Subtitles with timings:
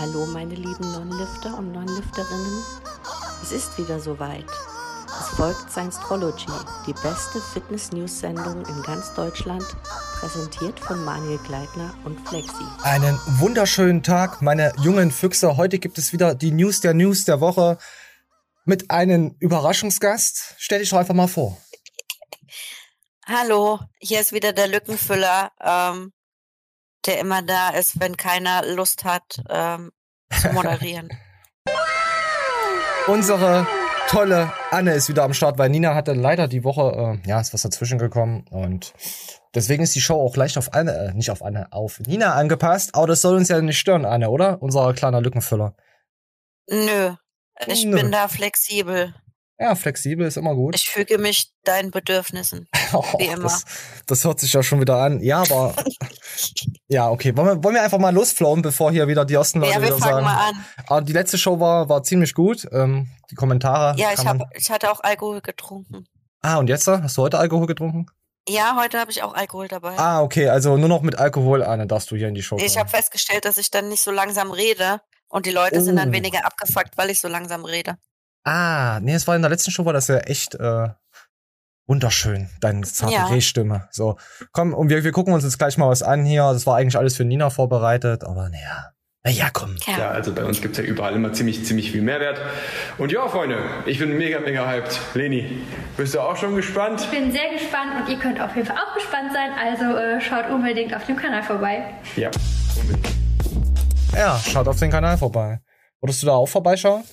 [0.00, 2.64] Hallo meine lieben Non-Lifter und Non-Lifterinnen.
[3.42, 4.46] Es ist wieder soweit.
[5.06, 6.46] Es folgt Science-Trology,
[6.86, 9.62] die beste Fitness-News-Sendung in ganz Deutschland,
[10.18, 12.64] präsentiert von Manuel Gleitner und Flexi.
[12.82, 15.58] Einen wunderschönen Tag, meine jungen Füchse.
[15.58, 17.76] Heute gibt es wieder die News der News der Woche
[18.64, 20.54] mit einem Überraschungsgast.
[20.56, 21.58] Stell dich doch einfach mal vor.
[23.26, 26.14] Hallo, hier ist wieder der Lückenfüller, ähm,
[27.06, 29.92] der immer da ist, wenn keiner Lust hat ähm,
[30.40, 31.08] zu moderieren.
[33.06, 33.66] Unsere
[34.08, 37.54] tolle Anne ist wieder am Start, weil Nina hatte leider die Woche, äh, ja, ist
[37.54, 38.92] was dazwischen gekommen und
[39.54, 42.94] deswegen ist die Show auch leicht auf Anne, äh, nicht auf Anne, auf Nina angepasst,
[42.94, 44.62] aber das soll uns ja nicht stören, Anne, oder?
[44.62, 45.74] Unser kleiner Lückenfüller.
[46.68, 47.14] Nö,
[47.66, 47.96] ich Nö.
[47.96, 49.14] bin da flexibel.
[49.62, 50.74] Ja, flexibel ist immer gut.
[50.74, 52.66] Ich füge mich deinen Bedürfnissen.
[52.92, 53.44] Oh, wie immer.
[53.44, 53.64] Das,
[54.06, 55.20] das hört sich ja schon wieder an.
[55.20, 55.76] Ja, aber
[56.88, 57.36] ja, okay.
[57.36, 59.88] Wollen wir, wollen wir einfach mal losflowen, bevor hier wieder die ersten Leute Ja, wir
[59.90, 60.24] fangen sagen.
[60.24, 60.64] mal an.
[60.88, 62.66] Aber die letzte Show war, war ziemlich gut.
[62.72, 63.96] Ähm, die Kommentare.
[63.96, 66.06] Ja, ich, hab, ich hatte auch Alkohol getrunken.
[66.42, 66.88] Ah, und jetzt?
[66.88, 68.06] Hast du heute Alkohol getrunken?
[68.48, 69.96] Ja, heute habe ich auch Alkohol dabei.
[69.96, 70.48] Ah, okay.
[70.48, 72.78] Also nur noch mit Alkohol, Anne, darfst du hier in die Show ich kommen.
[72.80, 75.98] habe festgestellt, dass ich dann nicht so langsam rede und die Leute sind Oh.
[75.98, 77.98] dann weniger abgefuckt, weil ich so langsam rede.
[78.44, 80.88] Ah, nee, es war in der letzten Show, war das ja echt äh,
[81.86, 83.26] wunderschön, deine zarte Ja.
[83.26, 83.88] Rehstimme.
[83.90, 84.16] So,
[84.52, 86.42] komm, und wir, wir gucken uns jetzt gleich mal was an hier.
[86.52, 88.92] Das war eigentlich alles für Nina vorbereitet, aber naja.
[89.22, 89.76] Naja, komm.
[89.86, 89.98] Ja.
[89.98, 92.40] Ja, also bei uns gibt's ja überall immer ziemlich, ziemlich viel Mehrwert.
[92.96, 94.98] Und ja, Freunde, ich bin mega, mega hyped.
[95.12, 95.60] Leni,
[95.98, 97.02] bist du auch schon gespannt?
[97.02, 99.50] Ich bin sehr gespannt und ihr könnt auf jeden Fall auch gespannt sein.
[99.52, 101.84] Also äh, schaut unbedingt auf dem Kanal vorbei.
[102.16, 102.30] Ja,
[102.80, 103.08] unbedingt.
[104.16, 105.60] Ja, schaut auf den Kanal vorbei.
[106.00, 107.04] Wolltest du da auch vorbeischauen?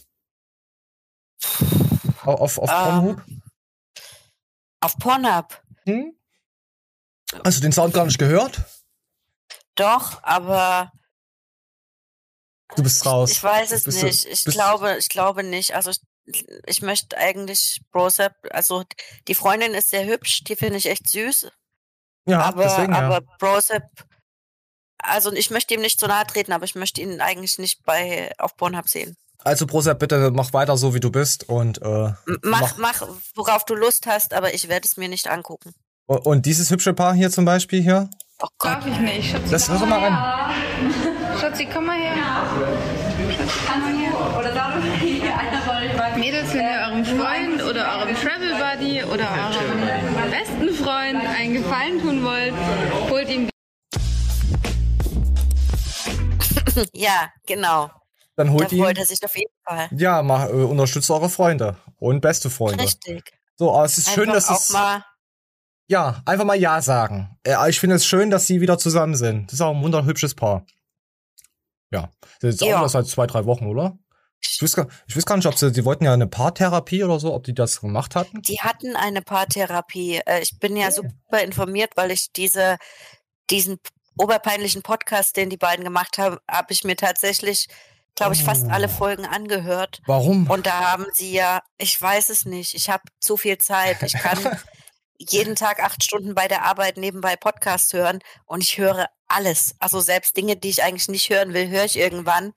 [2.24, 3.22] Auf, auf, Ähm, Pornhub?
[4.82, 5.62] Auf Pornhub.
[5.86, 6.14] Hm?
[7.44, 8.62] Hast du den Sound gar nicht gehört?
[9.76, 10.92] Doch, aber
[12.76, 13.32] Du bist raus.
[13.32, 14.26] ich weiß es Bist du- nicht.
[14.26, 15.74] Ich bist- glaube, ich glaube nicht.
[15.76, 15.92] Also
[16.26, 18.84] ich, ich möchte eigentlich Brosep, also
[19.28, 21.50] die Freundin ist sehr hübsch, die finde ich echt süß.
[22.26, 23.00] Ja, aber deswegen ja.
[23.08, 23.84] aber Brosep,
[24.98, 28.34] also ich möchte ihm nicht so nahe treten, aber ich möchte ihn eigentlich nicht bei
[28.38, 29.16] auf Pornhub sehen.
[29.44, 33.02] Also Prosep, bitte mach weiter so, wie du bist und äh, M- Mach, mach,
[33.36, 35.74] worauf du Lust hast, aber ich werde es mir nicht angucken.
[36.08, 38.10] und dieses hübsche Paar hier zum Beispiel hier.
[38.42, 38.72] Oh Gott.
[38.74, 39.32] Darf ich nicht.
[39.32, 41.38] Schatzi, Das komm hör mal mal her.
[41.40, 42.14] Schatzi, komm mal her.
[46.16, 52.00] Mädels, wenn ihr eurem Freund oder eurem Travel Buddy oder eurem besten Freund einen Gefallen
[52.02, 52.54] tun wollt,
[53.10, 53.50] holt ihn
[56.94, 57.90] Ja, genau.
[58.38, 58.82] Dann Da holt ihn.
[58.84, 59.90] freut er sich auf jeden Fall.
[59.92, 62.84] Ja, mach, äh, unterstützt eure Freunde und beste Freunde.
[62.86, 63.34] Richtig.
[63.58, 65.04] So, aber es ist schön, Einfach dass auch es mal.
[65.88, 67.38] ja einfach mal ja sagen.
[67.44, 69.48] Äh, ich finde es schön, dass sie wieder zusammen sind.
[69.48, 70.66] Das ist auch ein wunderhübsches Paar.
[71.92, 72.10] Ja,
[72.42, 72.82] das ist jetzt Ja.
[72.82, 73.98] auch seit zwei drei Wochen, oder?
[74.40, 77.20] Ich weiß, gar, ich weiß gar nicht, ob sie, sie wollten ja eine Paartherapie oder
[77.20, 78.42] so, ob die das gemacht hatten.
[78.44, 80.22] Die hatten eine Paartherapie.
[80.28, 82.78] Äh, Ich bin ja super informiert, weil ich diese,
[83.50, 83.80] diesen
[84.16, 87.68] oberpeinlichen Podcast, den die beiden gemacht haben, habe ich mir tatsächlich,
[88.18, 88.70] glaube ich, fast Oh.
[88.70, 90.02] alle Folgen angehört.
[90.06, 90.50] Warum?
[90.50, 94.04] Und da haben sie ja, ich weiß es nicht, ich habe zu viel Zeit.
[94.04, 94.38] Ich kann
[95.18, 99.76] jeden Tag acht Stunden bei der Arbeit nebenbei Podcast hören und ich höre alles.
[99.80, 102.54] Also selbst Dinge, die ich eigentlich nicht hören will, höre ich irgendwann,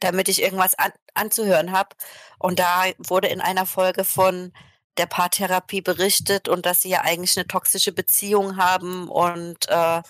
[0.00, 1.90] damit ich irgendwas an, anzuhören habe.
[2.38, 4.52] Und da wurde in einer Folge von
[4.98, 10.02] der Paartherapie berichtet und dass sie ja eigentlich eine toxische Beziehung haben und äh,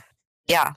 [0.48, 0.76] ja,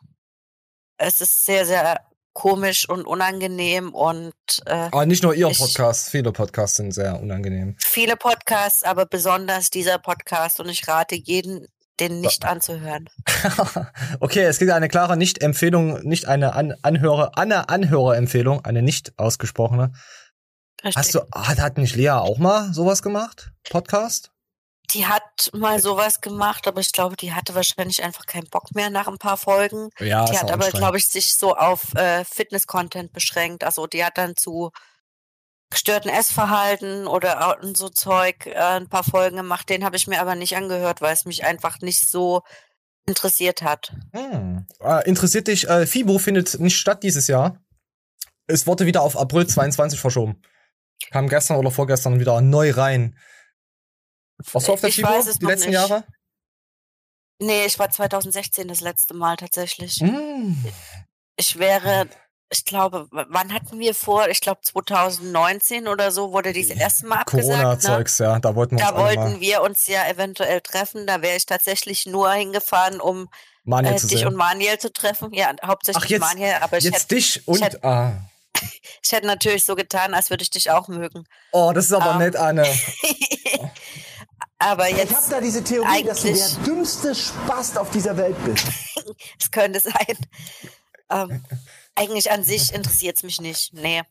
[0.98, 2.00] es ist sehr, sehr
[2.36, 4.34] komisch und unangenehm und
[4.66, 7.76] äh, Aber nicht nur ihr Ich- Podcast, viele Podcasts sind sehr unangenehm.
[7.80, 11.66] viele Podcasts, aber besonders dieser Podcast und ich rate jeden,
[12.02, 13.10] den nicht anzuhören.
[14.20, 19.94] okay, es gibt eine klare Nicht-Empfehlung, nicht eine An Anhörer, eine Anhörerempfehlung, eine nicht ausgesprochene.
[20.84, 20.98] Richtig.
[20.98, 23.52] Hast du, hat, hat nicht Lea auch mal sowas gemacht?
[23.70, 24.32] Podcast?
[24.92, 28.90] Die hat mal sowas gemacht, aber ich glaube, die hatte wahrscheinlich einfach keinen Bock mehr
[28.90, 29.90] nach ein paar Folgen.
[30.00, 33.64] Ja, die hat aber, glaube ich, sich so auf äh, Fitness-Content beschränkt.
[33.64, 34.72] Also die hat dann zu
[35.70, 39.70] gestörten Essverhalten oder so Zeug äh, ein paar Folgen gemacht.
[39.70, 42.44] Den habe ich mir aber nicht angehört, weil es mich einfach nicht so
[43.06, 43.94] interessiert hat.
[44.14, 44.66] Hm.
[44.80, 47.60] Äh, interessiert dich, äh, FIBO findet nicht statt dieses Jahr.
[48.48, 50.42] Es wurde wieder auf April 22 verschoben.
[51.12, 53.18] Kam gestern oder vorgestern wieder neu rein.
[54.38, 55.76] Warst du auf der Ich es die letzten nicht.
[55.80, 56.04] Jahre?
[57.40, 59.96] Nee, ich war 2016 das letzte Mal tatsächlich.
[59.96, 60.64] Hm.
[61.38, 62.08] Ich wäre,
[62.50, 64.30] ich glaube, wann hatten wir vor?
[64.30, 67.48] Ich glaube 2019 oder so wurde dies erste Mal abgesagt.
[67.48, 67.54] Ne?
[67.56, 71.06] Corona-Zeugs, ja, da wollten wir Da uns wollten wir uns ja eventuell treffen.
[71.08, 73.28] Da wäre ich tatsächlich nur hingefahren, um
[73.68, 74.28] äh, dich sehen.
[74.28, 75.34] und Maniel zu treffen.
[75.34, 78.14] Ja, hauptsächlich Ach, jetzt- Maniel, aber ich Jetzt hätte dich und, hätt- ah,
[79.04, 81.26] Ich hätte natürlich so getan, als würde ich dich auch mögen.
[81.52, 82.18] Oh, das ist aber Ähm.
[82.20, 82.64] nett, Anne.
[84.60, 88.36] Aber Ich habe jetzt, da diese Theorie, dass du der dümmste Spast auf dieser Welt
[88.46, 88.66] bist.
[89.40, 90.18] es könnte sein.
[91.12, 91.44] Ähm,
[91.96, 93.74] eigentlich an sich interessiert es mich nicht.
[93.74, 94.02] Nee.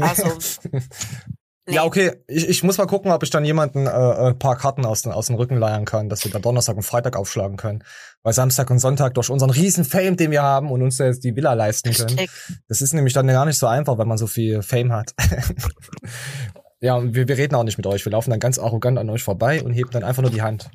[0.00, 0.24] Also,
[0.72, 1.74] nee.
[1.74, 2.12] Ja, okay.
[2.26, 5.12] Ich, ich muss mal gucken, ob ich dann jemanden äh, ein paar Karten aus, den-
[5.12, 7.84] aus dem Rücken leiern kann, dass wir da Donnerstag und Freitag aufschlagen können.
[8.24, 11.22] Weil Samstag und Sonntag durch unseren riesen Fame, den wir haben und uns da jetzt
[11.24, 12.18] die Villa leisten können.
[12.18, 12.30] Richtig.
[12.68, 15.12] Das ist nämlich dann gar nicht so einfach, wenn man so viel Fame hat.
[16.82, 18.04] ja, und wir, wir reden auch nicht mit euch.
[18.04, 20.70] Wir laufen dann ganz arrogant an euch vorbei und heben dann einfach nur die Hand.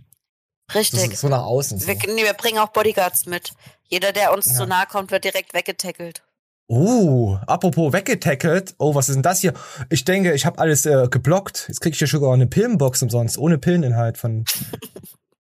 [0.74, 1.18] Richtig.
[1.18, 1.80] so nach außen.
[1.80, 1.88] So.
[1.88, 3.52] Wir, nee, wir bringen auch Bodyguards mit.
[3.84, 4.54] Jeder, der uns Ja.
[4.54, 6.24] zu nahe kommt, wird direkt weggetackelt.
[6.70, 8.76] Uh, apropos weggetackelt.
[8.78, 9.54] Oh, was ist denn das hier?
[9.90, 11.66] Ich denke, ich habe alles äh, geblockt.
[11.70, 14.46] Jetzt krieg ich hier sogar eine Pillenbox umsonst, ohne Pilleninhalt von.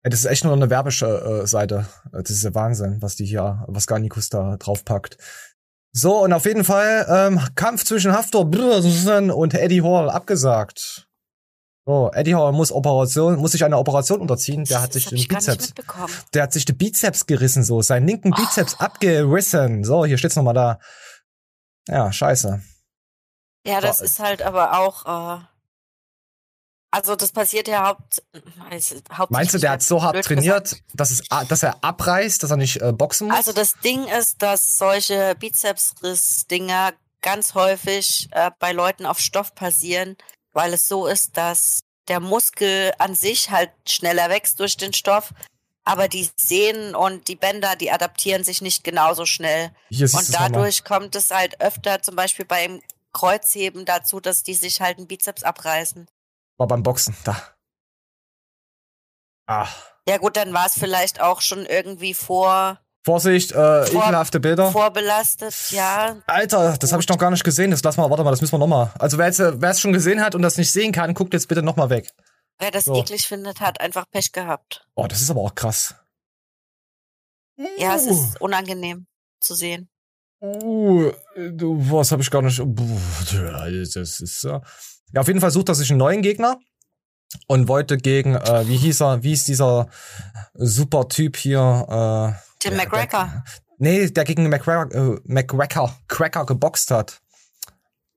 [0.05, 1.85] Das ist echt nur eine Werbeseite.
[2.11, 5.17] Das ist der Wahnsinn, was die hier, was Garnikus da draufpackt.
[5.95, 11.07] So, und auf jeden Fall ähm, Kampf zwischen Haftor und Eddie Hall abgesagt.
[11.85, 14.63] So, Eddie Hall muss Operation, muss sich einer Operation unterziehen.
[14.63, 15.73] Der hat sich den Bizeps
[16.33, 19.83] der hat sich den Bizeps gerissen, so, seinen linken Bizeps abgerissen.
[19.83, 20.79] So, hier steht's nochmal da.
[21.87, 22.61] Ja, scheiße.
[23.65, 24.03] Ja, das Boah.
[24.05, 25.39] ist halt aber auch.
[25.39, 25.52] Äh,
[26.93, 29.29] also das passiert ja haupt, hauptsächlich.
[29.29, 30.83] Meinst du, der hat so hart trainiert, gesagt.
[30.93, 33.35] dass, es, dass er abreißt, dass er nicht äh, boxen muss?
[33.35, 36.93] Also das Ding ist, dass solche Bizepsriss-Dinger
[37.23, 40.17] ganz häufig äh, bei Leuten auf Stoff passieren,
[40.51, 41.79] weil es so ist, dass
[42.09, 45.33] der Muskel an sich halt schneller wächst durch den Stoff,
[45.85, 49.71] aber die Sehnen und die Bänder, die adaptieren sich nicht genauso schnell.
[49.89, 52.81] siehst Und dadurch kommt es halt öfter zum Beispiel beim
[53.13, 56.07] Kreuzheben dazu, dass die sich halt einen Bizeps abreißen.
[56.57, 57.35] War beim Boxen, da.
[59.47, 59.67] Ah.
[60.07, 64.71] Ja gut, dann war es vielleicht auch schon irgendwie vor, Vorsicht, äh, Vor- ekelhafte Bilder.
[64.71, 66.21] vorbelastet, ja.
[66.25, 67.71] Alter, das habe ich noch gar nicht gesehen.
[67.71, 68.93] Das lass mal, warte mal, das müssen wir noch mal.
[68.97, 71.47] Also wer äh, wer es schon gesehen hat und das nicht sehen kann, guckt jetzt
[71.49, 72.09] bitte noch mal weg.
[72.59, 72.95] Wer das So.
[72.95, 74.87] eklig findet, hat einfach Pech gehabt.
[74.95, 75.95] Oh, das ist aber auch krass.
[77.77, 79.05] Ja, es ist unangenehm
[79.41, 79.89] zu sehen.
[80.41, 82.59] Uh, du, was habe ich gar nicht.
[82.59, 84.61] Das ist ja.
[85.13, 86.59] Ja, auf jeden Fall sucht er sich einen neuen Gegner
[87.47, 89.87] und wollte gegen, äh, wie hieß er, wie ist dieser
[90.53, 92.35] super Typ hier?
[92.37, 93.43] Äh, Tim McGregor, Der,
[93.77, 97.21] nee, der gegen McGregor, äh, McGregor Cracker geboxt hat.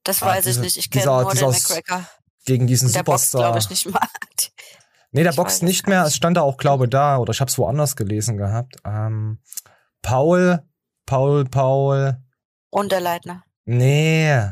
[0.04, 0.76] das ah, weiß diese- ich nicht.
[0.78, 2.08] Ich kenne dieser- nur den dieser- McGregor.
[2.44, 3.40] Gegen diesen der Superstar.
[3.42, 4.00] glaube ich, nicht mal.
[5.10, 6.04] nee, der ich boxt nicht mehr.
[6.04, 8.76] Es stand da auch, glaube da, oder ich habe es woanders gelesen gehabt.
[8.84, 9.40] Ähm,
[10.00, 10.62] Paul,
[11.06, 12.18] Paul, Paul.
[12.70, 13.42] Und der Leitner.
[13.64, 14.42] Nee.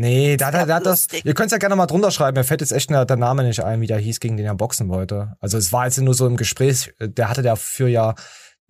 [0.00, 1.08] Nee, da, da, da hat das.
[1.24, 2.36] Ihr könnt ja gerne mal drunter schreiben.
[2.38, 4.88] Mir fällt jetzt echt der, Name nicht ein, wie der hieß, gegen den er boxen
[4.88, 5.36] wollte.
[5.40, 6.94] Also es war jetzt nur so im Gespräch.
[7.00, 8.14] Der hatte der für ja,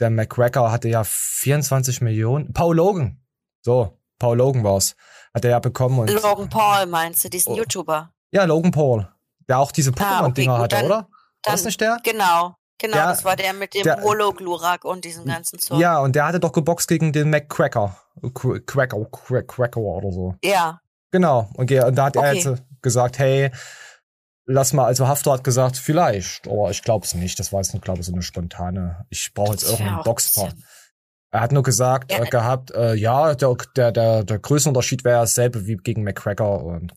[0.00, 2.52] der McGregor hatte ja 24 Millionen.
[2.52, 3.20] Paul Logan.
[3.62, 4.96] So, Paul Logan war's.
[5.32, 6.10] Hat er ja bekommen und.
[6.10, 7.56] Logan Paul meinst du, diesen Oh.
[7.58, 8.12] YouTuber?
[8.32, 9.08] Ja, Logan Paul.
[9.48, 11.08] Der auch diese Ah, okay, Pokémon-Dinger gut, hatte, dann- oder?
[11.42, 11.96] Dann, das nicht der?
[12.02, 15.78] Genau, genau, Der- das war der mit dem der- Hologlurak und diesem ganzen Zeug.
[15.78, 17.96] Ja, und der hatte doch geboxt gegen den McCracker.
[18.66, 20.34] Cracker, Crack- Cracker oder so.
[20.44, 21.50] Ja, Genau.
[21.54, 22.34] Und, und da hat er Okay.
[22.34, 23.50] jetzt äh, gesagt, hey,
[24.46, 27.38] lass mal, also Haftor hat gesagt, vielleicht, aber ich glaube es nicht.
[27.38, 30.64] Das war jetzt nur, glaube ich, so eine spontane, ich brauche jetzt irgendeinen bisschen-
[31.32, 32.22] Er hat nur gesagt, Ja.
[32.24, 36.92] äh, gehabt, äh, ja, der, der, der, der Größenunterschied wäre dasselbe wie gegen McCracker und,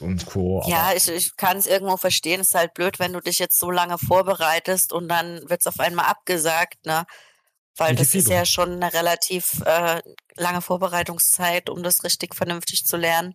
[0.00, 0.62] und Co.
[0.66, 2.40] Ja, ich, ich kann es irgendwo verstehen.
[2.40, 5.66] Es ist halt blöd, wenn du dich jetzt so lange vorbereitest und dann wird es
[5.66, 7.04] auf einmal abgesagt, ne?
[7.78, 10.00] Weil das ist ja schon eine relativ äh,
[10.36, 13.34] lange Vorbereitungszeit, um das richtig vernünftig zu lernen.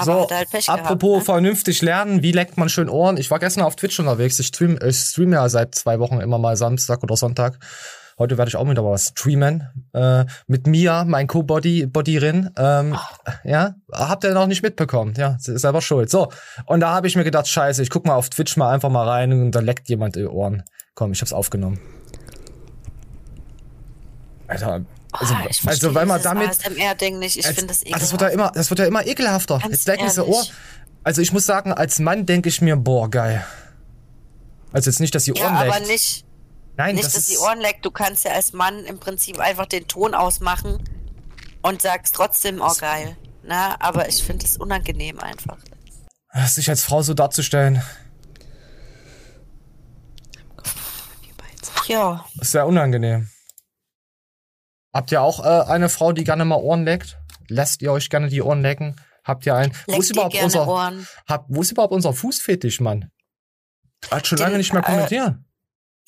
[0.00, 1.20] Aber so, hat halt Pech apropos gehabt.
[1.20, 1.24] Ne?
[1.24, 3.16] vernünftig lernen, wie leckt man schön Ohren?
[3.16, 4.38] Ich war gestern auf Twitch unterwegs.
[4.38, 7.58] Ich stream, ich stream ja seit zwei Wochen immer mal Samstag oder Sonntag.
[8.20, 9.66] Heute werde ich auch wieder was streamen.
[9.94, 12.50] Äh, mit Mia, mein Co-Body, Bodyerin.
[12.58, 12.94] Ähm,
[13.44, 15.14] ja, habt ihr noch nicht mitbekommen.
[15.16, 16.10] Ja, ist selber schuld.
[16.10, 16.28] So.
[16.66, 19.08] Und da habe ich mir gedacht, scheiße, ich guck mal auf Twitch mal einfach mal
[19.08, 20.64] rein und da leckt jemand die Ohren.
[20.94, 21.80] Komm, ich hab's aufgenommen.
[24.48, 27.36] Alter, also, Ah, ich also weil man damit, ASMR-Ding nicht.
[27.36, 28.34] Ich finde das ah, das wird ja ekelhaft.
[28.34, 29.58] immer, das wird ja immer ekelhafter.
[29.58, 30.34] Ganz Jetzt so Ohr.
[30.36, 30.52] ehrlich.
[31.02, 33.44] Also ich muss sagen, als Mann denke ich mir, boah, geil.
[34.72, 35.88] Also jetzt nicht, dass die Ja, Ohren aber leckt.
[35.88, 36.24] nicht,
[36.76, 37.84] Nein, nicht das dass ist die Ohren leckt.
[37.84, 40.78] Du kannst ja als Mann im Prinzip einfach den Ton ausmachen
[41.62, 43.16] und sagst trotzdem, oh geil.
[43.42, 45.56] Na, aber ich finde es unangenehm einfach.
[46.46, 47.82] sich als Frau so darzustellen,
[51.86, 53.28] Ja, ist sehr unangenehm.
[54.92, 57.18] Habt ihr auch äh, eine Frau, die gerne mal Ohren leckt?
[57.48, 58.96] Lasst ihr euch gerne die Ohren lecken?
[59.24, 59.72] Habt ihr einen?
[59.86, 61.06] Wo ist überhaupt unser Ohren.
[61.28, 63.10] hab, wo ist überhaupt unser Fußfetisch, Mann?
[64.10, 65.34] Hat schon Den, lange nicht mehr äh, kommentiert.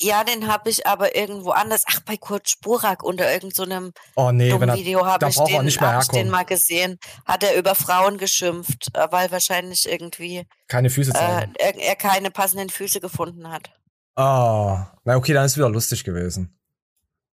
[0.00, 1.84] Ja, den habe ich aber irgendwo anders.
[1.86, 5.64] Ach, bei Kurt Spurak unter irgendeinem Oh nee, er, Video habe da ich, braucht den-
[5.64, 6.98] nicht mehr hab ich den mal gesehen.
[7.26, 12.30] Hat er über Frauen geschimpft, äh, weil wahrscheinlich irgendwie keine Füße äh, er, er keine
[12.30, 13.70] passenden Füße gefunden hat.
[14.16, 16.58] Ah, na okay, dann ist wieder lustig gewesen.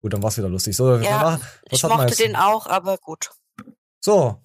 [0.02, 0.76] Gut, dann war's wieder lustig.
[0.76, 3.30] So, Ja, was Ich mochte den auch, aber gut.
[4.00, 4.40] So.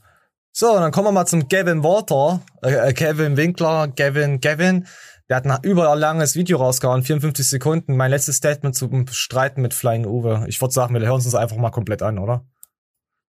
[0.53, 4.85] So, dann kommen wir mal zum Gavin Walter, äh, äh, Kevin Winkler, Gavin, Gavin.
[5.29, 7.95] Der hat ein überlanges Video rausgehauen, 54 Sekunden.
[7.95, 10.43] Mein letztes Statement zum Streiten mit Flying Uwe.
[10.47, 12.43] Ich würde sagen, wir hören uns das einfach mal komplett an, oder?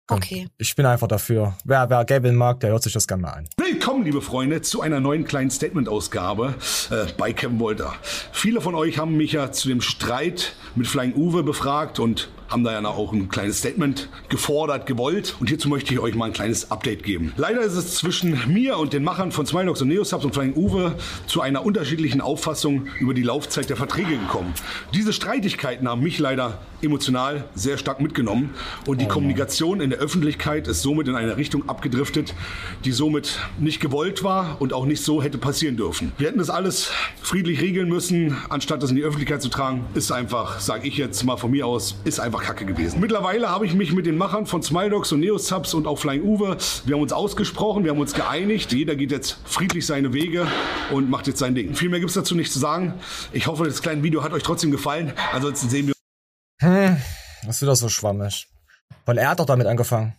[0.09, 0.49] Okay.
[0.59, 1.55] Ich bin einfach dafür.
[1.65, 3.49] Wer, wer Gavin mag, der hört sich das gerne mal an.
[3.57, 6.55] Willkommen, liebe Freunde, zu einer neuen kleinen Statement-Ausgabe
[6.91, 7.95] äh, bei Kevin Wolter.
[8.33, 12.65] Viele von euch haben mich ja zu dem Streit mit Flying Uwe befragt und haben
[12.65, 15.37] da ja auch ein kleines Statement gefordert, gewollt.
[15.41, 17.33] Und hierzu möchte ich euch mal ein kleines Update geben.
[17.37, 20.95] Leider ist es zwischen mir und den Machern von Smilox und Neosubs und Flying Uwe
[21.27, 24.53] zu einer unterschiedlichen Auffassung über die Laufzeit der Verträge gekommen.
[24.95, 28.51] Diese Streitigkeiten haben mich leider emotional sehr stark mitgenommen
[28.87, 32.35] und die Kommunikation in der Öffentlichkeit ist somit in eine Richtung abgedriftet,
[32.85, 36.13] die somit nicht gewollt war und auch nicht so hätte passieren dürfen.
[36.19, 36.91] Wir hätten das alles
[37.23, 39.85] friedlich regeln müssen, anstatt das in die Öffentlichkeit zu tragen.
[39.95, 43.01] Ist einfach, sage ich jetzt mal von mir aus, ist einfach Kacke gewesen.
[43.01, 46.57] Mittlerweile habe ich mich mit den Machern von Smiledogs und Neosubs und auch Flying Uwe,
[46.85, 48.73] wir haben uns ausgesprochen, wir haben uns geeinigt.
[48.73, 50.47] Jeder geht jetzt friedlich seine Wege
[50.91, 51.75] und macht jetzt sein Ding.
[51.75, 52.95] Viel mehr gibt es dazu nicht zu sagen.
[53.33, 55.13] Ich hoffe, das kleine Video hat euch trotzdem gefallen.
[55.33, 55.95] Ansonsten sehen wir
[56.61, 56.97] Hm,
[57.47, 58.47] das ist wieder so schwammig.
[59.05, 60.15] Weil er hat doch damit angefangen.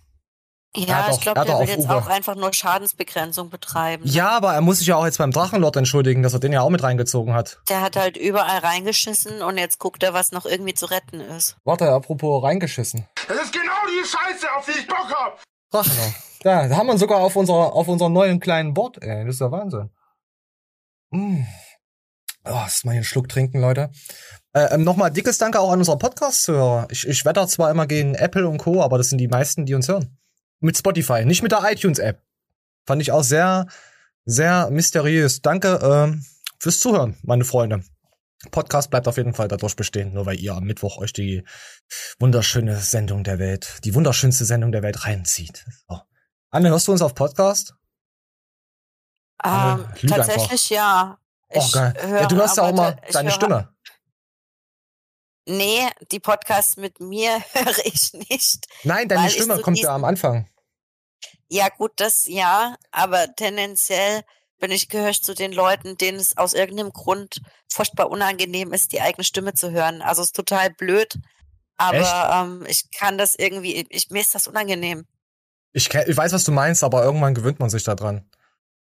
[0.75, 1.95] Ja, hat ich auch- glaube, er der auch will jetzt Uwe.
[1.95, 4.03] auch einfach nur Schadensbegrenzung betreiben.
[4.07, 6.61] Ja, aber er muss sich ja auch jetzt beim Drachenlord entschuldigen, dass er den ja
[6.61, 7.59] auch mit reingezogen hat.
[7.69, 11.57] Der hat halt überall reingeschissen und jetzt guckt er, was noch irgendwie zu retten ist.
[11.63, 13.07] Warte, apropos reingeschissen.
[13.27, 15.43] Das ist genau die Scheiße, auf die ich Bock hab.
[15.71, 16.13] Drachenlord.
[16.41, 19.25] Da, da haben wir ihn sogar auf unserer, auf unserem neuen kleinen Board, ey.
[19.25, 19.91] Das ist ja Wahnsinn.
[21.11, 21.43] Mm.
[22.45, 23.91] Oh, lass mal hier einen Schluck trinken, Leute.
[24.53, 26.87] Äh, ähm, Nochmal dickes Danke auch an unsere Podcast-Hörer.
[26.89, 29.75] Ich, ich wetter zwar immer gegen Apple und Co., aber das sind die meisten, die
[29.75, 30.17] uns hören.
[30.63, 32.21] Mit Spotify, nicht mit der iTunes-App.
[32.87, 33.67] Fand ich auch sehr,
[34.23, 35.41] sehr mysteriös.
[35.41, 36.25] Danke ähm,
[36.57, 37.83] fürs Zuhören, meine Freunde.
[38.49, 41.43] Podcast bleibt auf jeden Fall dadurch bestehen, nur weil ihr am Mittwoch euch die
[42.19, 45.65] wunderschöne Sendung der Welt, die wunderschönste Sendung der Welt reinzieht.
[45.89, 45.99] So.
[46.49, 47.73] Anne, hörst du uns auf Podcast?
[49.43, 51.17] Ähm, lüg tatsächlich ja.
[51.49, 51.93] Oh, Ich geil.
[51.99, 53.69] höre ja, du hörst ja auch mal deine höre- Stimme.
[55.45, 58.65] Nee, die Podcasts mit mir höre ich nicht.
[58.83, 60.49] Nein, deine Stimme so kommt ja am Anfang.
[61.53, 64.23] Ja, gut, das ja, aber tendenziell
[64.59, 67.41] bin ich gehöre zu den Leuten, denen es aus irgendeinem Grund
[67.71, 70.01] furchtbar unangenehm ist, die eigene Stimme zu hören.
[70.01, 71.13] Also es ist total blöd,
[71.77, 75.05] aber ähm, ich kann das irgendwie, ich, mir ist das unangenehm.
[75.73, 78.27] Ich, ich weiß, was du meinst, aber irgendwann gewöhnt man sich daran.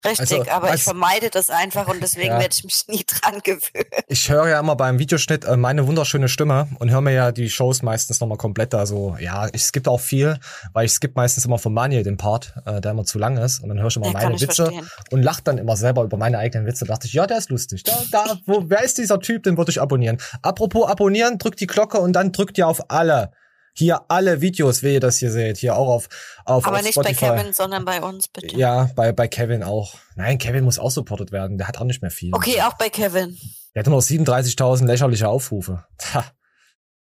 [0.06, 2.40] Richtig, Also, aber als- ich vermeide das einfach und deswegen Ja.
[2.40, 3.86] werde ich mich nie dran gewöhnen.
[4.08, 7.50] Ich höre ja immer beim Videoschnitt äh, meine wunderschöne Stimme und höre mir ja die
[7.50, 8.74] Shows meistens nochmal komplett.
[8.74, 10.38] Also ja, ich skippe auch viel,
[10.74, 13.60] weil ich skippe meistens immer von Manuel den Part, äh, der immer zu lang ist.
[13.62, 14.90] Und dann höre ich immer Ja, meine ich Witze verstehen.
[15.12, 16.86] und lach dann immer selber über meine eigenen Witze.
[16.86, 17.84] Da dachte ich, ja, der ist lustig.
[17.84, 19.44] Da, da, wo, wer ist dieser Typ?
[19.44, 20.18] Den würde ich abonnieren.
[20.42, 23.32] Apropos abonnieren, drückt die Glocke und dann drückt ihr auf alle.
[23.80, 25.58] Hier alle Videos, wie ihr das hier seht.
[25.58, 26.10] Hier auch auf,
[26.44, 27.28] auf, Aber auf nicht Spotify.
[27.28, 28.58] bei Kevin, sondern bei uns, bitte.
[28.58, 29.96] Ja, bei, bei Kevin auch.
[30.16, 31.58] Nein, Kevin muss auch supportet werden.
[31.58, 32.34] Der hat auch nicht mehr viel.
[32.34, 33.38] Okay, auch bei Kevin.
[33.74, 35.86] Der hat nur noch 37.000 lächerliche Aufrufe.
[36.14, 36.26] Ha,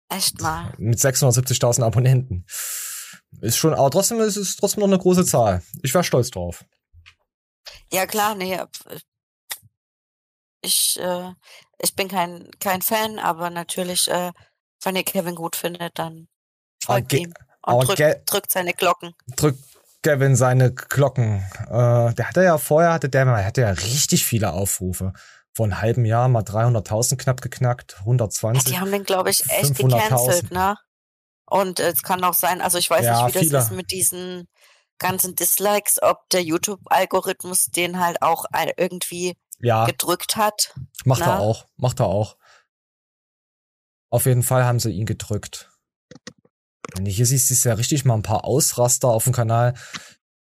[0.09, 0.71] Echt mal.
[0.77, 2.45] mit 670.000 Abonnenten.
[3.41, 5.63] Ist schon, aber trotzdem ist es trotzdem noch eine große Zahl.
[5.81, 6.63] Ich wäre stolz drauf.
[7.91, 8.53] Ja klar, nee.
[8.53, 8.67] äh,
[10.61, 11.31] Ich, äh,
[11.79, 14.31] ich bin kein, kein Fan, aber natürlich, äh,
[14.83, 16.27] wenn ihr Kevin gut findet, dann
[16.83, 19.13] folgt ihm und drückt, drückt seine Glocken.
[19.35, 19.63] Drückt
[20.03, 21.43] Kevin seine Glocken.
[21.67, 25.13] Äh, der hatte ja vorher, hatte der, hatte ja richtig viele Aufrufe.
[25.53, 28.63] Vor einem halben Jahr mal 300.000 knapp geknackt, Ja, 120.
[28.65, 30.03] die haben den, glaube ich, echt 500.000.
[30.03, 30.77] gecancelt, ne?
[31.49, 33.51] Und äh, es kann auch sein, also ich weiß Ja, nicht, wie viele.
[33.51, 34.47] das ist mit diesen
[34.99, 38.45] ganzen Dislikes, ob der YouTube-Algorithmus den halt auch
[38.77, 40.73] irgendwie ja, gedrückt hat.
[41.05, 41.39] macht er na?
[41.39, 41.65] auch.
[41.77, 42.37] Macht er auch.
[44.09, 45.69] Auf jeden Fall haben sie ihn gedrückt.
[46.97, 49.75] Wenn du hier siehst, ist ja richtig mal ein paar Ausraster auf dem Kanal.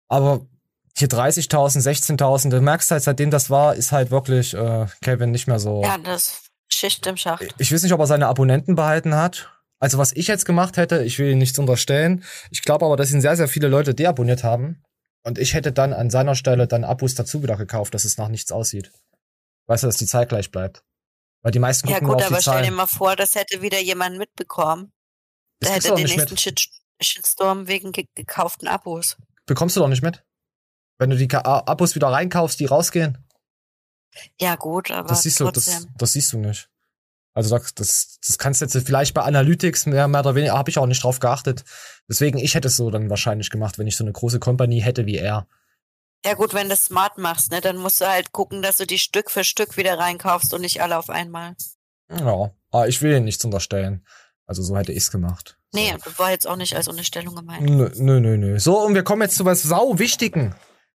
[0.09, 0.47] Aber
[0.97, 1.83] hier 30.000,
[2.17, 5.83] 16.000, du merkst halt, seitdem das war, ist halt wirklich äh, Kevin nicht mehr so.
[5.83, 7.45] Ja, das Schicht im Schacht.
[7.59, 9.51] Ich weiß nicht, ob er seine Abonnenten behalten hat.
[9.79, 12.25] Also was ich jetzt gemacht hätte, ich will ihn nichts unterstellen.
[12.51, 14.83] Ich glaube aber, dass ihn sehr, sehr viele Leute deabonniert haben.
[15.23, 18.29] Und ich hätte dann an seiner Stelle dann Abos dazu wieder gekauft, dass es nach
[18.29, 18.93] nichts aussieht.
[19.67, 20.83] Weißt du, dass die Zeit gleich bleibt.
[21.43, 23.61] Weil die meisten Ja gucken gut, nur auf aber stell dir mal vor, das hätte
[23.61, 24.93] wieder jemand mitbekommen.
[25.61, 26.41] Das hätte doch den nächsten mit.
[26.41, 26.69] Shit
[27.01, 29.17] Shitstorm wegen ge gekauften Abos.
[29.45, 30.25] Bekommst du doch nicht mit.
[30.99, 33.19] Wenn du die Abos wieder reinkaufst, die rausgehen,
[34.41, 35.95] Ja gut, aber das siehst du, das, trotzdem.
[35.99, 36.71] das siehst du nicht.
[37.35, 40.71] Also das, das, das kannst du jetzt vielleicht bei Analytics mehr, mehr oder weniger, habe
[40.71, 41.65] ich auch nicht drauf geachtet.
[42.09, 45.05] Deswegen, ich hätte es so dann wahrscheinlich gemacht, wenn ich so eine große Company hätte
[45.05, 45.47] wie er.
[46.25, 48.87] Ja gut, wenn du es smart machst, ne, dann musst du halt gucken, dass du
[48.87, 51.55] die Stück für Stück wieder reinkaufst und nicht alle auf einmal.
[52.11, 54.07] Ja, aber ich will ihn nichts unterstellen.
[54.47, 55.59] Also so hätte ich's gemacht.
[55.75, 57.63] Nee, das war jetzt auch nicht als Unterstellung gemeint.
[57.69, 58.59] Nö, nö, nö, nö.
[58.61, 60.55] So, und wir kommen jetzt zu was sau Wichtigen.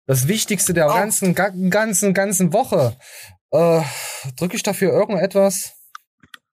[0.06, 0.94] Das Wichtigste der Oh.
[0.94, 2.96] ganzen, ga- ganzen, ganzen Woche.
[3.50, 3.82] Äh,
[4.36, 5.72] drücke ich dafür irgendetwas?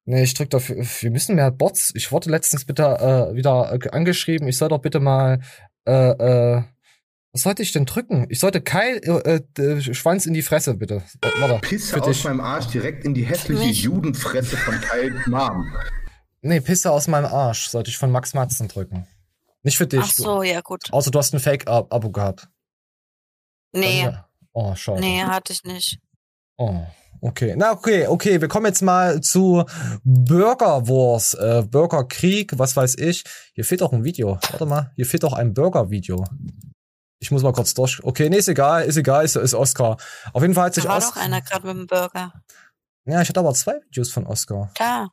[0.05, 1.91] Nee, ich drück dafür, wir müssen mehr Bots.
[1.95, 5.41] Ich wurde letztens bitte äh, wieder äh, angeschrieben, ich soll doch bitte mal,
[5.87, 6.63] äh, äh,
[7.33, 8.25] was sollte ich denn drücken?
[8.29, 11.01] Ich sollte Keil, äh, äh, Schwanz in die Fresse, bitte.
[11.39, 12.23] Warte, Pisse für aus dich.
[12.23, 13.63] meinem Arsch direkt in die hässliche?
[13.65, 15.65] Judenfresse von Kyle Mom.
[16.45, 19.07] Nee, Pisse aus meinem Arsch sollte ich von Max Matzen drücken.
[19.63, 20.01] Nicht für dich.
[20.03, 20.83] Ach so, ja gut.
[20.87, 22.47] Du, außer du hast ein Fake-Abo gehabt.
[23.71, 24.29] Nee, ja.
[24.53, 24.99] Oh, schade.
[24.99, 25.99] nee, hatte ich nicht.
[26.57, 26.85] Oh,
[27.19, 27.55] okay.
[27.57, 28.39] Na, okay, okay.
[28.39, 29.65] Wir kommen jetzt mal zu
[30.03, 33.23] Burger Wars, äh, Burgerkrieg, was weiß ich.
[33.55, 34.37] Hier fehlt auch ein Video.
[34.51, 36.23] Warte mal, hier fehlt auch ein Burger-Video.
[37.19, 38.03] Ich muss mal kurz durch.
[38.03, 39.97] Okay, nee, ist egal, ist egal, ist, ist Oscar.
[40.31, 42.33] Auf jeden Fall hat sich Da war Os doch einer gerade mit dem Burger.
[43.05, 44.71] Ja, ich hatte aber zwei Videos von Oscar.
[44.77, 45.07] Da.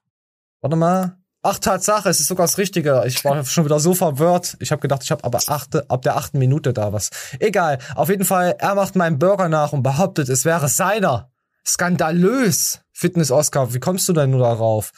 [0.60, 1.21] Warte mal.
[1.44, 3.02] Ach, Tatsache, es ist sogar das Richtige.
[3.04, 4.56] Ich war schon wieder so verwirrt.
[4.60, 7.10] Ich habe gedacht, ich habe aber achte, ab der achten Minute da was.
[7.40, 7.78] Egal.
[7.96, 11.30] Auf jeden Fall, er macht meinen Burger nach und behauptet, es wäre seiner.
[11.66, 12.80] Skandalös.
[12.92, 14.92] Fitness Oscar, wie kommst du denn nur darauf?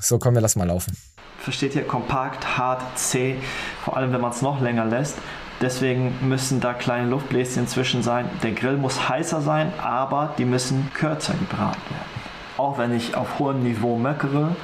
[0.00, 0.96] So, komm, wir lassen mal laufen.
[1.40, 1.86] Versteht ihr?
[1.86, 3.36] Kompakt, hart, zäh,
[3.84, 5.16] vor allem wenn man es noch länger lässt.
[5.60, 8.30] Deswegen müssen da kleine Luftbläschen zwischen sein.
[8.42, 12.10] Der Grill muss heißer sein, aber die müssen kürzer gebraten werden.
[12.56, 14.56] Auch wenn ich auf hohem Niveau meckere,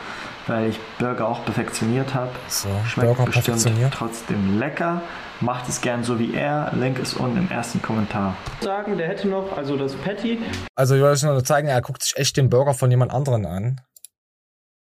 [0.46, 3.94] weil ich Burger auch perfektioniert habe, So, schmeckt Burger bestimmt perfektioniert.
[3.94, 5.02] trotzdem lecker.
[5.40, 6.72] Macht es gern so wie er.
[6.74, 8.34] Link ist unten im ersten Kommentar.
[8.62, 10.38] sagen, der hätte noch, also das Patty,
[10.74, 13.80] Also, ich wollte nur zeigen, er guckt sich echt den Burger von jemand anderen an.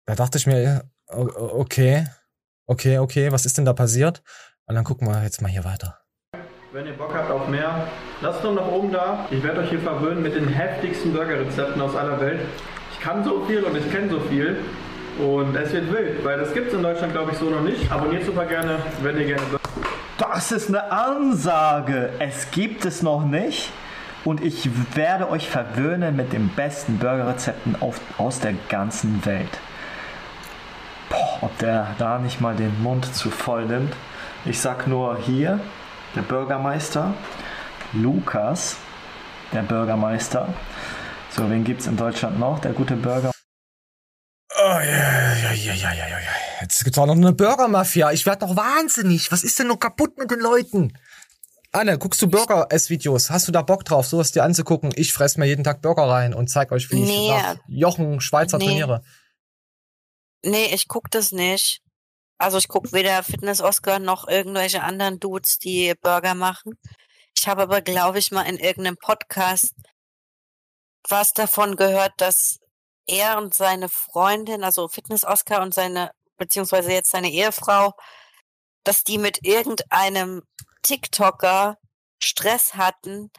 [0.06, 2.06] Da dachte ich mir, okay,
[2.68, 4.22] okay, okay, was ist denn da passiert?
[4.66, 6.00] Und dann gucken wir jetzt mal hier weiter.
[6.74, 7.88] wenn ihr Bock habt auf mehr,
[8.22, 9.28] lasst noch nach oben da.
[9.32, 12.42] Ich werde euch hier verwöhnen mit den heftigsten Burgerrezepten aus aller Welt.
[12.94, 14.58] Ich kann so viel und ich kenne so viel.
[15.20, 17.92] Und es wird wild, weil das gibt es in Deutschland, glaube ich, so noch nicht.
[17.92, 19.62] Abonniert super gerne, wenn ihr gerne Burger
[20.18, 22.12] Das ist eine Ansage.
[22.20, 23.72] Es gibt es noch nicht.
[24.24, 27.76] Und ich werde euch verwöhnen mit den besten Burgerrezepten
[28.18, 29.60] aus der ganzen Welt.
[31.10, 33.94] Boah, ob der da nicht mal den Mund zu voll nimmt.
[34.46, 35.60] Ich sag nur hier,
[36.16, 37.14] der Bürgermeister,
[37.94, 38.78] Lukas,
[39.54, 40.48] der Bürgermeister.
[41.32, 42.60] So, wen gibt's in Deutschland noch?
[42.60, 43.32] Der gute Bürger.
[44.64, 46.18] Oh, ja, ja, ja, ja, ja, ja.
[46.62, 48.12] Jetzt gibt's auch noch eine Burger-Mafia.
[48.12, 49.32] Ich werd doch wahnsinnig.
[49.32, 50.98] Was ist denn noch kaputt mit den Leuten?
[51.72, 53.30] Anne, guckst du Burger-Ess-Videos?
[53.30, 54.92] Hast du da Bock drauf, sowas dir anzugucken?
[54.96, 57.26] Ich fress mir jeden Tag Burger rein und zeig euch, wie Nee.
[57.26, 58.66] ich nach Jochen Schweizer Nee.
[58.66, 59.02] trainiere.
[60.44, 61.82] Nee, ich guck das nicht.
[62.38, 66.74] Also ich guck weder Fitness Oscar noch irgendwelche anderen Dudes, die Burger machen.
[67.38, 69.74] Ich habe aber, glaube ich, mal in irgendeinem Podcast
[71.10, 72.58] was davon gehört, dass
[73.08, 77.94] er und seine Freundin, also Fitness Oscar und seine, beziehungsweise jetzt seine Ehefrau,
[78.84, 80.44] dass die mit irgendeinem
[80.84, 81.78] TikToker
[82.20, 83.32] Stress hatten,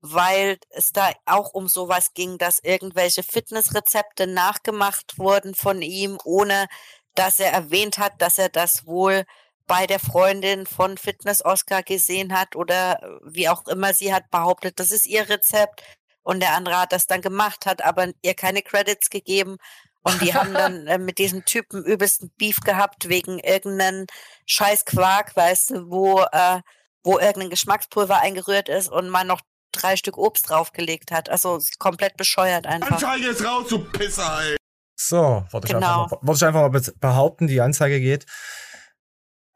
[0.00, 6.66] weil es da auch um sowas ging, dass irgendwelche Fitnessrezepte nachgemacht wurden von ihm, ohne
[7.14, 9.24] dass er erwähnt hat, dass er das wohl
[9.66, 14.78] bei der Freundin von Fitness Oscar gesehen hat oder wie auch immer sie hat behauptet,
[14.78, 15.82] das ist ihr Rezept
[16.24, 19.58] und der andere hat das dann gemacht, hat aber ihr keine Credits gegeben
[20.02, 24.06] und die haben dann äh, mit diesem Typen übelsten Beef gehabt wegen irgendeinen
[24.46, 26.60] scheiß Quark, weißt du, wo, äh,
[27.04, 29.40] wo irgendein Geschmackspulver eingerührt ist und man noch
[29.72, 31.28] drei Stück Obst draufgelegt hat.
[31.28, 32.92] Also ist komplett bescheuert einfach.
[32.92, 34.56] Anzeige ist raus, du Pisser, ey.
[34.96, 36.04] So, wollte ich, Genau.
[36.04, 38.26] einfach, mal, wollte ich einfach mal be- behaupten, die Anzeige geht.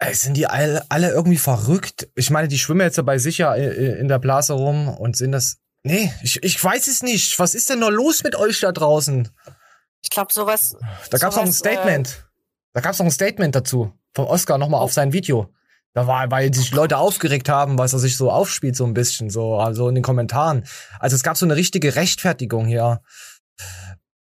[0.01, 2.09] Ey, sind die alle, alle irgendwie verrückt?
[2.15, 5.17] Ich meine, die schwimmen jetzt ja bei sich ja äh, in der Blase rum und
[5.17, 5.59] sind das.
[5.89, 7.39] Nee, ich, ich weiß es nicht.
[7.39, 9.27] Was ist denn noch los mit euch da draußen?
[10.03, 10.77] Ich glaube, sowas.
[11.09, 12.27] Da gab's noch ein äh, Statement.
[12.75, 13.95] Da gab's noch ein Statement dazu.
[14.15, 15.51] Vom Oscar nochmal auf sein Video.
[15.95, 19.31] Da war, weil sich Leute aufgeregt haben, was er sich so aufspielt, so ein bisschen,
[19.31, 20.67] so, also in den Kommentaren.
[21.01, 23.01] Also es gab so eine richtige Rechtfertigung hier.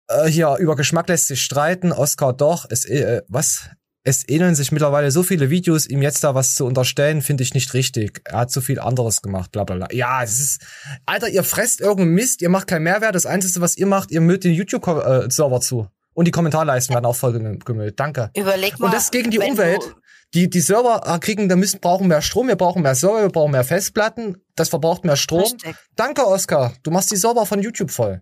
[0.08, 2.66] Äh, hier, über Geschmack lässt sich streiten, Oscar doch.
[2.72, 3.70] Es, äh, was?
[4.04, 7.54] Es ähneln sich mittlerweile so viele Videos, ihm jetzt da was zu unterstellen, finde ich
[7.54, 8.22] nicht richtig.
[8.26, 9.88] Er hat so viel anderes gemacht, bla bla bla.
[9.92, 10.62] Ja, es ist.
[11.06, 13.14] Alter, ihr fresst irgendeinen Mist, ihr macht keinen Mehrwert.
[13.14, 15.88] Das Einzige, was ihr macht, ihr müllt den YouTube-Server zu.
[16.14, 18.00] Und die Kommentarleisten werden auch voll gemüllt.
[18.00, 18.32] Danke.
[18.36, 18.88] Überleg mal.
[18.88, 19.96] Und das ist gegen die Umwelt.
[20.34, 23.52] Die, die Server kriegen, da müssen, brauchen mehr Strom, wir brauchen mehr Server, wir brauchen
[23.52, 25.42] mehr Festplatten, das verbraucht mehr Strom.
[25.42, 25.76] Richtig.
[25.96, 26.74] Danke, Oscar.
[26.84, 28.22] Du machst die Server von YouTube voll.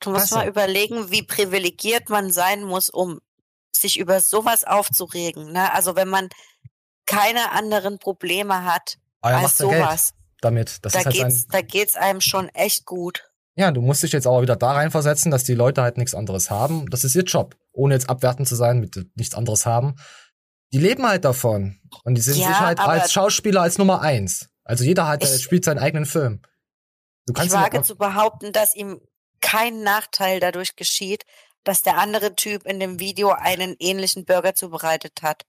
[0.00, 0.34] Du musst Klasse.
[0.34, 3.20] mal überlegen, wie privilegiert man sein muss, um
[3.72, 5.52] sich über sowas aufzuregen.
[5.52, 5.72] Ne?
[5.72, 6.28] Also wenn man
[7.06, 10.84] keine anderen Probleme hat Aber er als sowas, Geld damit.
[10.84, 13.30] Das da ist halt geht's, sein, da geht's einem schon echt gut.
[13.56, 16.50] ja, du musst dich jetzt aber wieder da reinversetzen, dass die Leute halt nichts anderes
[16.50, 16.88] haben.
[16.90, 17.56] Das ist ihr Job.
[17.72, 19.94] Ohne jetzt abwertend zu sein, mit nichts anderes haben.
[20.72, 21.80] Die leben halt davon.
[22.04, 24.48] Und die sehen Ja, sich halt als Schauspieler als Nummer eins.
[24.64, 26.42] Also jeder hat, Ich- spielt seinen eigenen Film.
[27.26, 29.00] Du Ich kannst wage ihn- zu behaupten, dass ihm
[29.40, 31.24] kein Nachteil dadurch geschieht,
[31.64, 35.44] dass der andere Typ in dem Video einen ähnlichen Burger zubereitet hat.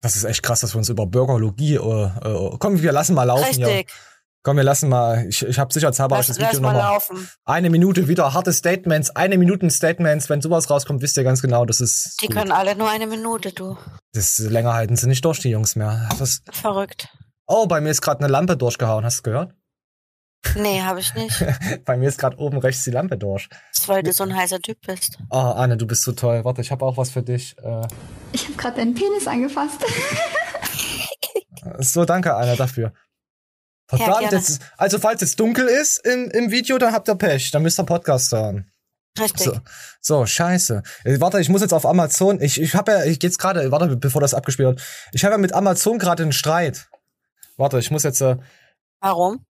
[0.00, 3.24] Das ist echt krass, dass wir uns über Burgerlogie, äh, äh, komm, wir lassen mal
[3.24, 3.44] laufen.
[3.44, 3.90] Richtig,
[4.44, 6.92] Komm, wir lassen mal, ich, ich habe sicherheitshalber lass, das Video mal nochmal.
[6.92, 7.30] laufen.
[7.46, 10.28] Eine Minute wieder, harte Statements, eine Minuten Statements.
[10.28, 12.20] Wenn sowas rauskommt, wisst ihr ganz genau, das ist.
[12.20, 12.36] Die gut.
[12.36, 13.78] können alle nur eine Minute, du.
[14.12, 16.10] Das länger halten sie nicht durch, die Jungs mehr.
[16.18, 17.08] Das, Verrückt.
[17.46, 19.54] oh, bei mir ist gerade eine Lampe durchgehauen, hast du gehört?
[20.56, 21.44] Nee, habe ich nicht.
[21.84, 23.48] bei mir ist gerade oben rechts die Lampe durch.
[23.48, 25.18] Das ist, weil du so ein heißer Typ bist.
[25.30, 26.44] Oh, Anne, du bist so toll.
[26.44, 27.56] Warte, ich habe auch was für dich.
[27.58, 27.86] Äh,
[28.32, 29.84] Ich habe gerade deinen Penis angefasst.
[31.78, 32.92] so, danke, Anne, dafür.
[33.92, 34.36] Ja, Verdammt, gerne.
[34.36, 37.50] jetzt, also falls es dunkel ist im, im Video, dann habt ihr Pech.
[37.50, 38.70] Dann müsst ihr Podcast hören.
[39.18, 39.44] Richtig.
[39.44, 39.60] So,
[40.00, 40.82] so scheiße.
[41.04, 42.40] Äh, Warte, ich muss jetzt auf Amazon.
[42.40, 44.82] Ich, ich habe ja, ich jetzt gerade, warte, bevor das abgespielt wird.
[45.12, 46.88] Ich habe ja mit Amazon gerade einen Streit.
[47.56, 48.36] Warte, ich muss jetzt äh,
[49.00, 49.44] Warum?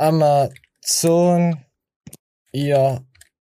[0.00, 1.62] Amazon,
[2.52, 3.04] ihr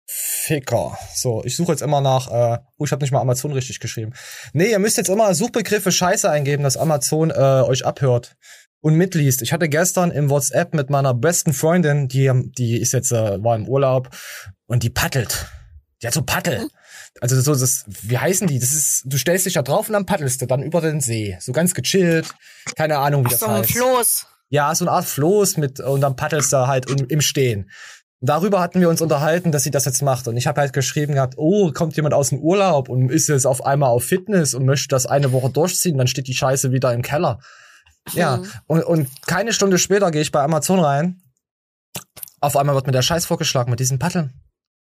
[0.05, 0.99] Ficker.
[1.15, 2.29] So, ich suche jetzt immer nach.
[2.29, 4.13] Äh, oh, ich habe nicht mal Amazon richtig geschrieben.
[4.53, 8.37] Nee, ihr müsst jetzt immer Suchbegriffe Scheiße eingeben, dass Amazon äh, euch abhört
[8.81, 9.43] und mitliest.
[9.43, 13.55] Ich hatte gestern im WhatsApp mit meiner besten Freundin, die die ist jetzt äh, war
[13.55, 14.11] im Urlaub
[14.67, 15.47] und die paddelt.
[16.03, 16.67] Die hat so Paddel.
[17.21, 18.59] Also so das, wie heißen die?
[18.59, 21.37] Das ist, du stellst dich da drauf und dann paddelst du dann über den See,
[21.41, 22.35] so ganz gechillt.
[22.75, 23.71] Keine Ahnung, wie Ach das so, heißt.
[23.71, 24.27] Floß.
[24.51, 27.71] Ja, so eine Art Floß mit und dann paddelst du halt im, im Stehen.
[28.23, 30.29] Darüber hatten wir uns unterhalten, dass sie das jetzt macht.
[30.29, 33.47] Und ich habe halt geschrieben gehabt, oh, kommt jemand aus dem Urlaub und ist jetzt
[33.47, 36.93] auf einmal auf Fitness und möchte das eine Woche durchziehen, dann steht die Scheiße wieder
[36.93, 37.41] im Keller.
[38.13, 38.51] Ja, Mhm.
[38.67, 41.23] und, und keine Stunde später gehe ich bei Amazon rein.
[42.41, 44.33] Auf einmal wird mir der Scheiß vorgeschlagen mit diesen Paddeln.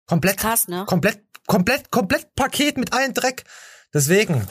[0.06, 0.84] Komplett, Krass, ne?
[0.86, 3.44] komplett, komplett, komplett Paket mit allen Dreck.
[3.94, 4.46] Deswegen.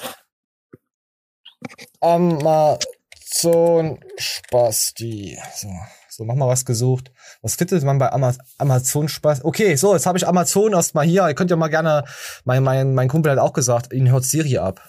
[3.43, 5.37] Amazon Spasti.
[5.55, 5.69] So,
[6.09, 7.11] so, mach mal was gesucht.
[7.41, 9.45] Was findet man bei Ama Amazon Spasti?
[9.45, 11.27] Okay, so, jetzt habe ich Amazon erstmal hier.
[11.27, 12.05] Ihr könnt ja mal gerne,
[12.45, 14.81] mein, mein, mein Kumpel hat auch gesagt, ihn hört Siri ab.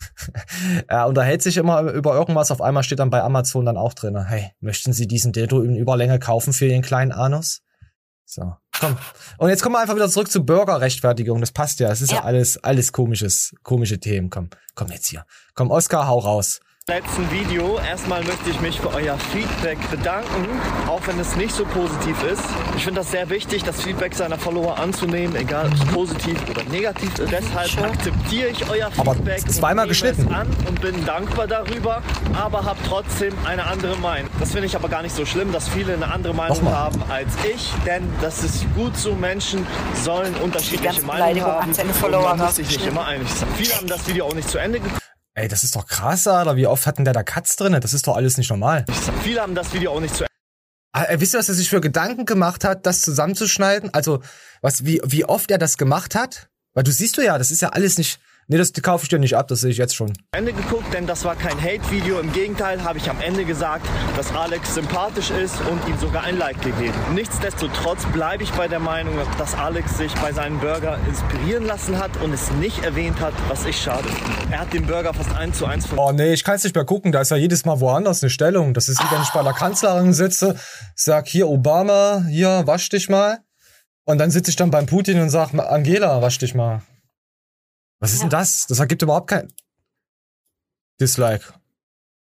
[0.86, 4.16] er unterhält sich immer über irgendwas, auf einmal steht dann bei Amazon dann auch drin.
[4.26, 7.62] Hey, möchten Sie diesen Dildo in Überlänge kaufen für Ihren kleinen Anus?
[8.24, 8.96] So, komm.
[9.38, 11.40] Und jetzt kommen wir einfach wieder zurück zu Bürgerrechtfertigung.
[11.40, 11.90] Das passt ja.
[11.90, 12.24] Es ist ja, Ja.
[12.24, 14.30] alles, alles komisches, komische Themen.
[14.30, 15.24] Komm, komm jetzt hier.
[15.54, 16.60] Komm, Oskar, hau raus.
[16.88, 17.78] Letzten Video.
[17.78, 20.48] Erstmal möchte ich mich für euer Feedback bedanken,
[20.88, 22.42] auch wenn es nicht so positiv ist.
[22.76, 26.64] Ich finde das sehr wichtig, das Feedback seiner Follower anzunehmen, egal ob es positiv oder
[26.64, 27.30] negativ ist.
[27.30, 30.26] Deshalb akzeptiere ich euer Aber Feedback zweimal und nehme geschnitten.
[30.28, 32.02] es an und bin dankbar darüber,
[32.34, 34.30] aber habe trotzdem eine andere Meinung.
[34.40, 36.74] Das finde ich aber gar nicht so schlimm, dass viele eine andere Meinung Nochmal.
[36.74, 39.14] haben als ich, denn das ist gut so.
[39.14, 43.48] Menschen sollen unterschiedliche Meinungen haben und man muss sich nicht immer einig sein.
[43.56, 45.02] Viele haben das Video auch nicht zu Ende geguckt.
[45.38, 46.56] Ey, das ist doch krass, Alter.
[46.56, 47.78] Wie oft hatten der da Cuts drin?
[47.80, 48.84] Das ist doch alles nicht normal.
[49.22, 50.26] Viele haben das Video auch nicht zu
[50.92, 53.94] Ah, äh, wisst ihr, was er sich für Gedanken gemacht hat, das zusammenzuschneiden?
[53.94, 54.20] Also,
[54.62, 56.48] was, wie, wie oft er das gemacht hat?
[56.74, 58.18] Weil du siehst du ja, das ist ja alles nicht.
[58.50, 60.14] Nee, das kaufe ich dir nicht ab, das sehe ich jetzt schon.
[60.32, 62.18] Ende geguckt, denn das war kein Hate-Video.
[62.18, 66.38] Im Gegenteil habe ich am Ende gesagt, dass Alex sympathisch ist und ihm sogar ein
[66.38, 66.94] Like gegeben.
[67.12, 72.10] Nichtsdestotrotz bleibe ich bei der Meinung, dass Alex sich bei seinem Burger inspirieren lassen hat
[72.22, 74.52] und es nicht erwähnt hat, was ich schade finde.
[74.54, 76.74] Er hat den Burger fast eins zu eins von Oh nee, ich kann es nicht
[76.74, 78.72] mehr gucken, da ist ja jedes Mal woanders eine Stellung.
[78.72, 80.56] Das ist wie wenn ich bei der Kanzlerin sitze,
[80.94, 83.40] sag hier Obama, hier, wasch dich mal.
[84.06, 86.80] Und dann sitze ich dann beim Putin und sag, Angela, wasch dich mal.
[88.00, 88.66] Was ist denn das?
[88.68, 89.52] Das ergibt überhaupt kein
[91.00, 91.44] Dislike.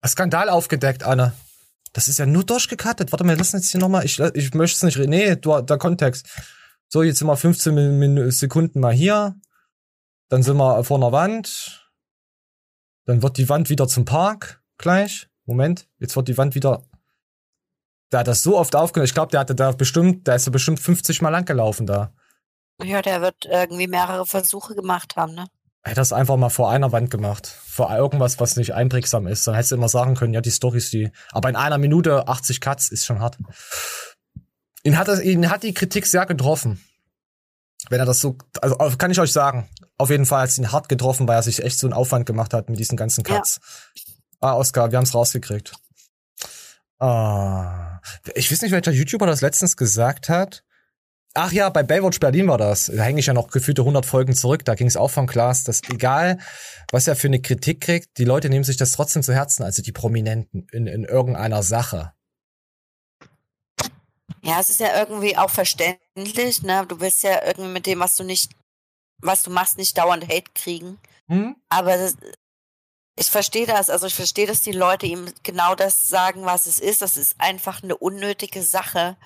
[0.07, 1.33] Skandal aufgedeckt, Anna.
[1.93, 3.11] Das ist ja nur durchgekattet.
[3.13, 4.05] Warte mal, lass uns jetzt hier nochmal.
[4.05, 4.99] Ich, ich möchte es nicht.
[4.99, 6.29] re- Nee, du, der Kontext.
[6.89, 9.35] So, jetzt sind wir 15 Min Min Sekunden mal hier.
[10.29, 11.91] Dann sind wir vor einer Wand.
[13.07, 14.63] Dann wird die Wand wieder zum Park.
[14.79, 15.29] Gleich.
[15.47, 15.89] Moment.
[15.99, 16.83] Jetzt wird die Wand wieder.
[18.13, 19.07] Der hat das so oft aufgenommen.
[19.07, 22.13] Ich glaube, der hatte da bestimmt, der ist ja bestimmt 50 Mal lang gelaufen da.
[22.83, 25.47] Ja, der wird irgendwie mehrere Versuche gemacht haben, ne?
[25.87, 27.47] Hat das einfach mal vor einer Wand gemacht.
[27.47, 29.47] Vor irgendwas, was nicht einprägsam ist.
[29.47, 31.13] Dann hättest du immer sagen können, ja, die Storys, die.
[31.31, 33.39] Aber in einer Minute 80 Cuts ist schon hart.
[34.83, 36.85] Ihn hat, das, ihn hat die Kritik sehr getroffen.
[37.89, 40.73] Wenn er das so, also kann ich euch sagen, auf jeden Fall hat es ihn
[40.73, 43.61] hart getroffen, weil er sich echt so einen Aufwand gemacht hat mit diesen ganzen Cuts.
[44.41, 45.73] Ah, Oscar, wir haben es rausgekriegt.
[46.99, 48.01] Ah,
[48.35, 50.65] ich weiß nicht, welcher YouTuber das letztens gesagt hat.
[51.39, 52.87] Ach ja, bei Baywatch Berlin war das.
[52.87, 54.65] Da hänge ich ja noch gefühlte 100 Folgen zurück.
[54.65, 56.39] Da ging es auch von Klaas, dass egal,
[56.91, 59.83] was er für eine Kritik kriegt, die Leute nehmen sich das trotzdem zu Herzen, also
[59.83, 62.15] die Prominenten in, in irgendeiner Sache.
[64.43, 66.87] Ja, es ist ja irgendwie auch verständlich, ne?
[66.89, 68.53] Du willst ja irgendwie mit dem, was du nicht,
[69.21, 70.99] was du machst, nicht dauernd Hate kriegen.
[71.29, 71.57] Hm?
[71.69, 72.17] Aber das,
[73.19, 76.81] ich verstehe das, also ich verstehe, dass die Leute ihm genau das sagen, was es
[76.81, 77.03] ist.
[77.03, 79.19] Das ist einfach eine unnötige Sache.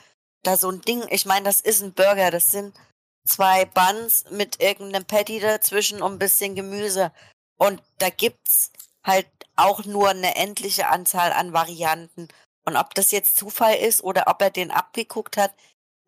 [0.43, 2.75] Da so ein Ding, ich meine, das ist ein Burger, das sind
[3.27, 7.13] zwei Buns mit irgendeinem Patty dazwischen und ein bisschen Gemüse.
[7.59, 8.71] Und da gibt's
[9.05, 12.29] halt auch nur eine endliche Anzahl an Varianten.
[12.67, 15.53] Und ob das jetzt Zufall ist oder ob er den abgeguckt hat,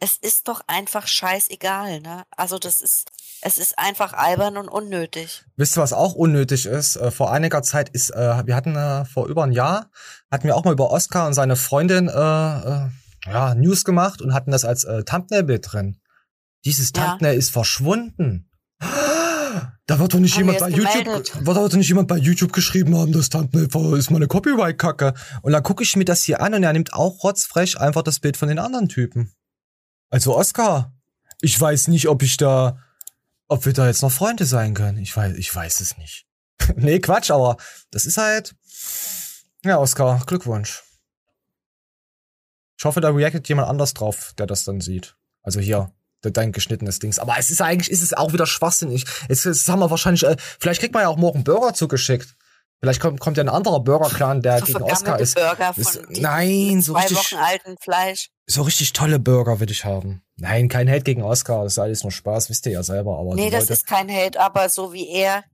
[0.01, 2.25] es ist doch einfach scheißegal, ne?
[2.37, 3.09] Also das ist,
[3.41, 5.45] es ist einfach albern und unnötig.
[5.57, 6.97] Wisst ihr, was auch unnötig ist?
[6.97, 9.91] Äh, vor einiger Zeit ist, äh, wir hatten äh, vor über ein Jahr,
[10.31, 12.89] hatten wir auch mal über Oscar und seine Freundin äh,
[13.27, 15.99] ja, News gemacht und hatten das als äh, Thumbnail-Bild drin.
[16.65, 17.11] Dieses Ja.
[17.11, 18.49] Thumbnail ist verschwunden.
[19.87, 21.47] Da wird doch nicht Haben jemand bei YouTube, gemeldet.
[21.47, 25.13] wird doch nicht jemand bei YouTube geschrieben haben, das Thumbnail ist meine Copyright-Kacke.
[25.43, 28.21] Und dann gucke ich mir das hier an und er nimmt auch rotzfrech einfach das
[28.21, 29.33] Bild von den anderen Typen.
[30.09, 30.95] Also Oscar,
[31.43, 32.79] ich weiß nicht, ob ich da,
[33.49, 34.99] ob wir da jetzt noch Freunde sein können.
[34.99, 36.27] Ich weiß, ich weiß es nicht.
[36.77, 37.57] nee, Quatsch, aber
[37.91, 38.55] das ist halt,
[39.65, 40.83] ja, Oscar, Glückwunsch.
[42.83, 45.15] Ich hoffe, da reactet jemand anders drauf, der das dann sieht.
[45.45, 45.93] Also hier,
[46.25, 47.21] de- dein geschnittenes Dings.
[47.21, 49.05] Aber es ist eigentlich, ist es auch wieder schwachsinnig.
[49.29, 52.35] Jetzt, jetzt haben wir wahrscheinlich, äh, vielleicht kriegt man ja auch morgen Burger zugeschickt.
[52.81, 55.37] Vielleicht kommt, kommt ja ein anderer Burger-Clan, der gegen Oscar ist.
[55.37, 58.31] Burger ist von die- nein, so zwei richtig, Wochen alten Fleisch.
[58.49, 60.25] so richtig tolle Burger will ich haben.
[60.39, 63.17] Nein, kein Hate gegen Oscar, das ist alles nur Spaß, wisst ihr ja selber.
[63.17, 65.45] Aber Nee, das Leute, ist kein Hate, aber so wie er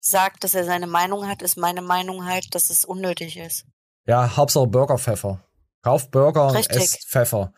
[0.00, 3.64] sagt, dass er seine Meinung hat, ist meine Meinung halt, dass es unnötig ist.
[4.08, 5.40] Ja, Hauptsache Burgerpfeffer.
[5.84, 6.82] Kauft Burger und Richtig.
[6.82, 7.52] esst Pfeffer.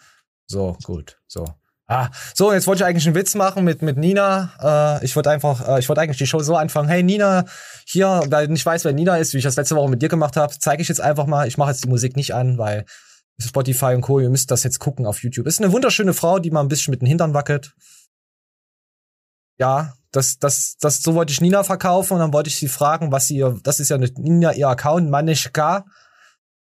[0.48, 1.44] So, gut, so.
[1.86, 4.98] Ah, so, jetzt wollte ich eigentlich einen Witz machen mit, mit Nina.
[5.00, 6.88] Äh, ich wollte einfach, äh, ich wollte eigentlich die Show so anfangen.
[6.88, 7.44] Hey Nina,
[7.86, 10.08] hier, weil ich nicht weiß, wer Nina ist, wie ich das letzte Woche mit dir
[10.08, 11.46] gemacht habe, zeige ich jetzt einfach mal.
[11.46, 12.84] Ich mache jetzt die Musik nicht an, weil
[13.38, 15.46] Spotify und Co., ihr müsst das jetzt gucken auf YouTube.
[15.46, 17.72] Ist eine wunderschöne Frau, die mal ein bisschen mit den Hintern wackelt.
[19.58, 23.12] Ja, das, das, das, so wollte ich Nina verkaufen und dann wollte ich sie fragen,
[23.12, 25.84] was sie, ihr- das ist ja nicht Nina ihr Account, Manishka,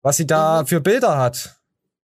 [0.02, 0.28] was sie Mhm.
[0.28, 1.56] da für Bilder hat.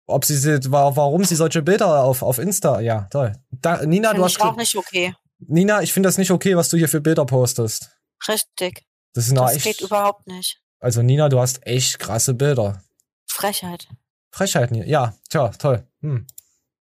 [0.06, 3.32] Ob sie, sie wa- warum sie solche Bilder auf, auf Insta, ja, toll.
[3.50, 5.14] Da, Nina, du Finde hast, ich auch nicht okay.
[5.38, 7.90] Nina, ich finde das nicht okay, was du hier für Bilder postest.
[8.28, 8.84] Richtig.
[9.14, 10.60] Das ist Das echt, geht überhaupt nicht.
[10.80, 12.82] also Nina, du hast echt krasse Bilder.
[13.26, 13.86] Frechheit.
[14.32, 14.84] Frechheit, Nina.
[14.86, 15.86] Ja, tja, toll.
[16.00, 16.26] Hm.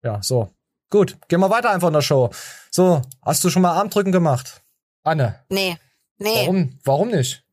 [0.02, 0.50] Ja, so.
[0.90, 2.30] Gut, gehen wir weiter einfach in der Show.
[2.70, 4.62] So, hast du schon mal Armdrücken gemacht?
[5.02, 5.76] Anne, Nee.
[6.18, 7.44] Nee, warum, warum nicht?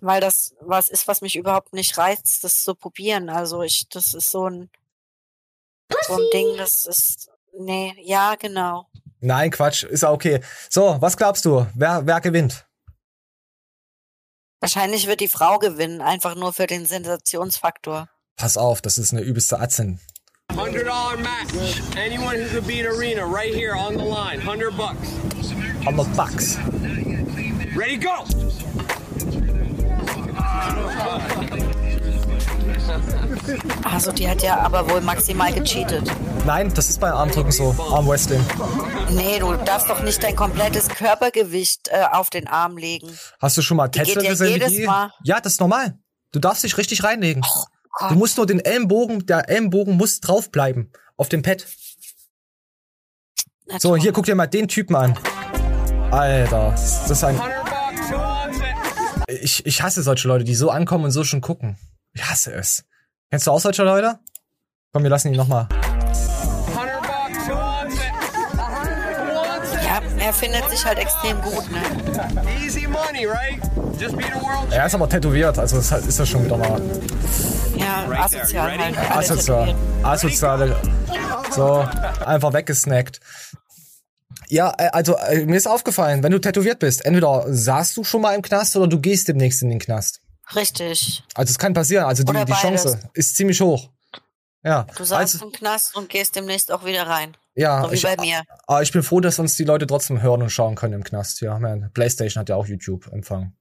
[0.00, 3.28] Weil das was ist, was mich überhaupt nicht reizt, das zu probieren.
[3.28, 4.70] Also ich, das ist so ein,
[6.06, 8.86] so ein Ding, das ist, nee, ja, genau.
[9.20, 10.40] Nein, Quatsch, ist ja okay.
[10.68, 11.66] So, was glaubst du?
[11.74, 12.66] Wer, wer gewinnt?
[14.60, 18.08] Wahrscheinlich wird die Frau gewinnen, einfach nur für den Sensationsfaktor.
[18.36, 20.00] Pass auf, das ist eine übelste Atzen.
[20.50, 21.80] $100 match.
[21.96, 24.38] Anyone who could beat Arena right here on the line.
[24.40, 25.08] 100 bucks.
[25.84, 26.58] 100 Bucks.
[27.74, 28.24] Ready, go!
[33.84, 36.10] Also die hat ja aber wohl maximal gecheatet.
[36.46, 37.74] Nein, das ist bei Armdrücken so.
[37.90, 38.44] Armwrestling.
[39.10, 43.08] Nee, du darfst doch nicht dein komplettes Körpergewicht äh, auf den Arm legen.
[43.40, 44.52] Hast du schon mal geht ja gesehen?
[44.52, 44.86] jedes die?
[44.86, 45.12] Mal.
[45.24, 45.98] Ja, das ist normal.
[46.32, 47.42] Du darfst dich richtig reinlegen.
[47.92, 48.10] Gott.
[48.10, 50.92] du musst nur den Ellenbogen, der Ellenbogen muss draufbleiben.
[51.16, 51.66] Auf dem Pad.
[53.66, 55.18] Na So, hier guck dir mal den Typen an.
[56.10, 57.40] Alter, das ist ein.
[59.42, 61.76] Ich, ich hasse solche Leute, die so ankommen und so schon gucken.
[62.12, 62.84] Ich hasse es.
[63.28, 64.20] Kennst du auch solche Leute?
[64.92, 65.66] Komm, wir lassen ihn nochmal.
[65.70, 67.48] 100 bucks.
[67.48, 68.00] Who wants it?
[68.52, 69.82] Who wants it?
[69.82, 71.82] Ja, er findet sich halt extrem gut, ne?
[72.64, 73.60] Easy money, right?
[73.98, 76.80] Just beat a world Er ist aber tätowiert, also das ist ja schon wieder mal
[77.76, 78.96] Ja, asozial halt.
[79.10, 79.74] asozial.
[80.04, 80.76] Asoziale.
[81.50, 81.84] So,
[82.24, 83.18] einfach weggesnackt.
[84.52, 88.20] Ja, äh, also äh, mir ist aufgefallen, wenn du tätowiert bist, entweder saßt du schon
[88.20, 90.20] mal im Knast oder du gehst demnächst in den Knast.
[90.54, 91.24] Richtig.
[91.34, 93.88] Also es kann passieren, also die, die Chance ist ziemlich hoch.
[94.62, 97.34] Ja, Du saßt also, im Knast und gehst demnächst auch wieder rein.
[97.54, 98.42] ja so wie ich, bei mir.
[98.66, 101.40] aber ich bin froh, dass uns die Leute trotzdem hören und schauen können im Knast.
[101.40, 103.54] Ja, man, PlayStation hat ja auch YouTube-Empfang.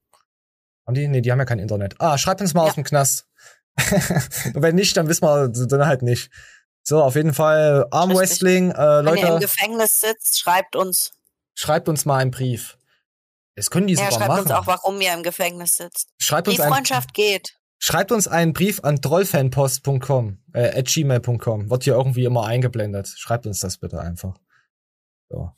[0.86, 1.08] Haben die?
[1.08, 1.96] Nee, die haben ja kein Internet.
[2.00, 3.28] Ah, schreibt uns mal aus dem Knast.
[4.54, 6.30] wenn nicht, dann wissen wir dann halt nicht.
[6.84, 8.72] So, auf jeden Fall Armwrestling.
[8.72, 11.12] Äh, Wenn ihr im Leute, Gefängnis sitzt, schreibt uns.
[11.54, 12.78] schreibt uns mal einen Brief.
[13.56, 14.42] Das können die Ja, sogar schreibt machen.
[14.44, 16.10] uns auch, warum ihr im Gefängnis sitzt.
[16.20, 17.58] schreibt Die uns Freundschaft geht.
[17.78, 21.70] Schreibt uns einen Brief an trollfanpost.com, äh, at gmail.com.
[21.70, 23.08] Wird hier irgendwie immer eingeblendet.
[23.08, 24.36] Schreibt uns das bitte einfach.
[25.30, 25.52] So.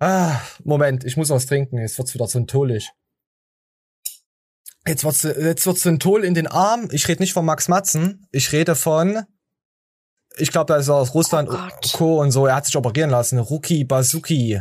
[0.00, 1.78] Ah, Moment, ich muss was trinken.
[1.78, 2.90] Jetzt wird's wieder syntholisch.
[4.86, 6.88] Jetzt wird's, jetzt wird's Synthol in den Arm.
[6.90, 8.26] Ich rede nicht von Max Matzen.
[8.32, 9.24] Ich rede von,
[10.36, 11.56] ich glaube, da ist er aus Russland, Oh
[11.96, 12.20] Co.
[12.20, 12.46] und so.
[12.46, 13.38] Er hat sich operieren lassen.
[13.38, 14.60] Ruki Bazuki.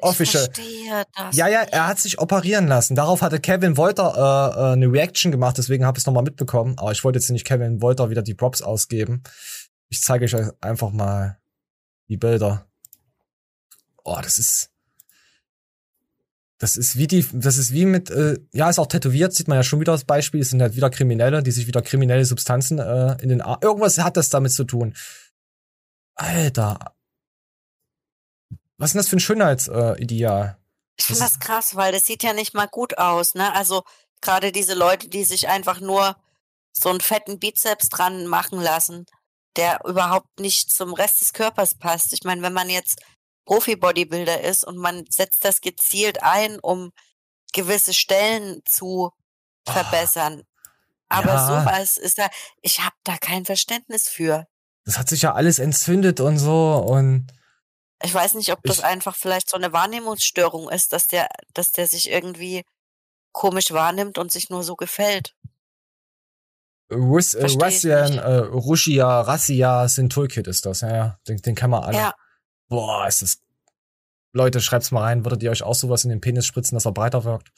[0.00, 0.44] Official.
[0.44, 1.36] Verstehe das.
[1.36, 2.94] Ja, ja, er hat sich operieren lassen.
[2.94, 6.74] Darauf hatte Kevin Wolter äh, äh, eine Reaction gemacht, deswegen habe ich es nochmal mitbekommen.
[6.78, 9.22] Aber ich wollte jetzt nicht Kevin Wolter wieder die Props ausgeben.
[9.88, 11.38] Ich zeige euch einfach mal
[12.08, 12.66] die Bilder.
[14.04, 14.70] Oh, das ist.
[16.62, 19.56] Das ist wie die, das ist wie mit, äh, ja, ist auch tätowiert, sieht man
[19.56, 20.40] ja schon wieder das Beispiel.
[20.40, 23.58] Es sind halt wieder Kriminelle, die sich wieder kriminelle Substanzen äh, in den Arm.
[23.62, 24.94] Irgendwas hat das damit zu tun.
[26.14, 26.94] Alter.
[28.78, 30.00] Was ist denn das für ein Schönheitsideal?
[30.00, 30.56] Ideal?
[30.96, 33.52] Ich finde das krass, weil das sieht ja nicht mal gut aus, ne?
[33.56, 33.82] Also
[34.20, 36.14] gerade diese Leute, die sich einfach nur
[36.72, 39.06] so einen fetten Bizeps dran machen lassen,
[39.56, 42.12] der überhaupt nicht zum Rest des Körpers passt.
[42.12, 43.02] Ich meine, wenn man jetzt
[43.44, 46.92] Profi-Bodybuilder ist und man setzt das gezielt ein, um
[47.52, 49.10] gewisse Stellen zu
[49.66, 50.42] verbessern.
[51.08, 51.46] Aber Ja.
[51.46, 52.28] sowas ist da,
[52.62, 54.46] ich habe da kein Verständnis für.
[54.84, 57.26] Das hat sich ja alles entzündet und so und
[58.04, 61.70] Ich weiß nicht, ob das Ich- einfach vielleicht so eine Wahrnehmungsstörung ist, dass der, dass
[61.70, 62.64] der sich irgendwie
[63.32, 65.36] komisch wahrnimmt und sich nur so gefällt.
[66.92, 71.18] Rus äh, Russian, äh, Russia, Rassia, sind Toolkit ist das, ja, ja.
[71.28, 71.96] Den, den kennen wir alle.
[71.96, 72.14] Ja.
[72.72, 73.38] Boah, ist das.
[74.32, 76.92] Leute, schreibt's mal rein, würdet ihr euch auch sowas in den Penis spritzen, dass er
[76.92, 77.52] breiter wirkt?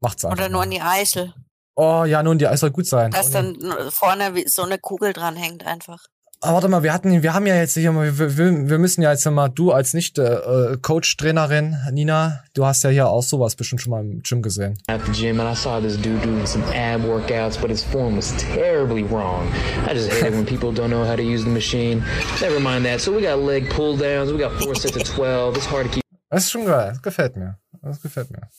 [0.00, 0.36] Macht's einfach.
[0.36, 0.64] Oder nur mal.
[0.64, 1.32] in die Eichel.
[1.74, 3.12] Oh, ja, nun, die Eis soll gut sein.
[3.12, 6.04] Dass Oh, dann vorne wie so eine Kugel dran hängt einfach.
[6.44, 9.10] Aber warte mal, wir hatten, wir haben ja jetzt hier mal, wir, wir, müssen ja
[9.10, 13.80] jetzt mal, du als nicht äh, Coach-Trainerin, Nina, du hast ja hier auch sowas bestimmt
[13.80, 14.76] schon mal im Gym gesehen.
[14.88, 18.16] at the gym and I saw this dude doing some ab workouts, but his form
[18.16, 19.50] was terribly wrong.
[19.88, 22.04] I just hate it when people don't know how to use the machine.
[22.42, 23.00] Never mind that.
[23.00, 25.56] So we got leg pull downs, we got four sets of 12.
[25.56, 26.04] It's hard to keep.
[26.28, 27.58] Das ist schon geil, das gefällt mir.
[27.80, 28.50] Das gefällt mir.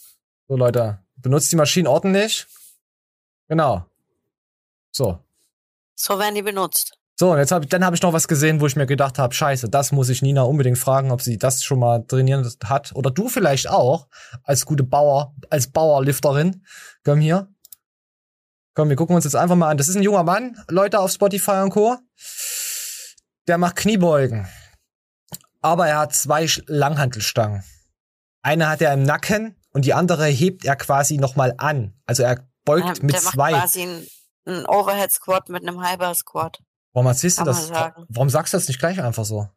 [0.48, 2.48] So, Leute, benutzt die Maschinen ordentlich.
[3.48, 3.86] Genau.
[4.92, 5.20] So.
[5.94, 6.98] So werden die benutzt.
[7.18, 9.20] So, und jetzt hab ich, dann habe ich noch was gesehen, wo ich mir gedacht
[9.20, 12.92] habe, scheiße, das muss ich Nina unbedingt fragen, ob sie das schon mal trainiert hat.
[12.94, 14.08] Oder du vielleicht auch,
[14.44, 16.66] als gute Bauer, als Bauerlifterin.
[17.06, 17.48] Komm hier.
[18.74, 19.78] Komm, wir gucken uns jetzt einfach mal an.
[19.78, 21.98] Das ist ein junger Mann, Leute auf Spotify und Co.
[23.48, 24.48] Der macht Kniebeugen.
[25.62, 27.64] Aber er hat zwei Langhantelstangen.
[28.42, 31.94] Eine hat er im Nacken und die andere hebt er quasi nochmal an.
[32.06, 33.52] Also er beugt Ähm, mit der macht zwei.
[33.52, 33.88] quasi
[34.46, 36.60] einen Overhead Squat mit einem Hyper Squat.
[36.96, 37.70] Warum erzählst du Kann das?
[37.70, 38.06] man sagen.
[38.08, 39.50] Warum sagst du das nicht gleich einfach so?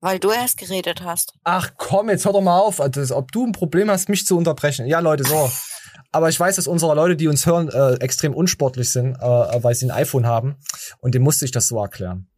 [0.00, 1.34] Weil du erst geredet hast.
[1.44, 4.38] Ach komm, jetzt hör doch mal auf, als ob du ein Problem hast, mich zu
[4.38, 4.86] unterbrechen.
[4.86, 5.50] Ja, Leute, so.
[6.10, 9.20] Aber ich weiß, dass unsere Leute, die uns hören, äh, extrem unsportlich sind, äh,
[9.62, 10.56] weil sie ein iPhone haben.
[11.00, 12.30] Und dem musste ich das so erklären.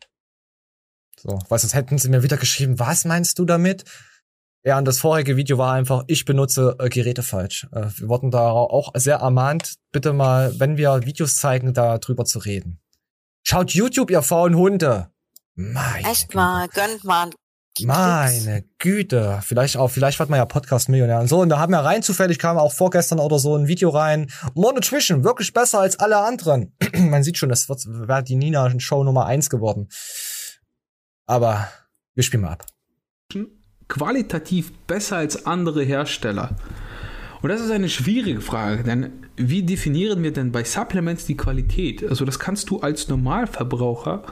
[1.20, 3.84] So, weil sonst hätten sie mir wieder geschrieben, was meinst du damit?
[4.64, 7.68] Ja, und das vorherige Video war einfach, ich benutze äh, Geräte falsch.
[7.70, 12.24] Äh, wir wurden da auch sehr ermahnt, bitte mal, wenn wir Videos zeigen, da drüber
[12.24, 12.80] zu reden.
[13.48, 15.12] Schaut YouTube, ihr faulen Hunde.
[15.54, 17.30] Meine Echt mal, gönnt mal.
[17.80, 21.42] meine Güte, vielleicht auch, vielleicht wird man ja Podcast-Millionär und so.
[21.42, 24.32] Und da haben wir rein zufällig, kam auch vorgestern oder so ein Video rein.
[24.56, 26.74] More Nutrition, wirklich besser als alle anderen.
[26.98, 29.90] man sieht schon, das wird, wäre die Nina-Show Nummer eins geworden.
[31.26, 31.68] Aber
[32.14, 32.66] wir spielen mal ab.
[33.86, 36.56] qualitativ besser als andere Hersteller?
[37.42, 42.02] Und das ist eine schwierige Frage, denn wie definieren wir denn bei Supplements die Qualität?
[42.08, 44.24] Also das kannst du als Normalverbraucher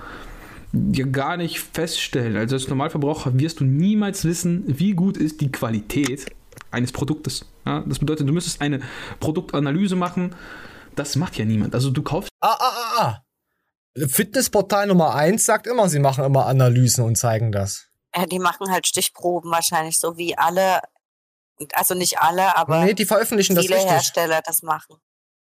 [0.72, 2.36] ja gar nicht feststellen.
[2.36, 6.26] Also als Normalverbraucher wirst du niemals wissen, wie gut ist die Qualität
[6.70, 7.46] eines Produktes.
[7.64, 8.80] Ja, das bedeutet, du müsstest eine
[9.20, 10.34] Produktanalyse machen.
[10.96, 11.74] Das macht ja niemand.
[11.74, 14.06] Also du kaufst Ah, ah, ah, ah.
[14.08, 17.86] Fitnessportal Nummer eins sagt immer, sie machen immer Analysen und zeigen das.
[18.14, 20.80] Ja, die machen halt Stichproben wahrscheinlich, so wie alle,
[21.74, 23.92] also nicht alle, aber Nee, die veröffentlichen das viele richtig.
[23.92, 24.96] Hersteller das machen.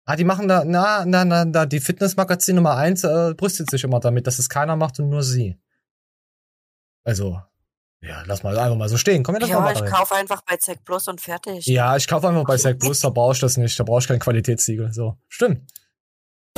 [0.06, 3.84] Ah, die machen da, na, na, na, na, die Fitnessmagazin Nummer eins äh, brüstet sich
[3.84, 5.56] immer damit, dass es keiner macht und nur sie.
[7.04, 7.40] Also,
[8.02, 9.22] ja, lass mal einfach mal so stehen.
[9.22, 11.66] Komm, wir lass mal Ja, ich kaufe einfach bei Zack Plus und fertig.
[11.66, 14.08] Ja, ich kaufe einfach bei Sack Plus, da brauche ich das nicht, da brauche ich
[14.08, 14.92] kein Qualitätssiegel.
[14.92, 15.70] So, stimmt.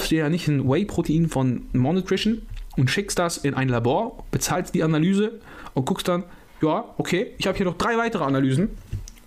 [0.09, 2.47] dir ja nicht ein Whey-Protein von More Nutrition
[2.77, 5.41] und schickst das in ein Labor, bezahlst die Analyse
[5.75, 6.25] und guckst dann,
[6.61, 8.71] ja, okay, ich habe hier noch drei weitere Analysen,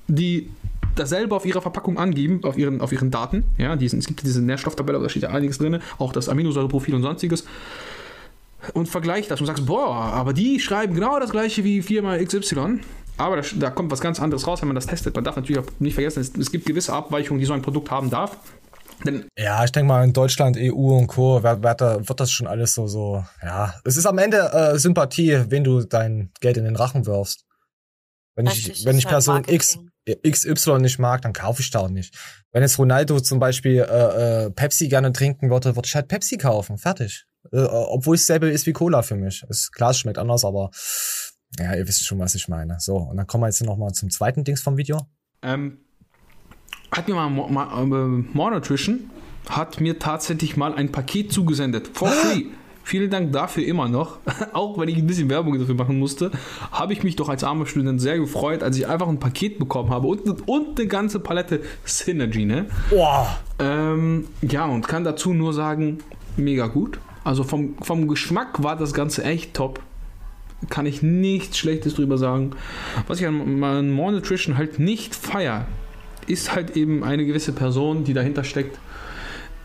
[0.07, 0.49] die
[0.95, 3.43] dasselbe auf ihrer Verpackung angeben, auf ihren, auf ihren Daten.
[3.57, 7.01] Ja, diesen, es gibt diese Nährstofftabelle, da steht ja einiges drin, auch das Aminosäureprofil und
[7.01, 7.45] sonstiges.
[8.73, 12.79] Und vergleich das und sagst, boah, aber die schreiben genau das gleiche wie Firma XY.
[13.17, 15.13] Aber da, da kommt was ganz anderes raus, wenn man das testet.
[15.15, 17.91] Man darf natürlich auch nicht vergessen, es, es gibt gewisse Abweichungen, die so ein Produkt
[17.91, 18.37] haben darf.
[19.05, 21.43] Denn Ja, ich denke mal, in Deutschland, EU und Co.
[21.43, 23.75] wird, wird, da- wird das schon alles so, so, ja.
[23.83, 27.45] Es ist am Ende äh, Sympathie, wenn du dein Geld in den Rachen wirfst.
[28.35, 32.15] Wenn ich, wenn ich Person X, XY nicht mag, dann kaufe ich da auch nicht.
[32.51, 36.37] Wenn jetzt Ronaldo zum Beispiel äh, äh, Pepsi gerne trinken würde, würde ich halt Pepsi
[36.37, 36.77] kaufen.
[36.77, 37.25] Fertig.
[37.51, 39.43] Äh, obwohl es dasselbe ist wie Cola für mich.
[39.49, 40.71] Ist, klar, es schmeckt anders, aber
[41.59, 42.77] ja, ihr wisst schon, was ich meine.
[42.79, 45.07] So, und dann kommen wir jetzt noch mal zum zweiten Dings vom Video.
[45.41, 45.79] Ähm,
[46.91, 49.09] hat mir mal, mal äh, More Nutrition
[49.49, 51.89] hat mir tatsächlich mal ein Paket zugesendet.
[51.93, 52.45] For free.
[52.85, 54.19] Vielen Dank dafür immer noch.
[54.53, 56.29] Auch wenn ich ein bisschen Werbung dafür machen musste,
[56.71, 59.89] habe ich mich doch als armer Student sehr gefreut, als ich einfach ein Paket bekommen
[59.89, 62.67] habe und, und eine ganze Palette Synergy, ne?
[62.91, 63.39] Boah.
[63.57, 65.97] Ähm, ja, und kann dazu nur sagen,
[66.37, 66.99] mega gut.
[67.23, 69.79] Also vom, vom Geschmack war das Ganze echt top.
[70.69, 72.51] Kann ich nichts Schlechtes drüber sagen.
[73.07, 75.65] Was ich an, an More Nutrition halt nicht feier,
[76.27, 78.77] ist halt eben eine gewisse Person, die dahinter steckt.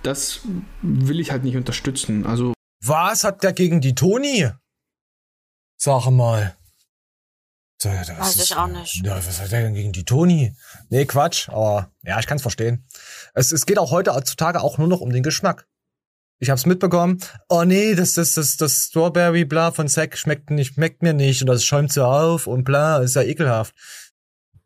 [0.03, 0.41] Das
[0.81, 2.25] will ich halt nicht unterstützen.
[2.25, 4.51] Also Was hat der gegen die Toni?
[5.77, 6.57] Sag mal.
[7.83, 9.05] Das Weiß ist- ich auch nicht.
[9.05, 10.55] Ja, was hat der denn gegen die Toni?
[10.91, 12.87] Nee, Quatsch, aber ja, ich kann's verstehen.
[13.35, 15.67] Es, es geht auch heute heutzutage auch nur noch um den Geschmack.
[16.43, 17.23] Ich hab's mitbekommen.
[17.49, 21.41] Oh nee, das, das, das, das Strawberry bla von Zack schmeckt nicht, schmeckt mir nicht
[21.43, 23.75] und das schäumt so auf und bla, ist ja ekelhaft.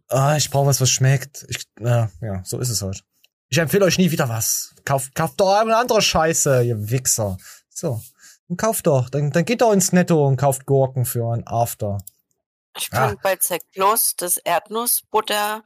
[0.08, 1.44] Ah, ich brauche was, was schmeckt.
[1.48, 3.02] Ich, ja, ja, so ist es halt.
[3.48, 4.74] Ich empfehle euch nie wieder was.
[4.84, 7.36] Kauft, kauft doch eine andere Scheiße, ihr Wichser.
[7.74, 8.00] So.
[8.48, 9.10] Dann kauft doch.
[9.10, 11.98] Dann, dann geht doch ins Netto und kauft Gurken für ein After.
[12.78, 13.08] Ich Ah.
[13.08, 15.62] finde bei Zack Plus das Erdnussbutter,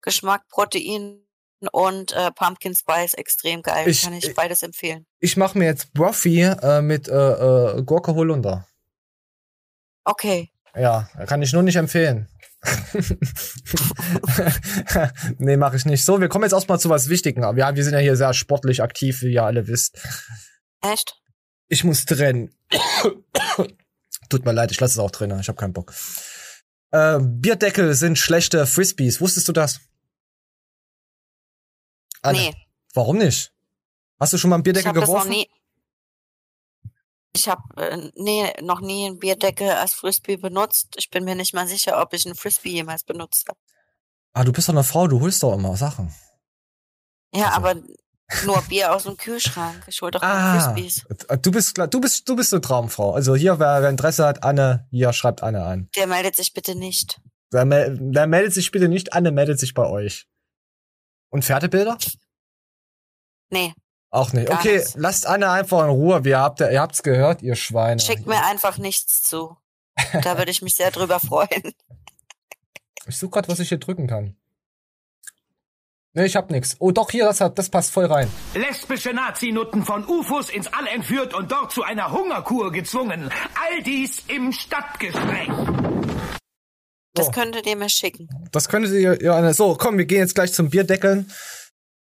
[0.00, 1.20] Geschmack, Protein
[1.72, 3.88] und äh, Pumpkin Spice extrem geil.
[3.88, 5.06] Ich- Kann ich ich- beides empfehlen.
[5.20, 8.66] Ich mache mir jetzt Broffy äh, mit äh, äh, Gurke Holunder.
[10.04, 10.50] Okay.
[10.74, 12.28] Ja, kann ich nur nicht empfehlen.
[15.38, 16.04] nee, mache ich nicht.
[16.04, 17.44] So, wir kommen jetzt erstmal zu was Wichtigem.
[17.44, 19.98] Aber ja, wir sind ja hier sehr sportlich aktiv, wie ihr alle wisst.
[20.82, 21.20] Echt?
[21.68, 22.54] Ich muss trennen.
[24.28, 25.36] Tut mir leid, ich lasse es auch drin.
[25.40, 25.92] Ich habe keinen Bock.
[26.90, 29.20] Äh, Bierdeckel sind schlechte Frisbees.
[29.20, 29.80] Wusstest du das?
[32.22, 32.54] Anne, Nee.
[32.94, 33.52] Warum nicht?
[34.20, 35.30] Hast du schon mal einen Ich Bierdeckel habe das noch geworfen?
[35.30, 35.48] nie.
[37.34, 40.94] Ich habe äh, nee, noch nie einen Bierdeckel als Frisbee benutzt.
[40.98, 43.58] Ich bin mir nicht mal sicher, ob ich einen Frisbee jemals benutzt habe.
[44.34, 46.14] Ah, du bist doch eine Frau, du holst doch immer Sachen.
[47.34, 47.82] Ja, Also aber
[48.44, 49.84] nur Bier aus dem Kühlschrank.
[49.86, 51.04] Ich hol doch Ah, Frisbees.
[51.42, 53.12] du bist du bist du bist eine Traumfrau.
[53.14, 55.88] Also hier wer, wer Interesse hat, Anne, hier schreibt Anne an.
[55.96, 57.20] Der meldet sich bitte nicht.
[57.50, 60.26] Wer, mel- wer meldet sich bitte nicht, Anne meldet sich bei euch.
[61.30, 61.98] Und Pferdebilder?
[63.50, 63.74] Nee.
[64.10, 64.50] Auch nicht.
[64.50, 64.94] Okay, nichts.
[64.96, 66.24] lasst Anne einfach in Ruhe.
[66.24, 68.00] Wir habt, ihr habt's gehört, ihr Schweine.
[68.00, 69.56] Schickt mir einfach nichts zu.
[70.22, 71.72] Da würde ich mich sehr drüber freuen.
[73.06, 74.36] Ich suche gerade, was ich hier drücken kann.
[76.14, 76.76] Nee, ich hab nix.
[76.78, 78.28] Oh, doch, hier, das, hat, das passt voll rein.
[78.54, 83.30] Lesbische Nazi-Nutten von UFOs ins All entführt und dort zu einer Hungerkur gezwungen.
[83.54, 85.48] All dies im Stadtgespräch.
[87.14, 87.30] Das Oh.
[87.30, 88.28] könntet ihr mir schicken.
[88.52, 89.52] Das könntet ihr, ja.
[89.54, 91.30] So, komm, wir gehen jetzt gleich zum Bierdeckeln.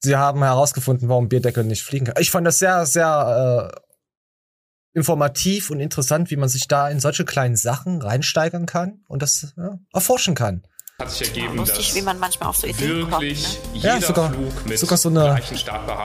[0.01, 2.21] Sie haben herausgefunden, warum Bierdeckel nicht fliegen können.
[2.21, 7.25] Ich fand das sehr, sehr äh, informativ und interessant, wie man sich da in solche
[7.27, 10.63] kleinen Sachen reinsteigern kann und das ja, erforschen kann.
[11.01, 13.23] Hat sich ergeben, Lustig, dass wie man manchmal auf so Ideen kommt.
[13.23, 13.59] wirklich Ne?
[13.75, 15.39] jeder Ja, sogar- Flug mit sogar so eine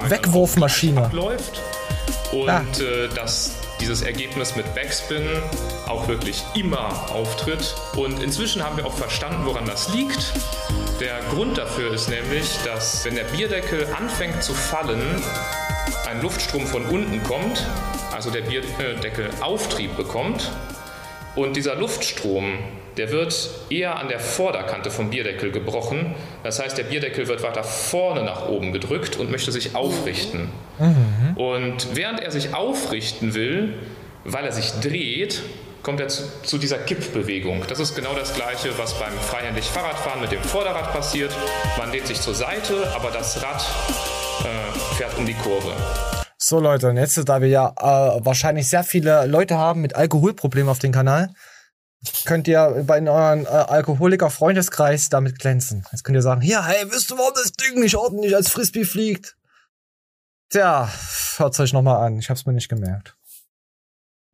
[0.08, 1.06] Wegwurfmaschine.
[1.06, 1.60] abläuft
[2.32, 2.60] und Ja.
[2.80, 5.24] äh, dass dieses Ergebnis mit Backspin
[5.88, 7.74] auch wirklich immer auftritt.
[7.96, 10.32] Und inzwischen haben wir auch verstanden, woran das liegt.
[11.00, 15.02] Der Grund dafür ist nämlich, dass wenn der Bierdeckel anfängt zu fallen,
[16.08, 17.66] ein Luftstrom von unten kommt,
[18.12, 20.52] also der Bierdeckel Auftrieb bekommt
[21.36, 22.60] und dieser Luftstrom,
[22.98, 26.16] der wird eher an der Vorderkante vom Bierdeckel gebrochen.
[26.44, 30.50] Das heißt, der Bierdeckel wird weiter vorne nach oben gedrückt und möchte sich aufrichten.
[31.36, 33.74] Und während er sich aufrichten will,
[34.26, 35.42] weil er sich dreht,
[35.84, 37.64] kommt er zu, zu dieser Kippbewegung.
[37.68, 41.36] Das ist genau das gleiche, was beim freihändig Fahrradfahren mit dem Vorderrad passiert.
[41.78, 43.66] Man lehnt sich zur Seite, aber das Rad
[44.42, 45.74] äh, fährt um die Kurve.
[46.38, 50.70] So Leute, und jetzt, da wir ja äh, wahrscheinlich sehr viele Leute haben mit Alkoholproblemen
[50.70, 51.30] auf dem Kanal,
[52.26, 55.86] könnt ihr bei euren äh, Alkoholiker-Freundeskreis damit glänzen.
[55.92, 58.86] Jetzt könnt ihr sagen, hier, hey, wisst du, warum das Ding nicht ordentlich als Frisbee
[58.86, 59.38] fliegt?
[60.50, 60.92] Tja,
[61.38, 62.20] hört's euch nochmal an.
[62.20, 63.16] Ich hab's mir nicht gemerkt.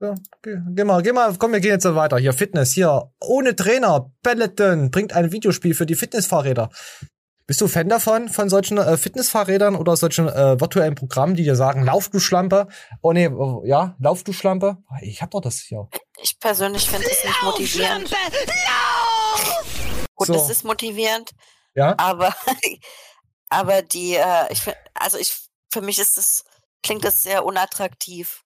[0.02, 2.18] So, geh, geh mal, geh mal, komm, wir gehen jetzt weiter.
[2.18, 6.70] Hier, Fitness, hier, ohne Trainer, Peloton bringt ein Videospiel für die Fitnessfahrräder.
[7.50, 11.56] Bist du Fan davon, von solchen äh, Fitnessfahrrädern oder solchen äh, virtuellen Programmen, die dir
[11.56, 12.68] sagen, lauf du Schlampe?
[13.02, 13.28] Oh nee,
[13.68, 14.78] ja, lauf du Schlampe?
[15.02, 15.90] Ich hab doch das hier.
[16.22, 18.12] Ich persönlich finde es nicht motivierend.
[20.14, 20.34] Gut, So.
[20.34, 21.32] das ist motivierend,
[21.74, 21.96] Ja?
[21.98, 22.36] aber
[23.50, 25.36] Aber die, äh, ich find, also ich,
[25.74, 26.44] für mich ist das,
[26.84, 28.44] klingt das sehr unattraktiv.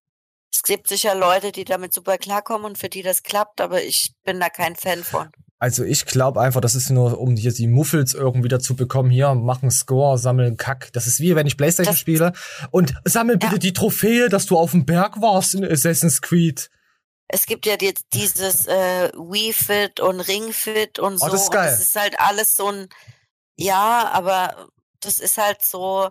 [0.49, 4.13] Es gibt sicher Leute, die damit super klarkommen und für die das klappt, aber ich
[4.23, 5.29] bin da kein Fan von.
[5.63, 9.09] Also ich glaube einfach, das ist nur, um hier die Muffels irgendwie wieder zu bekommen.
[9.09, 10.91] Hier, machen Score, sammeln Kack.
[10.91, 12.33] Das ist wie wenn ich Playstation Das- spiele.
[12.71, 16.69] Und sammel bitte die Trophäe, dass du auf dem Berg warst in Assassin's Creed.
[17.29, 21.27] Es gibt ja jetzt dieses äh, Wii Fit und Ring Fit und so.
[21.27, 21.71] Oh, das ist Und geil.
[21.71, 22.89] das ist halt alles so ein,
[23.55, 24.67] ja, aber
[24.99, 26.09] das ist halt so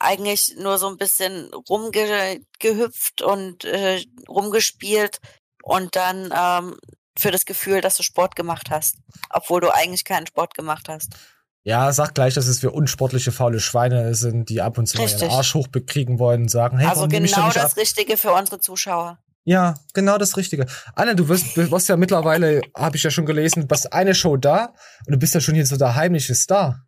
[0.00, 5.18] eigentlich nur so ein bisschen rumgehüpft und äh, rumgespielt
[5.62, 6.76] und dann ähm,
[7.20, 8.96] für das Gefühl, dass du Sport gemacht hast,
[9.28, 11.14] obwohl du eigentlich keinen Sport gemacht hast.
[11.62, 15.04] Ja, sag gleich, dass es wir unsportliche, faule Schweine sind, die ab und zu mal
[15.04, 15.30] ihren Richtig.
[15.30, 17.76] Arsch hochbekriegen wollen und sagen, hey, also genau das ab?
[17.76, 19.18] Richtige für unsere Zuschauer.
[19.44, 20.66] Ja, genau das Richtige.
[20.94, 24.14] Anne, du wirst, du wirst ja mittlerweile, habe ich ja schon gelesen, du bist eine
[24.14, 24.74] Show da
[25.06, 26.86] und du bist ja schon hier so der heimliche Star.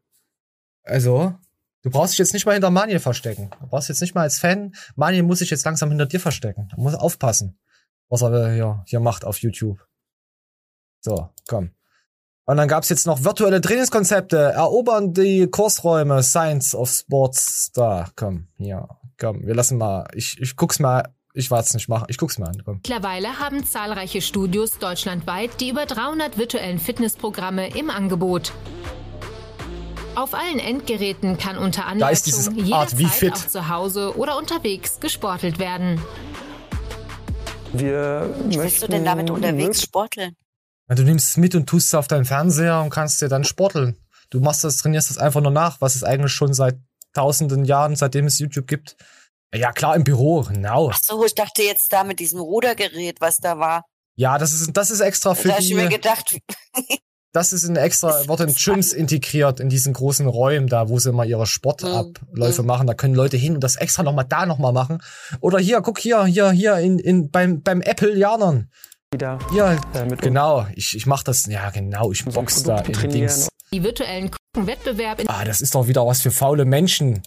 [0.85, 1.35] Also,
[1.83, 3.51] du brauchst dich jetzt nicht mal hinter Maniel verstecken.
[3.61, 6.69] Du brauchst jetzt nicht mal als Fan, Maniel muss sich jetzt langsam hinter dir verstecken.
[6.75, 7.59] Du musst aufpassen,
[8.09, 9.87] was er hier, hier macht auf YouTube.
[11.03, 11.71] So, komm.
[12.45, 17.71] Und dann gab's jetzt noch virtuelle Trainingskonzepte, erobern die Kursräume, Science of Sports.
[17.73, 18.89] Da, komm, hier,
[19.19, 22.49] komm, wir lassen mal, ich, ich guck's mal, ich wart's nicht machen, ich guck's mal
[22.49, 22.75] an, komm.
[22.77, 28.53] Mittlerweile haben zahlreiche Studios deutschlandweit die über 300 virtuellen Fitnessprogramme im Angebot.
[30.15, 32.35] Auf allen Endgeräten kann unter Anleitung
[32.73, 33.33] Art wie jederzeit fit.
[33.33, 36.03] auch zu Hause oder unterwegs gesportelt werden.
[37.73, 40.37] Wir Wie willst du denn damit unterwegs sporteln?
[40.89, 43.97] Du nimmst es mit und tust es auf deinen Fernseher und kannst dir dann sporteln.
[44.31, 46.79] Du machst das, trainierst das einfach nur nach, was es eigentlich schon seit
[47.15, 48.97] tausenden Jahren, seitdem es YouTube gibt.
[49.55, 50.91] Ja, klar, im Büro, genau.
[50.91, 53.85] Ach so, ich dachte jetzt da mit diesem Rudergerät, was da war.
[54.17, 56.39] Ja, das ist, das ist extra für Da habe ich mir die, gedacht,
[57.33, 61.11] das ist ein extra, wird in Gyms integriert, in diesen großen Räumen da, wo sie
[61.11, 62.87] immer ihre Sportabläufe machen.
[62.87, 65.03] Da können Leute hin und das extra nochmal da nochmal machen.
[65.41, 68.71] Oder hier, guck hier, hier, hier, in, in, beim, beim Apple-Janern.
[69.13, 69.39] Wieder.
[69.53, 69.79] Ja,
[70.21, 70.67] genau.
[70.75, 72.13] Ich, ich mach das, ja, genau.
[72.13, 73.49] Ich box da in Dings.
[73.73, 77.23] Die virtuellen Wettbewerb in Ah, das ist doch wieder was für faule Menschen.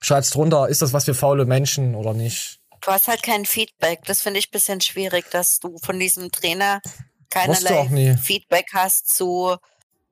[0.00, 2.60] Schreibt's drunter, ist das was für faule Menschen oder nicht?
[2.82, 4.00] du hast halt kein Feedback.
[4.06, 6.80] Das finde ich ein bisschen schwierig, dass du von diesem Trainer
[7.30, 9.56] keinerlei Feedback hast zu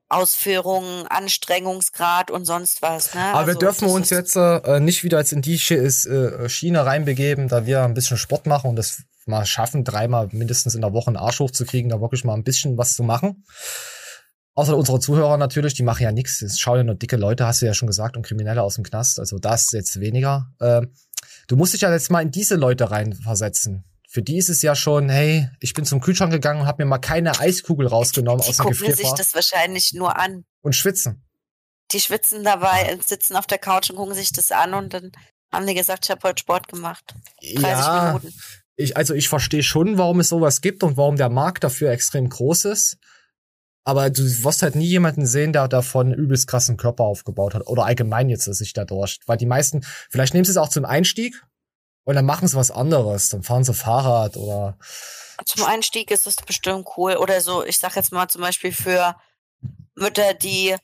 [0.09, 3.14] Ausführungen, Anstrengungsgrad und sonst was.
[3.14, 3.20] Ne?
[3.20, 6.49] Aber wir Also, dürfen das uns jetzt äh, nicht wieder jetzt in die Sch äh,
[6.49, 10.80] Schiene reinbegeben, da wir ein bisschen Sport machen und das mal schaffen, dreimal mindestens in
[10.80, 13.44] der Woche einen Arsch hochzukriegen, da wirklich mal ein bisschen was zu machen.
[14.56, 16.40] Außer unsere Zuhörer natürlich, die machen ja nichts.
[16.40, 18.84] Es schauen ja nur dicke Leute, hast du ja schon gesagt, und Kriminelle aus dem
[18.84, 19.18] Knast.
[19.18, 20.46] Also das jetzt weniger.
[20.60, 20.94] Ähm,
[21.48, 23.84] du musst dich ja jetzt mal in diese Leute reinversetzen.
[24.08, 26.88] Für die ist es ja schon, hey, ich bin zum Kühlschrank gegangen und habe mir
[26.88, 30.44] mal keine Eiskugel rausgenommen Die aus dem gucken sich Gefrierfach das wahrscheinlich nur an.
[30.62, 31.24] und schwitzen.
[31.90, 35.10] Die schwitzen dabei, sitzen auf der Couch und gucken sich das an und dann
[35.52, 37.14] haben die gesagt, ich habe heute Sport gemacht.
[37.42, 38.32] 30 Ja, Minuten.
[38.76, 42.28] Ich, also ich verstehe schon, warum es sowas gibt und warum der Markt dafür extrem
[42.28, 42.96] groß ist.
[43.84, 47.66] Aber du wirst halt nie jemanden sehen, der davon übelst krassen Körper aufgebaut hat.
[47.66, 49.20] Oder allgemein jetzt sich dadurch.
[49.26, 51.44] Weil die meisten, vielleicht nehmen sie es auch zum Einstieg
[52.04, 53.28] und dann machen sie was anderes.
[53.28, 54.78] Dann fahren sie Fahrrad oder
[55.44, 57.16] Zum Einstieg ist das bestimmt cool.
[57.16, 59.16] Oder so, ich sag jetzt mal zum Beispiel für
[59.94, 60.74] Mütter, die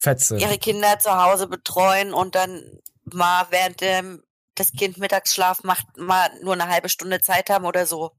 [0.00, 0.38] Fetze.
[0.38, 2.62] ihre Kinder zu Hause betreuen und dann
[3.04, 4.23] mal während dem,
[4.54, 8.12] das Kind Mittagsschlaf macht, mal nur eine halbe Stunde Zeit haben oder so.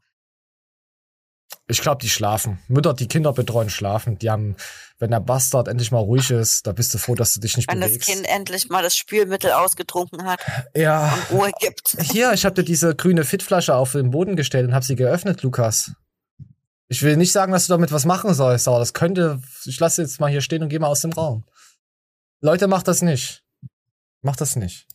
[1.67, 2.59] Ich glaube, die schlafen.
[2.67, 4.19] Mütter, die Kinder betreuen, schlafen.
[4.19, 4.55] Die haben,
[4.99, 7.71] wenn der Bastard endlich mal ruhig ist, da bist du froh, dass du dich nicht
[7.71, 8.09] Wenn das bewegst.
[8.09, 10.41] Kind endlich mal das Spülmittel ausgetrunken hat
[10.75, 11.17] ja.
[11.29, 11.97] und Ruhe gibt.
[12.11, 15.41] Hier, ich habe dir diese grüne Fitflasche auf den Boden gestellt und habe sie geöffnet,
[15.41, 15.91] Lukas.
[16.87, 19.41] Ich will nicht sagen, dass du damit was machen sollst, aber das könnte.
[19.65, 21.45] Ich lasse jetzt mal hier stehen und gehe mal aus dem Raum.
[22.41, 23.43] Leute, macht das nicht.
[24.21, 24.85] Macht das nicht.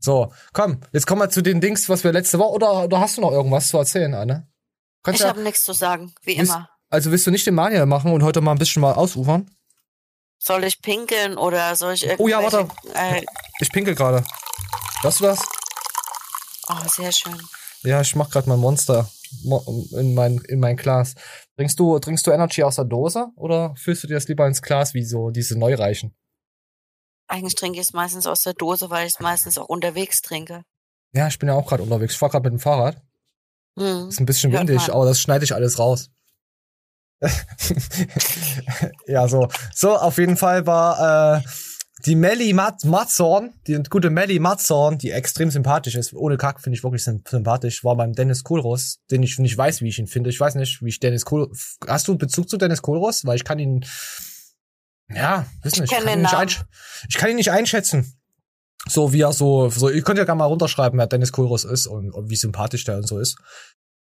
[0.00, 2.52] So, komm, jetzt kommen wir zu den Dings, was wir letzte Woche.
[2.54, 4.48] Oder, oder hast du noch irgendwas zu erzählen, Anne?
[5.02, 6.68] Kannst Ich ja- habe nichts zu sagen, wie willst- immer.
[6.88, 9.48] Also willst du nicht den Manuel machen und heute mal ein bisschen mal ausufern?
[10.38, 12.68] Soll ich pinkeln oder soll ich Oh ja, irgendwelche...
[12.94, 13.16] warte.
[13.18, 13.22] Äh,
[13.60, 14.24] Ich pinkel gerade.
[15.02, 15.38] Hörst du das?
[16.68, 17.38] oh, sehr schön.
[17.82, 19.08] Ja, ich mach gerade mein Monster
[19.44, 21.14] mo- in mein, in mein Glas.
[21.56, 24.62] Trinkst du, trinkst du Energy aus der Dose oder füllst du dir das lieber ins
[24.62, 26.14] Glas wie so diese Neureichen?
[27.30, 30.64] Eigentlich trinke ich es meistens aus der Dose, weil ich es meistens auch unterwegs trinke.
[31.12, 32.14] Ja, ich bin ja auch gerade unterwegs.
[32.14, 33.00] Ich fahr gerade mit dem Fahrrad.
[33.78, 34.08] Hm.
[34.08, 34.96] Ist ein bisschen Hört windig, man.
[34.96, 36.10] aber das schneide ich alles raus.
[39.06, 39.46] ja, so.
[39.74, 41.42] So, auf jeden Fall war äh,
[42.06, 46.12] die Melly Mat Matzorn, die gute Melly Matzorn, die extrem sympathisch ist.
[46.14, 47.84] Ohne Kack finde ich wirklich symp- sympathisch.
[47.84, 50.30] War beim Dennis Kohlross, den ich nicht weiß, wie ich ihn finde.
[50.30, 51.50] Ich weiß nicht, wie ich Dennis Kohl.
[51.86, 53.24] Hast du einen Bezug zu Dennis Kohlross?
[53.24, 53.84] Weil ich kann ihn.
[55.14, 55.92] Ja, wissen Ich nicht.
[55.92, 56.64] Ich, kenn kann nicht
[57.08, 58.16] ich kann ihn nicht einschätzen.
[58.88, 61.86] So wie er so, so, ihr könnt ja gerne mal runterschreiben, wer Dennis Kohlroß ist
[61.86, 63.36] und, und wie sympathisch der und so ist.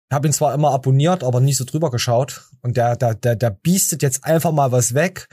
[0.09, 2.43] Ich habe ihn zwar immer abonniert, aber nie so drüber geschaut.
[2.61, 5.27] Und der, der, der, der biestet jetzt einfach mal was weg.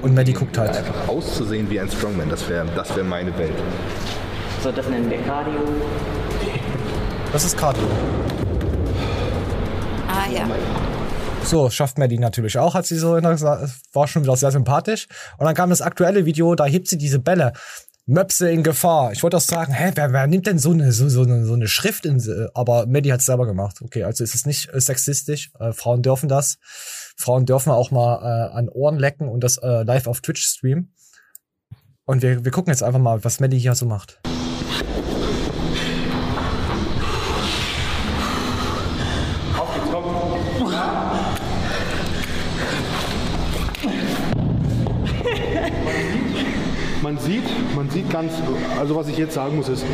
[0.00, 0.76] Und Maddie guckt halt.
[0.76, 3.54] Einfach auszusehen wie ein Strongman, das wäre das wär meine Welt.
[4.62, 5.60] So, das nennen wir Cardio.
[7.32, 7.88] Das ist Cardio.
[10.08, 10.46] Ah ja.
[11.46, 15.06] So, schafft Maddie natürlich auch, hat sie so war schon wieder sehr sympathisch.
[15.38, 17.52] Und dann kam das aktuelle Video, da hebt sie diese Bälle.
[18.04, 19.12] Möpse in Gefahr.
[19.12, 21.54] Ich wollte auch sagen, hä, wer, wer nimmt denn so eine, so, so eine, so
[21.54, 22.20] eine Schrift in,
[22.54, 23.80] aber Maddie hat es selber gemacht.
[23.80, 25.52] Okay, also ist es nicht äh, sexistisch.
[25.58, 26.58] Äh, Frauen dürfen das.
[27.16, 30.94] Frauen dürfen auch mal äh, an Ohren lecken und das äh, live auf Twitch streamen.
[32.06, 34.20] Und wir, wir gucken jetzt einfach mal, was Maddie hier so macht.
[48.10, 48.32] Ganz,
[48.78, 49.84] also was ich jetzt sagen muss ist,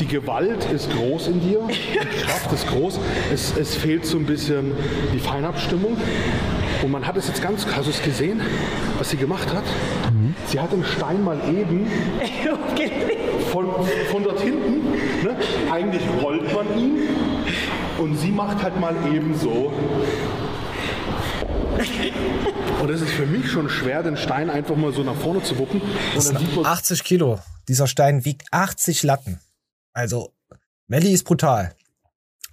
[0.00, 2.98] die Gewalt ist groß in dir, die Kraft ist groß,
[3.32, 4.72] es, es fehlt so ein bisschen
[5.14, 5.96] die Feinabstimmung.
[6.82, 8.40] Und man hat es jetzt ganz, hast du es gesehen,
[8.98, 9.64] was sie gemacht hat?
[10.46, 11.90] Sie hat den Stein mal eben
[13.50, 13.66] von,
[14.10, 14.92] von dort hinten,
[15.24, 15.36] ne?
[15.72, 16.98] eigentlich rollt man ihn
[17.98, 19.72] und sie macht halt mal eben so.
[22.80, 25.58] Und es ist für mich schon schwer, den Stein einfach mal so nach vorne zu
[25.58, 25.80] wuppen.
[25.80, 27.38] Und Das dann sieht sind man, 80 Kilo.
[27.68, 29.40] Dieser Stein wiegt 80 Latten.
[29.92, 30.32] Also,
[30.86, 31.74] Melli ist brutal.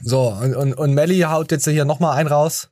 [0.01, 2.69] So, und, und, und Melli haut jetzt hier nochmal einen raus.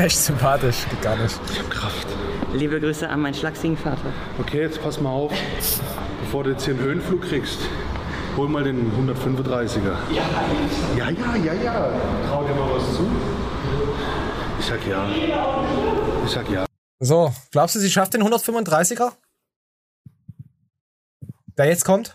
[0.00, 0.86] Ist echt sympathisch.
[0.88, 1.38] Geht gar nicht.
[1.50, 2.06] Ich hab Kraft.
[2.52, 4.12] Liebe Grüße an meinen schlagsigen Vater.
[4.38, 5.32] Okay, jetzt pass mal auf.
[6.22, 7.58] Bevor du jetzt hier einen Höhenflug kriegst,
[8.36, 9.96] hol mal den 135er.
[10.12, 10.22] Ja,
[10.96, 11.92] ja, ja, ja, ja.
[12.28, 13.06] Trau dir mal was zu.
[14.58, 15.08] Ich sag ja.
[16.24, 16.66] Ich sag ja.
[16.98, 19.12] So, glaubst du, sie schafft den 135er?
[21.56, 22.14] Der jetzt kommt?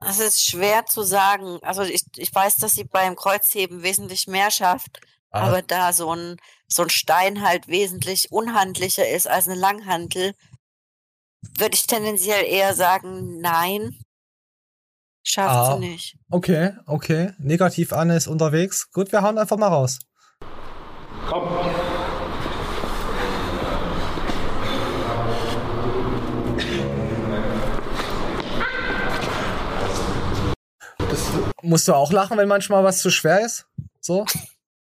[0.00, 1.58] Das ist schwer zu sagen.
[1.62, 5.00] Also ich, ich weiß, dass sie beim Kreuzheben wesentlich mehr schafft,
[5.30, 5.48] Ah.
[5.48, 6.36] aber da so ein,
[6.68, 10.34] so ein Stein halt wesentlich unhandlicher ist als eine Langhantel,
[11.58, 13.98] würde ich tendenziell eher sagen, nein.
[15.22, 15.74] Schafft Ah.
[15.74, 16.16] sie nicht.
[16.30, 17.32] Okay, okay.
[17.38, 18.90] Negativ Anne ist unterwegs.
[18.92, 19.98] Gut, wir hauen einfach mal raus.
[21.28, 21.48] Komm.
[31.62, 33.66] Musst du auch lachen, wenn manchmal was zu schwer ist?
[34.00, 34.24] So?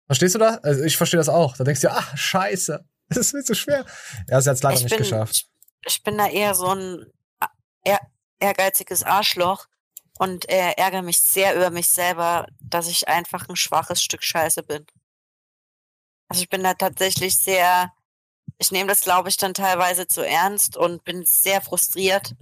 [0.08, 0.64] Verstehst du das?
[0.64, 1.58] Also ich verstehe das auch.
[1.58, 2.84] Da denkst du, ach, scheiße.
[3.10, 3.86] Das ist viel zu schwer.
[4.28, 5.46] Ja, sie hat es leider Ich nicht bin- geschafft.
[5.86, 7.06] Ich bin da eher so ein
[7.84, 8.00] eher,
[8.40, 9.68] ehrgeiziges Arschloch
[10.18, 14.64] und äh, ärgere mich sehr über mich selber, dass ich einfach ein schwaches Stück Scheiße
[14.64, 14.88] bin.
[16.30, 17.92] Also ich bin da tatsächlich sehr,
[18.58, 22.34] ich nehme das, glaube ich, dann teilweise zu ernst und bin sehr frustriert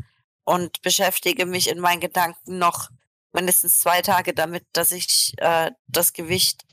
[0.46, 2.90] und beschäftige mich in meinen Gedanken noch
[3.34, 6.64] mindestens zwei Tage damit, dass ich äh, das Gewicht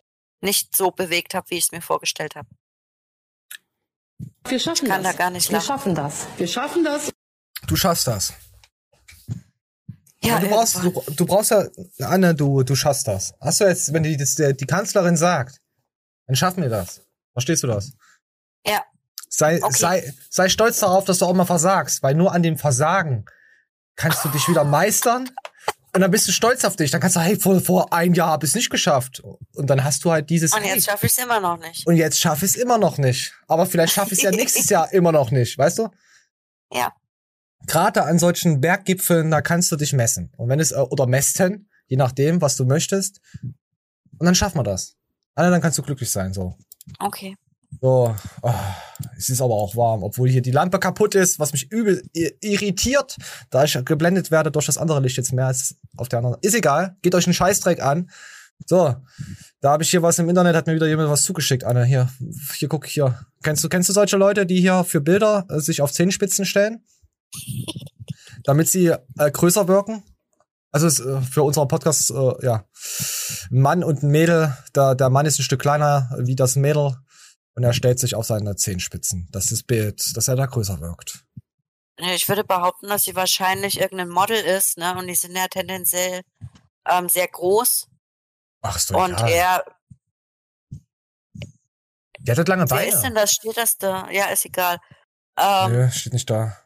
[0.43, 2.49] nicht so bewegt habe, wie ich es mir vorgestellt habe.
[4.47, 5.12] Wir schaffen Ich kann das.
[5.12, 5.66] da gar nicht Wir lachen.
[5.66, 6.26] schaffen das.
[6.36, 7.11] Wir schaffen das.
[7.66, 8.32] Du schaffst das.
[10.22, 11.66] Ja, du, brauchst, du, du brauchst ja,
[12.01, 13.32] Anne, du, du schaffst das.
[13.41, 15.61] Hast du jetzt, wenn die, das, der, die Kanzlerin sagt,
[16.26, 17.01] dann schaffen wir das.
[17.32, 17.93] Verstehst du das?
[18.66, 18.84] Ja.
[19.28, 19.72] Sei, Okay.
[19.78, 23.24] sei, sei stolz darauf, dass du auch mal versagst, weil nur an dem Versagen
[23.97, 25.30] kannst du dich wieder meistern
[25.93, 26.91] und dann bist du stolz auf dich.
[26.91, 29.20] Dann kannst du, hey, vor, vor ein Jahr hab ich es nicht geschafft.
[29.55, 31.86] Und dann hast du halt dieses, Und jetzt schaffe ich es immer noch nicht.
[31.86, 33.34] und jetzt schaffe ich es immer noch nicht.
[33.49, 35.88] Aber vielleicht schaffe ich es ja nächstes Jahr immer noch nicht, weißt du?
[36.72, 36.93] Ja.
[37.66, 40.32] Gerade an solchen Berggipfeln, da kannst du dich messen.
[40.36, 43.20] Und wenn es, äh, oder messen, je nachdem, was du möchtest.
[43.43, 44.97] Und dann schaffen wir das.
[45.34, 46.57] Anne, dann kannst du glücklich sein, so.
[46.99, 47.36] Okay.
[47.80, 48.55] So, oh,
[49.16, 53.16] es ist aber auch warm, obwohl hier die Lampe kaputt ist, was mich übel irritiert,
[53.49, 56.36] da ich geblendet werde durch das andere Licht jetzt mehr als auf der anderen.
[56.43, 58.11] Ist egal, geht euch einen Scheißdreck an.
[58.66, 58.95] So,
[59.61, 61.84] da habe ich hier was im Internet, hat mir wieder jemand was zugeschickt, Anne.
[61.84, 62.11] Hier,
[62.55, 63.18] hier guck hier.
[63.43, 66.84] Kennst du, kennst du solche Leute, die hier für Bilder äh, sich auf Zehenspitzen stellen?
[68.45, 70.03] Damit sie äh, größer wirken?
[70.72, 72.64] Also es, äh, für unseren Podcast, äh, ja,
[73.51, 76.97] Mann und Mädel, da, der Mann ist ein Stück kleiner wie das Mädel
[77.55, 79.28] und er stellt sich auf seine Zehenspitzen.
[79.32, 81.24] Das ist Bild, dass er da größer wirkt.
[82.01, 84.96] Ja, Ich würde behaupten, dass sie wahrscheinlich irgendein Model ist, ne?
[84.96, 86.22] Und die sind ja tendenziell
[86.88, 87.88] ähm, sehr groß.
[88.62, 89.30] Ach, doch Und egal.
[89.30, 89.64] er,
[92.20, 93.03] Die hat halt lange wer ist Beine.
[93.07, 93.32] denn das?
[93.32, 94.09] Steht das da?
[94.11, 94.78] Ja, ist egal.
[95.38, 96.57] Ähm, Nö, steht nicht da.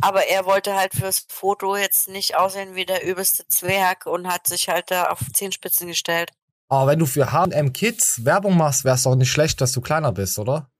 [0.00, 4.46] Aber er wollte halt fürs Foto jetzt nicht aussehen wie der übelste Zwerg und hat
[4.46, 6.30] sich halt da auf Zehenspitzen gestellt.
[6.68, 10.12] Aber wenn du für H&M Kids Werbung machst, wär's doch nicht schlecht, dass du kleiner
[10.12, 10.70] bist, oder?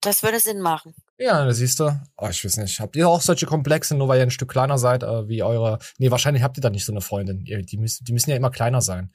[0.00, 0.94] Das würde Sinn machen.
[1.16, 1.96] Ja, da siehst du.
[2.16, 2.80] Oh, ich weiß nicht.
[2.80, 5.78] Habt ihr auch solche Komplexe, nur weil ihr ein Stück kleiner seid, äh, wie eure.
[5.98, 7.44] Nee, wahrscheinlich habt ihr da nicht so eine Freundin.
[7.46, 9.12] Ihr, die, müssen, die müssen ja immer kleiner sein.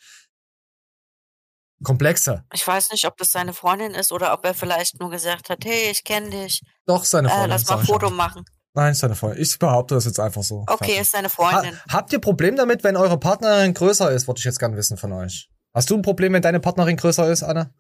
[1.84, 2.44] Komplexe.
[2.54, 5.64] Ich weiß nicht, ob das seine Freundin ist oder ob er vielleicht nur gesagt hat,
[5.66, 6.62] hey, ich kenne dich.
[6.86, 7.50] Doch, seine Äh, Freundin.
[7.50, 8.12] lass mal ich Foto auch.
[8.12, 8.44] machen.
[8.74, 9.42] Nein, ist seine Freundin.
[9.42, 10.60] Ich behaupte das jetzt einfach so.
[10.68, 11.00] Okay, Fertig.
[11.02, 11.76] ist seine Freundin.
[11.90, 14.28] Ha habt ihr Problem damit, wenn eure Partnerin größer ist?
[14.28, 15.50] Wollte ich jetzt gern wissen von euch.
[15.74, 17.74] Hast du ein Problem, wenn deine Partnerin größer ist, Anne?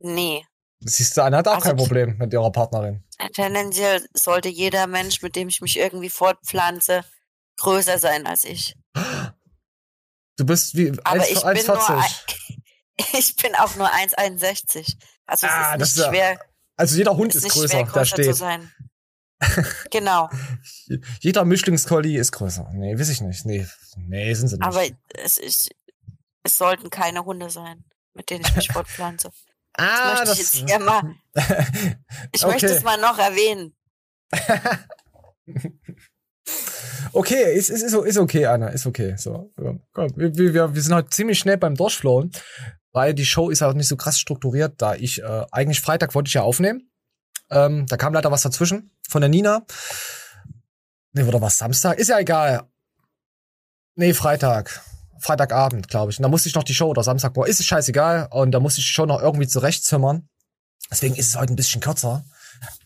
[0.00, 0.44] Nee.
[0.84, 3.04] Siehst du, Anne hat auch Also- kein Problem mit ihrer Partnerin.
[3.34, 7.04] Tendenziell sollte jeder Mensch, mit dem ich mich irgendwie fortpflanze,
[7.58, 8.76] größer sein als ich.
[10.36, 11.94] Du bist wie Aber 1, ich bin nur 1,40.
[11.94, 12.10] ein-
[13.18, 14.96] Ich bin auch nur 1,61.
[15.26, 16.40] Also es Ah, ist das nicht ist ja- schwer.
[16.76, 18.36] Also jeder Hund ist ist größer, schwer, der größer zu steht.
[18.36, 18.72] sein.
[19.90, 20.30] genau.
[21.20, 22.70] Jeder Mischlingskolli ist größer.
[22.74, 23.44] Nee, weiß ich nicht.
[23.44, 23.66] Nee,
[23.96, 24.64] nee, sind sie nicht.
[24.66, 24.82] Aber
[25.14, 25.70] es, ist,
[26.42, 29.30] es sollten keine Hunde sein, mit denen ich mich fortpflanze.
[29.74, 31.02] Ah, das möchte das- ich jetzt hier mal.
[32.32, 32.52] Ich Okay.
[32.52, 33.74] möchte es mal noch erwähnen.
[37.14, 39.14] Okay, ist, ist, ist, ist okay, Anna, ist okay.
[39.18, 39.52] So,
[39.92, 42.30] komm, wir, wir, wir wir sind heute ziemlich schnell beim Durchflowen,
[42.92, 46.28] weil die Show ist auch nicht so krass strukturiert, da ich äh, eigentlich Freitag wollte
[46.28, 46.90] ich ja aufnehmen.
[47.50, 49.66] Ähm, da kam leider was dazwischen von der Nina.
[51.12, 51.98] Nee, oder was Samstag?
[51.98, 52.62] Ist ja egal.
[53.94, 54.82] Nee, Freitag.
[55.22, 56.18] Freitagabend, glaube ich.
[56.18, 58.28] Und da musste ich noch die Show oder Samstag, boah, ist es scheißegal.
[58.30, 60.28] Und da musste ich die Show noch irgendwie zurechtzimmern.
[60.90, 62.24] Deswegen ist es heute ein bisschen kürzer.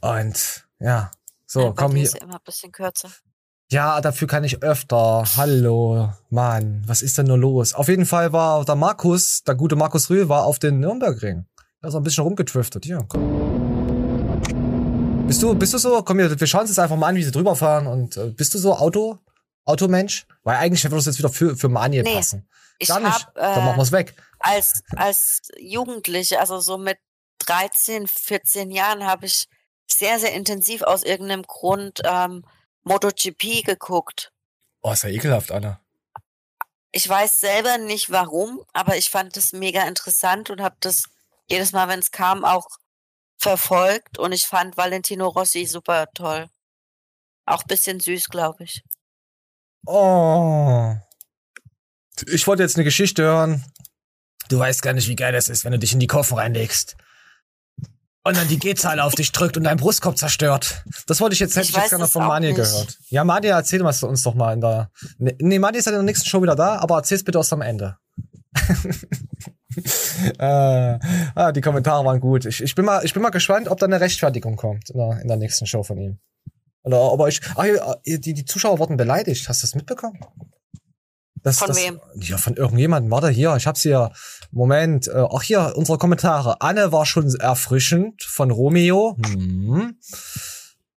[0.01, 1.11] Und ja,
[1.47, 2.05] so, Bei komm hier.
[2.05, 3.09] ist ja immer ein bisschen kürzer.
[3.71, 5.25] Ja, dafür kann ich öfter.
[5.37, 7.73] Hallo, Mann, was ist denn nur los?
[7.73, 11.47] Auf jeden Fall war der Markus, der gute Markus Rühl, war auf den Nürnbergring.
[11.81, 12.85] Da ist er ein bisschen rumgetriftet.
[12.85, 13.47] Hier, komm.
[15.27, 16.03] Bist du, bist du so?
[16.03, 17.87] Komm hier, wir schauen uns jetzt einfach mal an, wie sie drüber fahren.
[17.89, 19.19] Und äh, bist du so Auto,
[19.67, 20.27] Automensch?
[20.43, 22.49] Weil eigentlich würde das jetzt wieder für, für Maniel Nee, passen.
[22.79, 23.13] Ich Gar nicht.
[23.13, 24.15] hab, Dann machen äh, wir's weg.
[24.39, 26.99] Als, als Jugendliche, also so mit
[27.39, 29.49] 13, 14 Jahren, habe ich
[29.91, 32.45] sehr, sehr intensiv aus irgendeinem Grund ähm,
[32.85, 34.33] MotoGP geguckt.
[34.83, 35.81] Oh, ist ja ekelhaft, Anna.
[36.93, 41.05] Ich weiß selber nicht warum, aber ich fand das mega interessant und habe das
[41.49, 42.67] jedes Mal, wenn es kam, auch
[43.37, 44.19] verfolgt.
[44.19, 46.49] Und ich fand Valentino Rossi super toll.
[47.45, 48.83] Auch bisschen süß, glaube ich.
[49.87, 50.95] Oh.
[52.27, 53.65] Ich wollte jetzt eine Geschichte hören.
[54.49, 56.97] Du weißt gar nicht, wie geil das ist, wenn du dich in die Koffer reinlegst.
[58.25, 60.83] Und dann die G-Zahl auf dich drückt und dein Brustkorb zerstört.
[61.07, 62.57] Das wollte ich jetzt, hätte Ich ich, jetzt gerne von nicht.
[62.57, 62.99] gehört.
[63.09, 64.91] Ja, Manja, erzähl was uns doch mal in der.
[65.19, 67.53] Nee, nee Manja ist ja in der nächsten Show wieder da, aber erzähl's bitte aus
[67.53, 67.99] am Ende.
[70.39, 70.43] äh,
[71.37, 72.47] ah, die Kommentare waren gut.
[72.47, 75.21] Ich, ich, bin mal, ich bin mal gespannt, ob da eine Rechtfertigung kommt in der,
[75.21, 76.19] in der nächsten Show von ihm.
[76.87, 77.41] Oder aber ich.
[77.57, 77.65] Ah,
[78.05, 79.49] hier, die, die Zuschauer wurden beleidigt.
[79.49, 80.21] Hast du das mitbekommen?
[81.43, 82.01] Das, Von das, wem?
[82.15, 83.11] Ja, von irgendjemandem.
[83.11, 84.13] Warte, hier, ich hab's hier.
[84.53, 85.09] Moment.
[85.09, 86.61] Äh, ach, hier, unsere Kommentare.
[86.61, 89.17] Anne war schon erfrischend von Romeo.
[89.25, 89.99] Hm.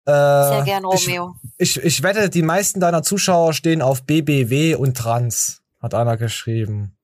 [0.04, 1.34] Äh, Sehr gern, ich- Romeo.
[1.56, 6.96] Ich, ich wette, die meisten deiner Zuschauer stehen auf BBW und Trans, hat einer geschrieben.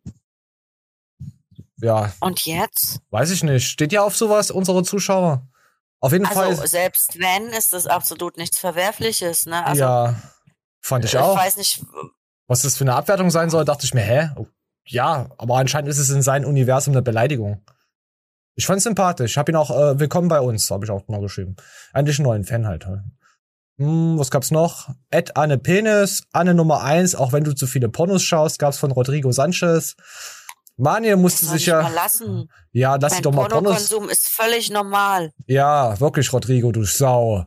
[1.79, 3.01] Ja, Und jetzt?
[3.11, 3.67] weiß ich nicht.
[3.69, 5.47] Steht ja auf sowas, unsere Zuschauer?
[6.05, 6.67] Auf jeden Also Fall.
[6.67, 9.47] selbst wenn, ist das absolut nichts Verwerfliches.
[9.47, 9.65] Ne?
[9.65, 10.15] Also, ja,
[10.83, 11.35] fand ich auch.
[11.35, 11.83] Ich weiß nicht,
[12.47, 14.29] Was das für eine Abwertung sein soll, dachte ich mir, hä?
[14.37, 14.47] Oh,
[14.87, 17.65] ja, aber anscheinend ist es in seinem Universum eine Beleidigung.
[18.55, 19.39] Ich fand's sympathisch.
[19.39, 21.57] Hab ihn auch äh, willkommen bei uns, habe ich auch mal geschrieben.
[21.95, 22.87] Eigentlich einen neuen Fan halt.
[23.79, 24.91] Hm, was gab's noch?
[25.11, 27.15] Ed Anne Penis, Anne Nummer eins.
[27.15, 29.97] auch wenn du zu viele Pornos schaust, gab's von Rodrigo Sanchez.
[30.77, 31.83] Manje musste sich ich ja.
[31.83, 32.51] mal lassen.
[32.73, 33.63] Ja, lass mein dich doch mal Pornos.
[33.63, 35.31] Pornokonsum ist völlig normal.
[35.47, 37.47] Ja, wirklich, Rodrigo, du Sau.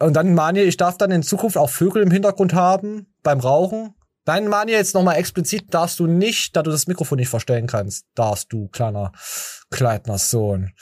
[0.00, 3.94] Und dann, Manje, ich darf dann in Zukunft auch Vögel im Hintergrund haben beim Rauchen.
[4.24, 8.06] Nein, Manje, jetzt nochmal explizit darfst du nicht, da du das Mikrofon nicht verstellen kannst,
[8.14, 9.12] darfst du, kleiner
[9.70, 10.72] Kleidner Sohn.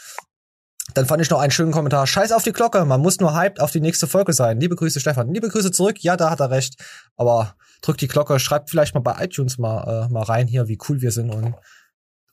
[0.95, 2.07] Dann fand ich noch einen schönen Kommentar.
[2.07, 4.61] Scheiß auf die Glocke, man muss nur hyped auf die nächste Folge sein.
[4.61, 5.33] Liebe Grüße, Stefan.
[5.33, 5.97] Liebe Grüße zurück.
[6.01, 6.75] Ja, da hat er recht.
[7.16, 10.78] Aber drückt die Glocke, schreibt vielleicht mal bei iTunes mal, äh, mal rein hier, wie
[10.89, 11.55] cool wir sind und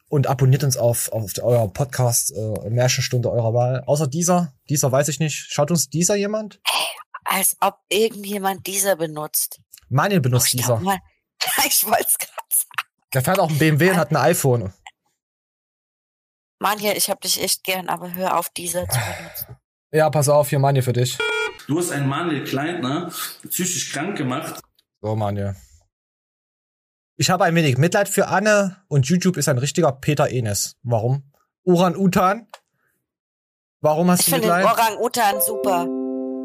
[0.07, 3.83] und abonniert uns auf, auf euer Podcast äh, Märchenstunde eurer Wahl.
[3.85, 5.47] Außer dieser, dieser weiß ich nicht.
[5.49, 6.59] Schaut uns dieser jemand?
[7.23, 9.61] Als ob irgendjemand dieser benutzt.
[9.87, 10.81] Manuel benutzt dieser.
[10.81, 10.99] Mal,
[11.65, 12.89] ich wollte es gerade sagen.
[13.13, 14.73] Der fährt auch ein BMW und hat ein iPhone.
[16.59, 19.57] Manja, ich hab dich echt gern, aber hör auf, dieser zu benutzen.
[19.93, 21.17] Ja, pass auf, hier Manuel für dich.
[21.67, 23.09] Du hast einen Manuel Kleintner
[23.47, 24.61] psychisch krank gemacht.
[25.01, 25.55] So, Manuel.
[27.17, 30.75] Ich habe ein wenig Mitleid für Anne und YouTube ist ein richtiger Peter Enes.
[30.83, 31.31] Warum?
[31.63, 32.47] Uran-Utan?
[33.81, 34.73] Warum hast Ich du finde den Mitleid?
[34.77, 35.85] Orang-Utan super,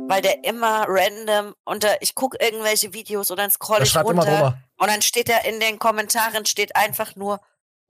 [0.09, 4.59] weil der immer random unter, ich gucke irgendwelche Videos und dann scroll ich runter drüber.
[4.78, 7.40] und dann steht da in den Kommentaren steht einfach nur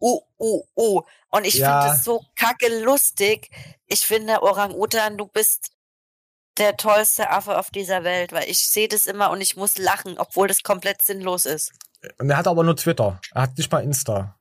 [0.00, 1.02] uh, uh, uh.
[1.30, 1.80] Und ich Ja.
[1.82, 3.50] finde es so kacke lustig.
[3.86, 5.70] Ich finde, Orang-Utan, du bist
[6.58, 10.18] der tollste Affe auf dieser Welt, weil ich sehe das immer und ich muss lachen,
[10.18, 11.72] obwohl das komplett sinnlos ist.
[12.18, 13.20] Und er hat aber nur Twitter.
[13.34, 14.38] Er hat nicht mal Insta.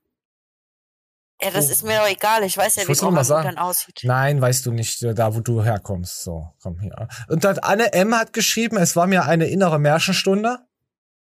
[1.42, 2.44] Ja, das ist mir doch egal.
[2.44, 3.58] Ich weiß ja, Ich wie Orang-Utan sagen.
[3.58, 4.00] aussieht.
[4.04, 6.22] Nein, weißt du nicht, äh, da wo du herkommst.
[6.22, 7.08] So, komm hier.
[7.28, 8.14] Und dann Anne M.
[8.14, 10.60] hat geschrieben, es war mir eine innere Märchenstunde.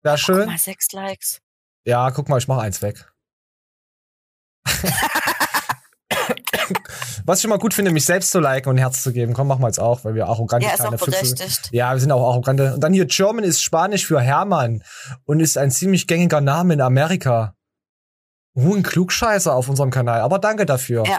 [0.05, 0.47] Sehr Guck schön.
[0.47, 1.41] mal, sechs Likes.
[1.85, 3.11] Ja, guck mal, ich mach eins weg.
[7.29, 9.35] Was ich immer gut finde, mich selbst zu liken und ein Herz zu geben.
[9.35, 11.39] Komm, machen wir jetzt auch, weil wir arrogante Ja, ist auch kleine sind.
[11.39, 11.69] berechtigt.
[11.73, 12.73] Ja, wir sind auch arrogante.
[12.73, 14.83] Und dann hier German ist Spanisch für Hermann
[15.27, 17.55] und ist ein ziemlich gängiger Name in Amerika.
[18.57, 20.21] Uh, ein Klugscheißer auf unserem Kanal.
[20.23, 21.05] Aber danke dafür.
[21.07, 21.19] Ja,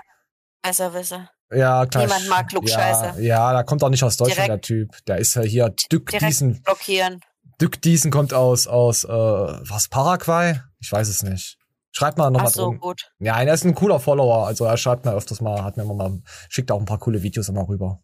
[0.63, 1.29] Besserwisser.
[1.51, 2.05] Ja, klar.
[2.05, 3.19] Niemand mag Klugscheißer.
[3.19, 5.05] Ja, ja, da kommt auch nicht aus Deutschland, Direkt- der Typ.
[5.05, 6.63] Der ist ja hier Dück Diesen.
[6.63, 7.21] blockieren.
[7.61, 10.59] Dück Diesen kommt aus, aus, äh, was, Paraguay?
[10.79, 11.58] Ich weiß es nicht.
[11.99, 12.79] Schreibt mal nochmal so, drin.
[12.79, 13.11] gut.
[13.19, 14.47] Ja, er ist ein cooler Follower.
[14.47, 17.23] Also er schreibt mir öfters mal, hat mir immer mal, schickt auch ein paar coole
[17.23, 18.01] Videos immer rüber.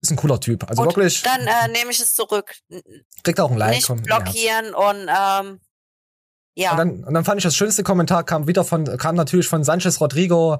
[0.00, 0.62] Ist ein cooler Typ.
[0.70, 2.54] Also Gut, wirklich, Dann äh, nehme ich es zurück.
[3.24, 3.74] Kriegt auch ein Like.
[3.74, 5.60] Nicht blockieren und ähm,
[6.54, 6.70] ja.
[6.70, 9.64] Und dann, und dann fand ich das schönste Kommentar kam wieder von, kam natürlich von
[9.64, 10.58] Sanchez Rodrigo.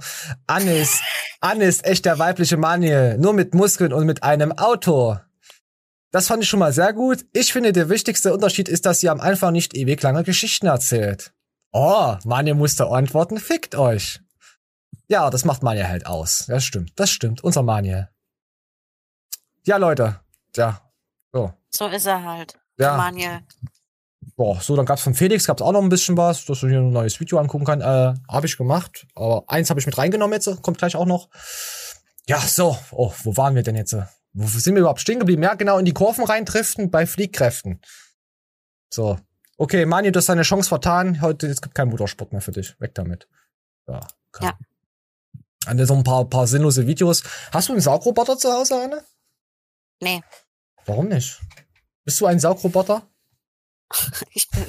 [0.49, 1.01] Anne ist
[1.85, 3.17] echt der weibliche Manuel.
[3.19, 5.19] Nur mit Muskeln und mit einem Auto.
[6.11, 7.27] Das fand ich schon mal sehr gut.
[7.33, 11.33] Ich finde, der wichtigste Unterschied ist, dass sie am Anfang nicht ewig lange Geschichten erzählt.
[11.73, 14.21] Oh, Manuel musste antworten, fickt euch.
[15.09, 16.47] Ja, das macht Manuel halt aus.
[16.47, 17.43] Das stimmt, das stimmt.
[17.43, 18.09] Unser Manuel.
[19.65, 20.21] Ja, Leute.
[20.57, 20.81] Ja.
[21.33, 21.53] So.
[21.71, 22.59] so ist er halt.
[22.79, 22.97] Ja.
[22.97, 23.41] Manuel.
[24.37, 26.79] Boah, so, dann gab's von Felix, gab's auch noch ein bisschen was, dass du hier
[26.79, 27.85] ein neues Video angucken kannst.
[27.85, 29.07] Äh, habe ich gemacht.
[29.15, 31.29] Aber eins habe ich mit reingenommen jetzt, kommt gleich auch noch.
[32.29, 32.79] Ja, so.
[32.93, 33.97] Oh, wo waren wir denn jetzt?
[34.33, 35.43] Wo sind wir überhaupt stehen geblieben?
[35.43, 37.81] Ja, genau, in die Kurven reindriften bei Fliehkräften.
[38.91, 39.19] So.
[39.61, 41.21] Okay, Mani, du hast deine Chance vertan.
[41.21, 42.81] Heute, es gibt keinen Motorsport mehr für dich.
[42.81, 43.29] Weg damit.
[43.89, 44.01] Ja.
[44.33, 44.47] Okay.
[44.47, 44.59] Ja.
[45.67, 47.23] An so ein paar, paar sinnlose Videos.
[47.53, 49.05] Hast du einen Saugroboter zu Hause, Anne?
[50.01, 50.23] Nee,
[50.89, 51.39] Warum nicht?
[52.05, 53.07] Bist du ein Saugroboter?
[54.31, 54.67] ich bin.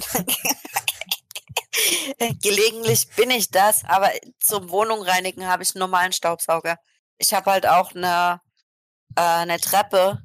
[2.41, 4.09] Gelegentlich bin ich das, aber
[4.39, 6.77] zum Wohnung reinigen habe ich einen normalen Staubsauger.
[7.17, 8.41] Ich habe halt auch eine,
[9.15, 10.21] äh, eine Treppe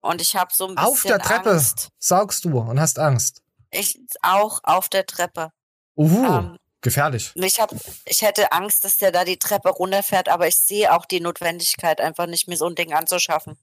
[0.00, 1.90] und ich habe so ein bisschen Auf der Treppe Angst.
[1.98, 3.44] saugst du und hast Angst.
[3.70, 5.52] Ich auch auf der Treppe.
[5.96, 7.32] Uhu, Ähm, gefährlich.
[7.34, 7.72] Ich hab,
[8.04, 12.00] ich hätte Angst, dass der da die Treppe runterfährt, aber ich sehe auch die Notwendigkeit,
[12.00, 13.56] einfach nicht mir so ein Ding anzuschaffen.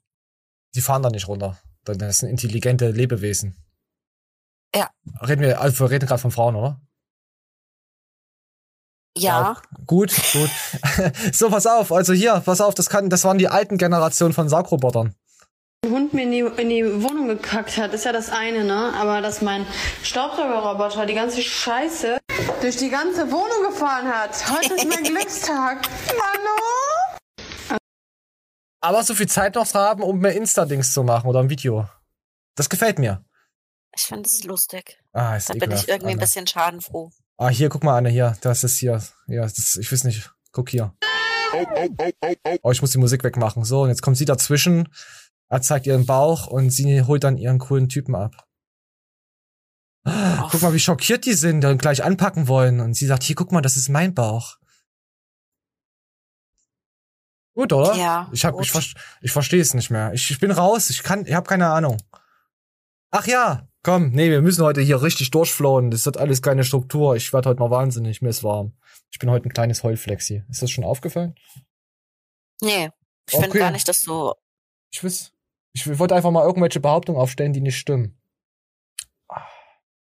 [0.75, 1.57] Die fahren da nicht runter.
[1.83, 3.55] Das sind intelligente Lebewesen.
[4.75, 4.89] Ja.
[5.21, 6.79] Reden wir, also wir reden gerade von Frauen, oder?
[9.17, 10.49] Ja, Gut, gut.
[11.33, 11.91] so, pass auf.
[11.91, 15.15] Also hier, pass auf, das kann, das waren die alten Generationen von Saugrobotern.
[15.87, 18.93] Ein Hund mir in die, in die Wohnung gekackt hat, ist ja das eine, ne?
[18.95, 19.65] Aber dass mein
[20.03, 22.17] Staubsaugerroboter die ganze Scheiße
[22.61, 24.31] durch die ganze Wohnung gefahren hat.
[24.49, 25.87] Heute ist mein Glückstag.
[26.09, 27.77] Hallo?
[28.81, 31.87] Aber so viel Zeit noch haben, um mehr Insta-Dings zu machen oder ein Video.
[32.55, 33.23] Das gefällt mir.
[33.95, 34.99] ich finde es lustig.
[35.13, 36.19] Ah, ist Da bin ich ekelhaft, irgendwie ein Anne.
[36.21, 37.11] bisschen schadenfroh.
[37.37, 38.35] Ah, hier, guck mal, Anne, hier.
[38.41, 39.01] Das ist hier.
[39.27, 40.31] Ja, das, ich weiß nicht.
[40.51, 40.93] Guck hier.
[42.61, 43.63] Oh, ich muss die Musik wegmachen.
[43.63, 44.89] So, und jetzt kommt sie dazwischen.
[45.49, 48.47] Er zeigt ihren Bauch und sie holt dann ihren coolen Typen ab.
[50.03, 52.79] Guck mal, wie schockiert die sind und gleich anpacken wollen.
[52.79, 54.57] Und sie sagt, hier, guck mal, das ist mein Bauch.
[57.53, 57.95] Gut, oder?
[57.95, 58.83] Ja, Ich hab, ich, ver
[59.21, 60.13] ich verstehe es nicht mehr.
[60.13, 60.89] Ich, ich bin raus.
[60.89, 61.97] Ich kann, ich habe keine Ahnung.
[63.09, 65.89] Ach ja, komm, nee, wir müssen heute hier richtig durchflowen.
[65.91, 67.15] Das hat alles keine Struktur.
[67.15, 68.21] Ich werde heute noch wahnsinnig.
[68.21, 68.77] Mir ist warm.
[69.11, 70.43] Ich bin heute ein kleines Heulflexi.
[70.49, 71.35] Ist das schon aufgefallen?
[72.61, 72.91] Nee,
[73.27, 73.59] ich finde Okay.
[73.59, 74.33] gar nicht, dass du.
[74.91, 75.31] Ich weiß.
[75.85, 78.19] Ich wollte einfach mal irgendwelche Behauptungen aufstellen, die nicht stimmen.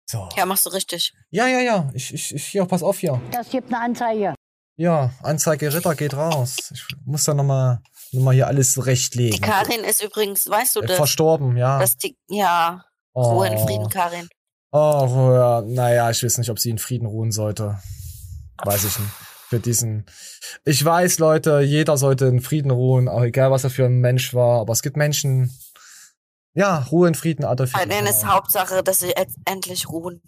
[0.07, 0.30] So.
[0.38, 1.13] Ja, machst du richtig.
[1.32, 1.89] Ja, ja, ja.
[1.93, 3.20] Ich, ich, ich, hier, pass auf hier.
[3.32, 4.36] Das gibt eine Anzeige.
[4.78, 6.57] Ja, Anzeige Ritter geht raus.
[6.72, 9.41] Ich muss da nochmal noch mal hier alles Die zurechtlegen.
[9.41, 10.97] Karin ist übrigens, weißt du Äh, das?
[10.97, 11.80] Verstorben, ja.
[11.80, 12.84] Dass die, ja,
[13.18, 13.32] Oh.
[13.32, 14.28] Ruhe in Frieden, Karin.
[14.74, 17.80] Oh, ja, naja, ich weiß nicht, ob sie in Frieden ruhen sollte.
[18.63, 19.11] Weiß ich nicht.
[19.56, 20.03] Für diesen.
[20.66, 24.34] Ich weiß, Leute, jeder sollte in Frieden ruhen, auch egal, was er für ein Mensch
[24.34, 24.60] war.
[24.60, 25.49] Aber es gibt Menschen.
[26.53, 27.95] Ja, Ruhe in Frieden, Adolf Bei Hitler.
[27.95, 29.14] denen ist Hauptsache, dass sie
[29.45, 30.22] endlich ruhen.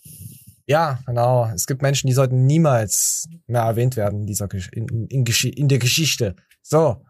[0.65, 1.51] Ja, genau.
[1.53, 5.79] Es gibt Menschen, die sollten niemals mehr erwähnt werden in dieser in, in, in, der
[5.79, 6.37] Geschichte.
[6.61, 6.77] So.
[6.77, 7.01] Aber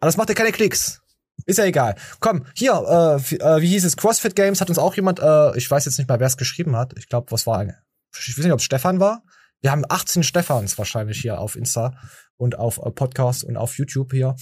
[0.00, 1.00] das macht ja keine Klicks.
[1.46, 1.94] Ist ja egal.
[2.20, 3.96] Komm, hier, äh, wie, äh, wie hieß es?
[3.96, 6.76] CrossFit Games hat uns auch jemand, äh, ich weiß jetzt nicht mal, wer es geschrieben
[6.76, 6.92] hat.
[6.98, 7.78] Ich glaube, was war eine?
[8.14, 9.22] ich weiß nicht, ob es Stefan war.
[9.62, 11.94] Wir haben 18 Stefans wahrscheinlich hier auf Insta
[12.36, 14.34] und auf äh, Podcast und auf YouTube hier.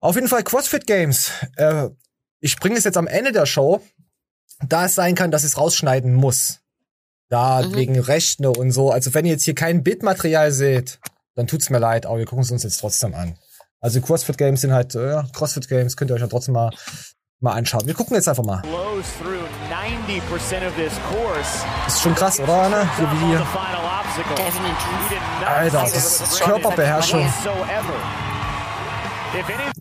[0.00, 1.30] Auf jeden Fall CrossFit Games.
[1.56, 1.90] Äh,
[2.40, 3.82] ich bringe es jetzt am Ende der Show,
[4.66, 6.60] da es sein kann, dass ich es rausschneiden muss.
[7.28, 7.74] Da Mhm.
[7.76, 8.90] wegen Rechte und so.
[8.90, 10.98] Also wenn ihr jetzt hier kein Bildmaterial seht,
[11.34, 13.38] dann tut's mir leid, aber wir gucken es uns jetzt trotzdem an.
[13.80, 16.70] Also CrossFit Games sind halt, äh, ja, CrossFit Games könnt ihr euch ja trotzdem mal,
[17.40, 17.86] mal anschauen.
[17.86, 18.62] Wir gucken jetzt einfach mal.
[18.62, 21.64] blows through 90% of this course.
[21.84, 22.88] Das ist schon krass, oder, Anne?
[22.96, 23.79] Hier wie.
[24.16, 25.20] Definitiv.
[25.46, 27.32] Alter, das ist Körperbeherrschung.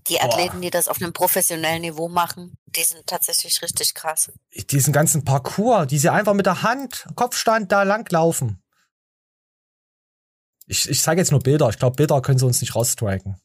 [0.07, 4.31] Die Athleten, die das auf einem professionellen Niveau machen, die sind tatsächlich richtig krass.
[4.69, 8.61] Diesen ganzen Parcours, die sie einfach mit der Hand, Kopfstand da lang laufen.
[10.67, 11.67] Ich, ich zeige jetzt nur Bilder.
[11.69, 13.41] Ich glaube, Bilder können sie uns nicht rausstriken.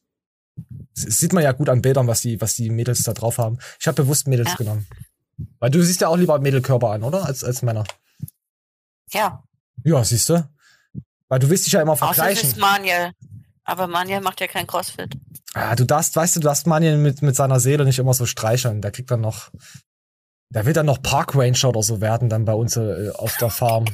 [0.95, 3.39] Das das sieht man ja gut an Bildern, was die, was die Mädels da drauf
[3.39, 3.57] haben.
[3.79, 4.55] Ich habe bewusst Mädels Ja.
[4.57, 4.87] genommen.
[5.59, 7.25] Weil du siehst ja auch lieber Mädelkörper an, oder?
[7.25, 7.83] Als, als Männer.
[9.11, 9.43] Ja,
[9.83, 10.47] Ja, siehst du?
[11.29, 12.49] Weil du willst dich ja immer außer es vergleichen.
[12.49, 13.11] ist Manuel.
[13.63, 15.17] Aber Manuel macht ja kein Crossfit.
[15.55, 18.25] Ah, du darfst, weißt du, du darfst Manien mit, mit seiner Seele nicht immer so
[18.25, 18.81] streicheln.
[18.81, 19.49] Der kriegt dann noch,
[20.49, 23.49] der will dann noch Park Ranger oder so werden dann bei uns äh, auf der
[23.49, 23.85] Farm.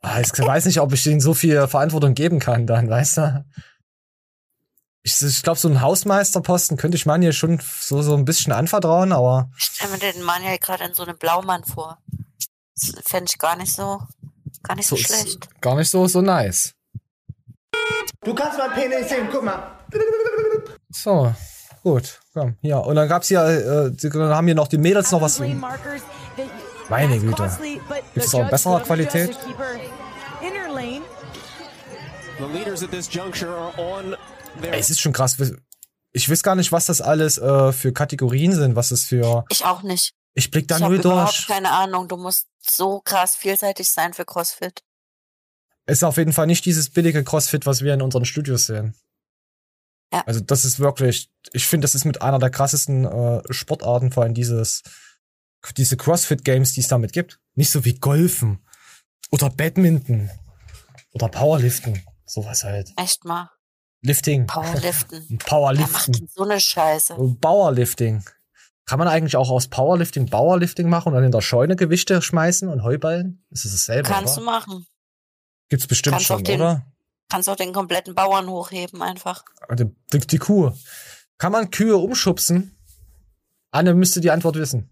[0.00, 3.44] Ah, ich weiß nicht, ob ich denen so viel Verantwortung geben kann dann, weißt du?
[5.04, 9.12] Ich, ich glaube, so einen Hausmeisterposten könnte ich Manje schon so, so ein bisschen anvertrauen,
[9.12, 11.98] aber Ich stelle mir den Manuel gerade in so einem Blaumann vor.
[12.74, 14.00] Das fände ich gar nicht so,
[14.62, 15.60] gar nicht so, so schlecht.
[15.60, 16.74] gar nicht so, so nice.
[18.24, 19.78] Du kannst meinen Penis sehen, guck mal.
[20.90, 21.34] So,
[21.82, 22.78] gut, komm, hier.
[22.80, 25.40] Und dann gab's hier, äh, die haben hier noch die Mädels noch was.
[26.88, 27.50] Meine Güte.
[28.14, 29.36] Gibt's auch in besserer Qualität?
[32.38, 34.16] The leaders at this juncture are on
[34.60, 35.36] their Ey, es ist schon krass.
[36.12, 39.44] Ich weiß gar nicht, was das alles äh, für Kategorien sind, was es für.
[39.48, 40.12] Ich auch nicht.
[40.34, 41.46] Ich blick da ich habe null durch.
[41.46, 42.08] keine Ahnung.
[42.08, 44.82] Du musst so krass vielseitig sein für CrossFit.
[45.86, 48.94] Ist auf jeden Fall nicht dieses billige CrossFit, was wir in unseren Studios sehen.
[50.12, 50.22] Ja.
[50.26, 54.22] Also das ist wirklich, ich finde, das ist mit einer der krassesten äh, Sportarten, vor
[54.22, 54.82] allem dieses,
[55.76, 57.40] diese CrossFit Games, die es damit gibt.
[57.54, 58.64] Nicht so wie Golfen
[59.30, 60.30] oder Badminton
[61.12, 62.92] oder Powerliften, sowas halt.
[62.96, 63.50] Echt mal.
[64.02, 64.46] Lifting.
[64.46, 65.38] Powerliften.
[65.46, 66.28] Powerliften.
[66.32, 67.14] so eine Scheiße?
[67.40, 68.24] Powerlifting.
[68.92, 72.68] Kann man eigentlich auch aus Powerlifting Powerlifting machen und dann in der Scheune Gewichte schmeißen
[72.68, 73.42] und Heuballen?
[73.48, 74.50] Ist das dasselbe, Kannst du oder?
[74.50, 74.86] machen.
[75.70, 76.84] Gibt's bestimmt Kannst schon, den- oder?
[77.30, 79.44] Kannst auch den kompletten Bauern hochheben einfach.
[79.78, 80.72] Die, die, die Kuh.
[81.38, 82.76] Kann man Kühe umschubsen?
[83.70, 84.90] Anne müsste die Antwort wissen.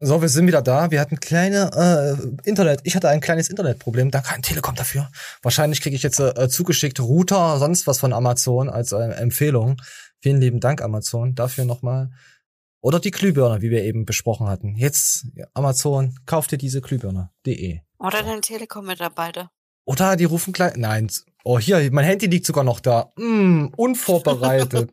[0.00, 0.90] So, wir sind wieder da.
[0.90, 2.80] Wir hatten kleine äh, Internet.
[2.84, 4.10] Ich hatte ein kleines Internetproblem.
[4.10, 5.10] Danke an Telekom dafür.
[5.42, 9.76] Wahrscheinlich kriege ich jetzt äh, zugeschickt Router, sonst was von Amazon als äh, Empfehlung.
[10.20, 11.34] Vielen lieben Dank, Amazon.
[11.34, 12.08] Dafür nochmal.
[12.82, 14.74] Oder die Glühbirne, wie wir eben besprochen hatten.
[14.74, 17.78] Jetzt, Amazon, kauft dir diese Glühbirne.de.
[17.98, 19.52] Oder den Telekom-Mitarbeiter.
[19.84, 20.74] Oder die rufen gleich.
[20.76, 21.08] Nein.
[21.44, 23.12] Oh, hier, mein Handy liegt sogar noch da.
[23.16, 24.90] Mm, unvorbereitet.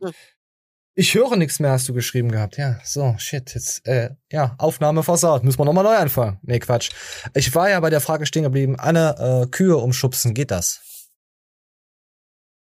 [0.94, 2.56] ich höre nichts mehr, hast du geschrieben gehabt.
[2.58, 3.52] Ja, so, shit.
[3.54, 5.42] Jetzt, äh, ja, Aufnahme versaut.
[5.42, 6.38] Müssen wir nochmal neu anfangen.
[6.42, 6.92] Nee, Quatsch.
[7.34, 8.78] Ich war ja bei der Frage stehen geblieben.
[8.78, 10.80] Anne, äh, Kühe umschubsen, geht das?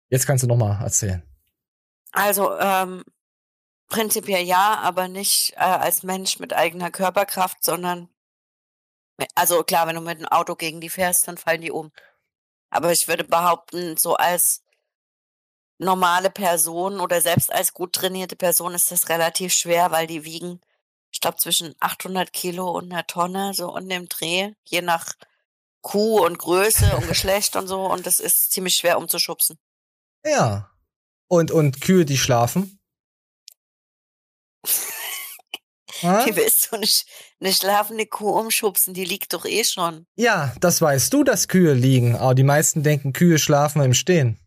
[0.09, 1.21] Jetzt kannst du nochmal erzählen.
[2.13, 3.03] Also, ähm,
[3.87, 8.09] prinzipiell ja, aber nicht äh, als Mensch mit eigener Körperkraft, sondern
[9.35, 11.91] also klar, wenn du mit dem Auto gegen die fährst, dann fallen die um.
[12.69, 14.63] Aber ich würde behaupten, so als
[15.79, 20.59] normale Person oder selbst als gut trainierte Person ist das relativ schwer, weil die wiegen,
[21.11, 25.13] ich glaube, zwischen 800 Kilo und einer Tonne, so in dem Dreh, je nach
[25.81, 27.85] Kuh und Größe und Geschlecht und so.
[27.85, 29.57] Und das ist ziemlich schwer umzuschubsen.
[30.25, 30.71] Ja.
[31.27, 32.76] Und, und Kühe, die schlafen?
[35.99, 36.07] Hä?
[36.25, 37.05] Wie willst du nicht
[37.39, 38.93] eine schlafende Kuh umschubsen?
[38.93, 40.05] Die liegt doch eh schon.
[40.15, 44.39] Ja, das weißt du, dass Kühe liegen, aber die meisten denken, Kühe schlafen im Stehen.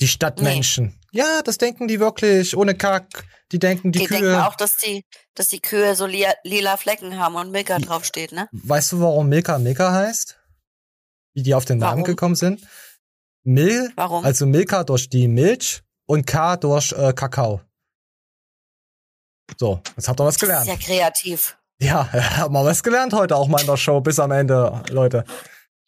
[0.00, 0.98] Die Stadtmenschen.
[1.12, 3.24] Ja, das denken die wirklich, ohne Kack.
[3.52, 4.20] Die denken, die, Die, Kühe.
[4.20, 5.04] denken auch, dass die,
[5.34, 8.48] dass die Kühe so lia, lila Flecken haben und Milka draufsteht, ne?
[8.52, 10.38] Weißt du, warum Milka Milka heißt?
[11.34, 12.04] Wie die auf den Namen Warum?
[12.04, 12.66] gekommen sind?
[13.44, 14.24] Mil, Warum?
[14.24, 17.60] also Milka durch die Milch und K durch äh, Kakao.
[19.58, 20.66] So, jetzt habt ihr was gelernt.
[20.66, 21.56] Sehr kreativ.
[21.80, 25.24] Ja, haben wir was gelernt heute auch mal in der Show bis am Ende, Leute.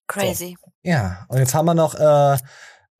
[0.06, 0.56] Crazy.
[0.82, 2.36] Ja, und jetzt haben wir noch, äh,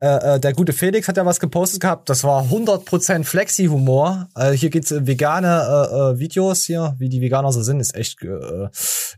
[0.01, 4.29] äh, äh, der gute Felix hat ja was gepostet gehabt, das war 100% Flexi-Humor.
[4.37, 7.95] Äh, hier geht's äh, vegane äh, äh, Videos hier, wie die Veganer so sind, ist
[7.95, 8.69] echt, äh,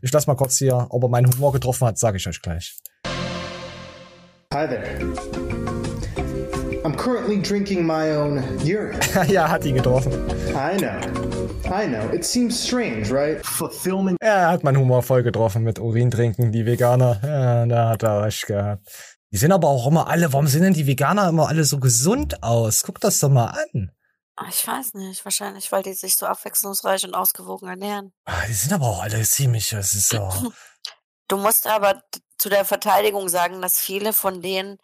[0.01, 2.77] ich lass mal kurz hier, ob er meinen Humor getroffen hat, sage ich euch gleich.
[4.53, 5.66] Hi there.
[6.87, 8.97] I'm currently drinking my own urine.
[9.27, 10.13] ja, hat ihn getroffen.
[10.55, 10.97] I know.
[11.69, 12.09] I know.
[12.13, 13.45] It seems strange, right?
[13.45, 14.17] Fulfillment.
[14.21, 17.19] Er hat meinen Humor voll getroffen mit Urin trinken, die Veganer.
[17.21, 18.87] Ja, da hat er recht gehabt.
[19.31, 22.41] Die sind aber auch immer alle, warum sehen denn die Veganer immer alle so gesund
[22.41, 22.83] aus?
[22.85, 23.91] Guck das doch mal an.
[24.37, 28.13] Ah, Ich weiß nicht, wahrscheinlich, weil die sich so abwechslungsreich und ausgewogen ernähren.
[28.23, 30.29] Ah, Die sind aber auch alle ziemlich, das ist so.
[31.27, 32.01] Du musst aber
[32.37, 34.77] zu der Verteidigung sagen, dass viele von denen,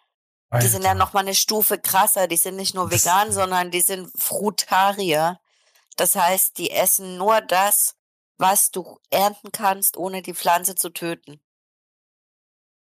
[0.62, 2.28] die sind ja noch mal eine Stufe krasser.
[2.28, 5.40] Die sind nicht nur vegan, sondern die sind Frutarier.
[5.98, 7.96] Das heißt, die essen nur das,
[8.38, 11.42] was du ernten kannst, ohne die Pflanze zu töten.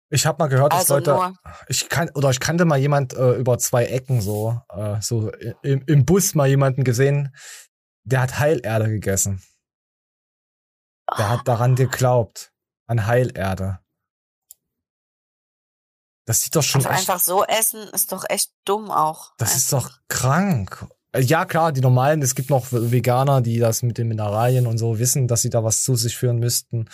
[0.09, 1.35] Ich habe mal gehört, dass Also Leute,
[1.69, 5.83] ich kann oder ich kannte mal jemand äh, über zwei Ecken so, äh, so im,
[5.87, 7.35] im Bus mal jemanden gesehen,
[8.05, 9.43] der hat Heilerde gegessen.
[11.19, 12.53] Der hat daran geglaubt,
[12.87, 13.81] an Heilerde.
[16.27, 19.33] Das sieht doch schon Also einfach so essen ist doch echt dumm auch.
[19.39, 20.87] das ist doch krank.
[21.13, 24.77] Äh, Ja, klar, die normalen, es gibt noch Veganer, die das mit den Mineralien und
[24.77, 26.91] so wissen, dass sie da was zu sich führen müssten.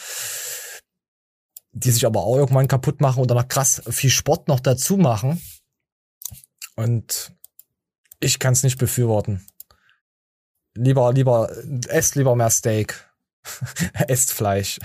[1.73, 5.41] Die sich aber auch irgendwann kaputt machen oder noch krass viel Sport noch dazu machen.
[6.77, 7.33] Und
[8.21, 9.47] ich kann es nicht befürworten.
[10.75, 11.51] Lieber, lieber,
[11.89, 13.11] esst lieber mehr Steak.
[14.09, 14.79] esst Fleisch.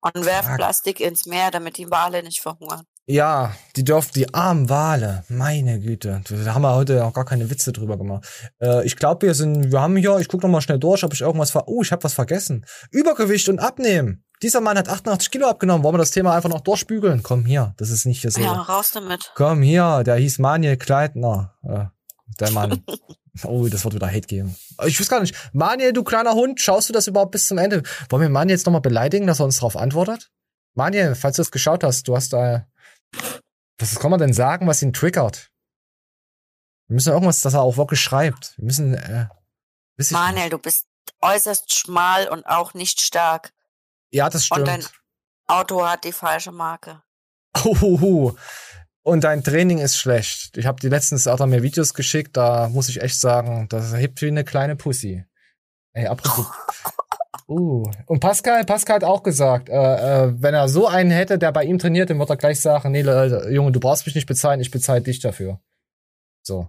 [0.00, 2.86] Und werft Plastik ins Meer, damit die Wale nicht verhungern.
[3.10, 6.20] Ja, die dürfen, die armen Wale, meine Güte.
[6.28, 8.28] Da haben wir heute auch gar keine Witze drüber gemacht.
[8.60, 11.14] Äh, ich glaube, wir sind, wir haben hier, ich gucke noch mal schnell durch, ob
[11.14, 12.66] ich irgendwas ver, oh, ich habe was vergessen.
[12.90, 14.24] Übergewicht und Abnehmen.
[14.42, 15.84] Dieser Mann hat 88 Kilo abgenommen.
[15.84, 17.22] Wollen wir das Thema einfach noch durchbügeln?
[17.22, 18.42] Komm hier, das ist nicht hier so.
[18.42, 19.32] Ja, raus damit.
[19.34, 21.54] Komm hier, der hieß Manuel Kleitner.
[21.62, 21.86] Äh,
[22.38, 22.84] der Mann.
[23.44, 24.56] Oh, das wird wieder Hate geben.
[24.84, 25.32] Ich weiß gar nicht.
[25.52, 27.84] Manuel, du kleiner Hund, schaust du das überhaupt bis zum Ende?
[28.08, 30.32] Wollen wir Manuel jetzt nochmal beleidigen, dass er uns darauf antwortet?
[30.74, 32.66] Manuel, falls du es geschaut hast, du hast da.
[33.78, 35.50] Was kann man denn sagen, was ihn triggert?
[36.88, 38.54] Wir müssen irgendwas, dass er auch wirklich schreibt.
[38.56, 38.94] Wir müssen.
[38.94, 39.28] Äh.
[40.10, 40.86] Manuel, du bist
[41.20, 43.52] äußerst schmal und auch nicht stark.
[44.10, 45.00] Ja, das Und dein stimmt.
[45.46, 47.02] Auto hat die falsche Marke.
[47.64, 48.36] Uhuhu.
[49.02, 50.56] Und dein Training ist schlecht.
[50.56, 54.20] Ich habe die letztens er mir Videos geschickt, da muss ich echt sagen, das hebt
[54.20, 55.24] wie eine kleine Pussy.
[55.92, 56.46] Ey, apropos.
[57.48, 57.90] Uh.
[58.04, 59.74] Und Pascal, Pascal hat auch gesagt, äh,
[60.26, 62.92] äh, wenn er so einen hätte, der bei ihm trainiert, dann wird er gleich sagen,
[62.92, 65.58] nee, Leute, Junge, du brauchst mich nicht bezahlen, ich bezahle dich dafür.
[66.42, 66.68] So.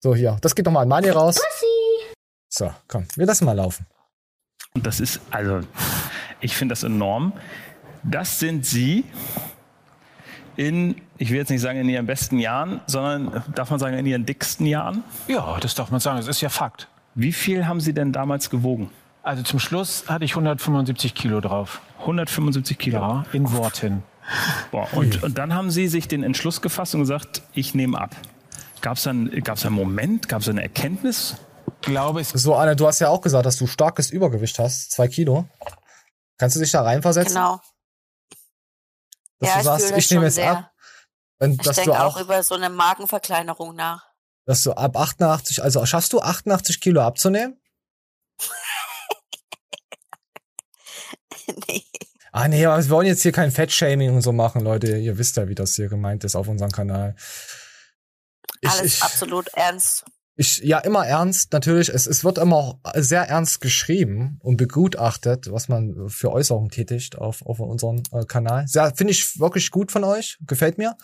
[0.00, 0.38] So, hier.
[0.40, 1.40] Das geht nochmal an Mani raus.
[2.48, 3.86] So, komm, wir lassen mal laufen.
[4.74, 5.60] Und das ist, also,
[6.40, 7.32] ich finde das enorm.
[8.02, 9.04] Das sind Sie
[10.56, 14.06] in, ich will jetzt nicht sagen in Ihren besten Jahren, sondern darf man sagen in
[14.06, 15.04] Ihren dicksten Jahren?
[15.28, 16.16] Ja, das darf man sagen.
[16.16, 16.88] Das ist ja Fakt.
[17.14, 18.90] Wie viel haben Sie denn damals gewogen?
[19.22, 21.80] Also zum Schluss hatte ich 175 Kilo drauf.
[22.00, 22.98] 175 Kilo?
[22.98, 24.02] Ja, in Worten.
[24.70, 28.16] Boah, und, und dann haben Sie sich den Entschluss gefasst und gesagt, ich nehme ab.
[28.80, 31.36] Gab es dann gab's einen Moment, gab es eine Erkenntnis?
[31.82, 32.30] Glaube es.
[32.30, 35.48] So, Anne, du hast ja auch gesagt, dass du starkes Übergewicht hast, zwei Kilo.
[36.38, 37.34] Kannst du dich da reinversetzen?
[37.34, 37.60] Genau.
[39.38, 40.50] Dass ja, du ich sagst, fühle das ich nehme schon jetzt sehr.
[40.58, 40.70] ab.
[41.38, 44.04] Und Ich dass du denke auch auch, über so eine Magenverkleinerung nach.
[44.46, 47.56] dass du ab 88, also schaffst du 88 Kilo abzunehmen?
[51.68, 51.82] nee.
[52.32, 54.96] Ah nee, aber wir wollen jetzt hier kein Fettshaming und so machen, Leute.
[54.96, 57.14] Ihr wisst ja, wie das hier gemeint ist auf unserem Kanal.
[58.62, 60.04] Ich, Alles ich, absolut ernst.
[60.36, 61.90] ich, ja, immer ernst, natürlich.
[61.90, 67.18] Es, es wird immer auch sehr ernst geschrieben und begutachtet, was man für Äußerungen tätigt
[67.18, 68.66] auf, auf unserem äh, Kanal.
[68.66, 70.38] Sehr, finde ich wirklich gut von euch.
[70.46, 70.96] Gefällt mir.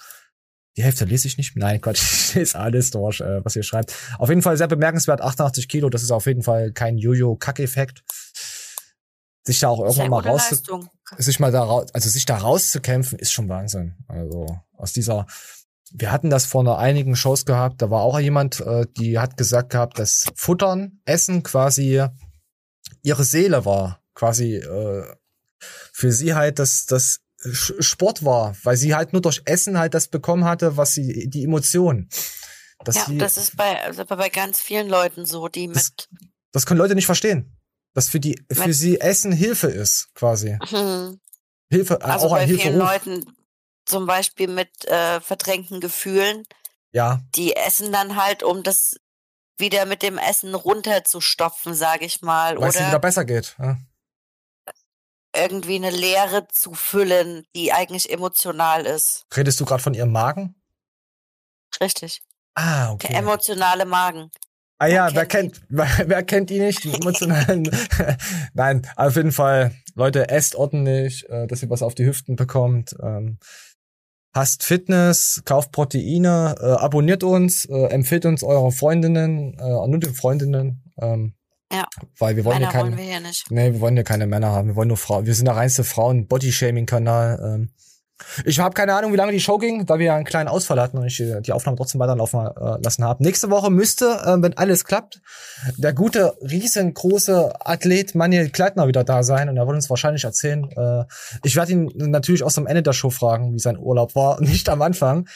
[0.78, 1.56] Die Hälfte lese ich nicht.
[1.56, 3.92] Nein, Quatsch, ich lese alles durch, äh, was ihr schreibt.
[4.18, 8.02] Auf jeden Fall sehr bemerkenswert, 88 Kilo, das ist auf jeden Fall kein Jojo-Kack-Effekt.
[9.48, 10.90] Sich da auch irgendwann mal raus, Leistung.
[11.16, 13.96] sich mal da also sich da rauszukämpfen, ist schon Wahnsinn.
[14.06, 15.24] Also aus dieser,
[15.90, 19.38] wir hatten das vor einer einigen Shows gehabt, da war auch jemand, äh, die hat
[19.38, 22.04] gesagt gehabt, dass Futtern, Essen quasi
[23.02, 25.06] ihre Seele war, quasi äh,
[25.58, 30.08] für sie halt das, das Sport war, weil sie halt nur durch Essen halt das
[30.08, 32.10] bekommen hatte, was sie, die Emotionen.
[32.84, 36.06] Dass ja, sie, das ist bei, also bei ganz vielen Leuten so, die mit
[36.52, 37.57] das können Leute nicht verstehen.
[37.94, 40.58] Dass für die, für sie Essen Hilfe ist, quasi.
[40.68, 41.20] Hm.
[41.70, 42.88] Hilfe, äh, Also auch bei ein vielen Hilferuf.
[42.90, 43.36] Leuten
[43.84, 46.44] zum Beispiel mit äh, verdrängten Gefühlen,
[46.92, 48.96] Ja, die essen dann halt, um das
[49.58, 53.56] wieder mit dem Essen runterzustopfen, sage ich mal, weil es ihnen wieder besser geht.
[53.58, 53.76] Ja.
[55.34, 59.26] irgendwie eine Leere zu füllen, die eigentlich emotional ist.
[59.36, 60.54] Redest du gerade von ihrem Magen?
[61.80, 62.22] Richtig.
[62.54, 63.12] Ah, Der okay.
[63.14, 64.30] emotionale Magen.
[64.80, 67.68] Ah ja, wer kennt, wer, wer kennt die nicht, die emotionalen?
[68.54, 72.94] Nein, auf jeden Fall, Leute, esst ordentlich, äh, dass ihr was auf die Hüften bekommt.
[73.02, 73.38] Ähm,
[74.36, 80.14] Hasst Fitness, kauft Proteine, äh, abonniert uns, äh, empfiehlt uns eure Freundinnen, äh, nur den
[80.14, 81.34] Freundinnen, ähm,
[81.72, 81.86] Ja.
[82.18, 83.50] weil wir wollen Männer ja keine, wollen wir hier nicht.
[83.50, 85.82] nee, wir wollen ja keine Männer haben, wir wollen nur Frauen, wir sind der reinste
[85.82, 87.40] Frauen-Body-Shaming-Kanal.
[87.42, 87.70] Ähm.
[88.44, 90.80] Ich habe keine Ahnung, wie lange die Show ging, da wir ja einen kleinen Ausfall
[90.80, 93.22] hatten und ich äh, die Aufnahme trotzdem weiterlaufen äh, lassen habe.
[93.22, 95.20] Nächste Woche müsste, äh, wenn alles klappt,
[95.76, 100.68] der gute, riesengroße Athlet Manuel Kleitner wieder da sein und er wird uns wahrscheinlich erzählen.
[100.70, 101.04] Äh,
[101.44, 104.68] ich werde ihn natürlich auch am Ende der Show fragen, wie sein Urlaub war, nicht
[104.68, 105.28] am Anfang.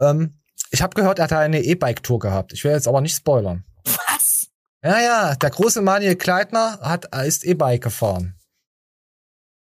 [0.00, 0.38] Ähm,
[0.70, 2.52] ich habe gehört, er hat eine E-Bike-Tour gehabt.
[2.52, 3.64] Ich will jetzt aber nicht spoilern.
[3.84, 4.48] Was?
[4.82, 8.37] Ja, ja, der große Manuel Kleitner hat, ist E-Bike gefahren.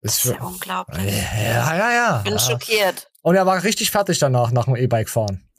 [0.03, 1.05] Das ist ja unglaublich.
[1.05, 2.19] Ja, ja, ja.
[2.19, 2.39] Ich bin ja.
[2.39, 3.11] schockiert.
[3.23, 5.49] Und er war richtig fertig danach, nach dem E-Bike fahren.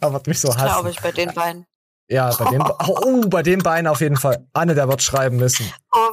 [0.00, 0.66] er wird mich so Das hassen.
[0.66, 1.66] glaube ich bei den beiden.
[2.08, 4.44] Ja, bei dem, oh, bei dem Bein auf jeden Fall.
[4.52, 5.72] Anne, der wird schreiben müssen.
[5.92, 6.08] Oh.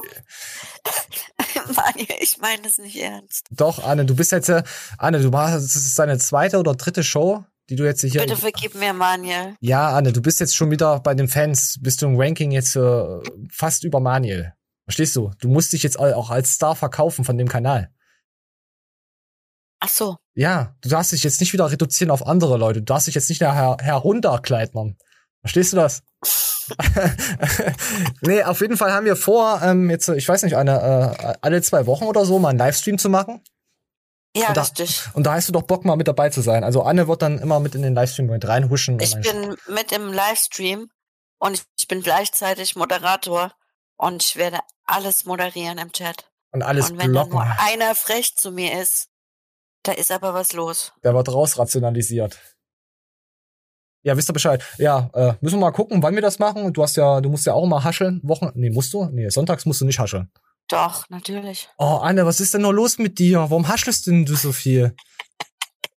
[1.74, 3.46] Mann, ich meine das nicht ernst.
[3.50, 4.62] Doch, Anne, du bist jetzt, äh,
[4.96, 8.20] Anne, du machst, das ist deine zweite oder dritte Show, die du jetzt hier.
[8.20, 9.56] Bitte vergib mir, Manuel.
[9.60, 12.76] Ja, Anne, du bist jetzt schon wieder bei den Fans, bist du im Ranking jetzt
[12.76, 13.04] äh,
[13.50, 14.54] fast über Manuel.
[14.88, 15.32] Verstehst du?
[15.38, 17.90] Du musst dich jetzt auch als Star verkaufen von dem Kanal.
[19.80, 20.16] Ach so.
[20.34, 22.78] Ja, du darfst dich jetzt nicht wieder reduzieren auf andere Leute.
[22.80, 24.96] Du darfst dich jetzt nicht her herunterkleidern.
[25.42, 26.02] Verstehst du das?
[28.22, 31.60] nee, auf jeden Fall haben wir vor, ähm, jetzt, ich weiß nicht, eine, äh, alle
[31.60, 33.42] zwei Wochen oder so mal einen Livestream zu machen.
[34.34, 35.02] Ja, und da, richtig.
[35.12, 36.64] Und da hast du doch Bock, mal mit dabei zu sein.
[36.64, 38.98] Also Anne wird dann immer mit in den Livestream mit reinhuschen.
[39.00, 40.88] Ich bin mit im Livestream
[41.38, 43.52] und ich, ich bin gleichzeitig Moderator
[43.98, 46.30] und ich werde alles moderieren im Chat.
[46.52, 47.32] und alles und wenn dann blocken.
[47.32, 49.08] nur einer frech zu mir ist,
[49.82, 50.92] da ist aber was los.
[51.04, 52.38] Der wird rausrationalisiert.
[54.02, 54.64] Ja, wisst ihr Bescheid.
[54.78, 56.72] Ja, äh, müssen wir mal gucken, wann wir das machen.
[56.72, 58.20] Du hast ja, du musst ja auch mal hascheln.
[58.22, 59.04] Wochen, nee, musst du?
[59.06, 60.30] Nee, sonntags musst du nicht hascheln.
[60.68, 61.68] Doch, natürlich.
[61.78, 63.38] Oh, Anne, was ist denn nur los mit dir?
[63.40, 64.94] Warum haschelst denn du so viel?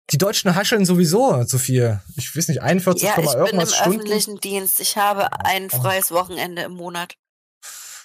[0.09, 2.01] Die Deutschen hascheln sowieso so viel.
[2.17, 3.99] Ich weiß nicht, 41, Ja, ich bin im irgendwas Stunden.
[3.99, 4.81] öffentlichen Dienst.
[4.81, 7.15] Ich habe ein freies Wochenende im Monat.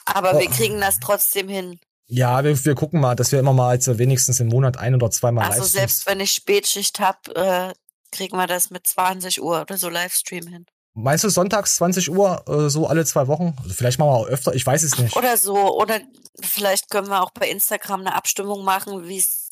[0.06, 0.40] Aber Oh.
[0.40, 1.78] wir kriegen das trotzdem hin.
[2.06, 5.10] Ja, wir, wir gucken mal, dass wir immer mal also wenigstens im Monat ein oder
[5.10, 7.72] zweimal Also Livestreams- selbst wenn ich Spätschicht hab, äh,
[8.12, 10.66] kriegen wir das mit 20 Uhr oder so Livestream hin.
[10.94, 13.54] Meinst du sonntags 20 Uhr, äh, so alle zwei Wochen?
[13.62, 15.14] Also vielleicht machen wir auch öfter, ich weiß es nicht.
[15.16, 15.76] Oder so.
[15.78, 16.00] Oder
[16.40, 19.50] vielleicht können wir auch bei Instagram eine Abstimmung machen, wie es,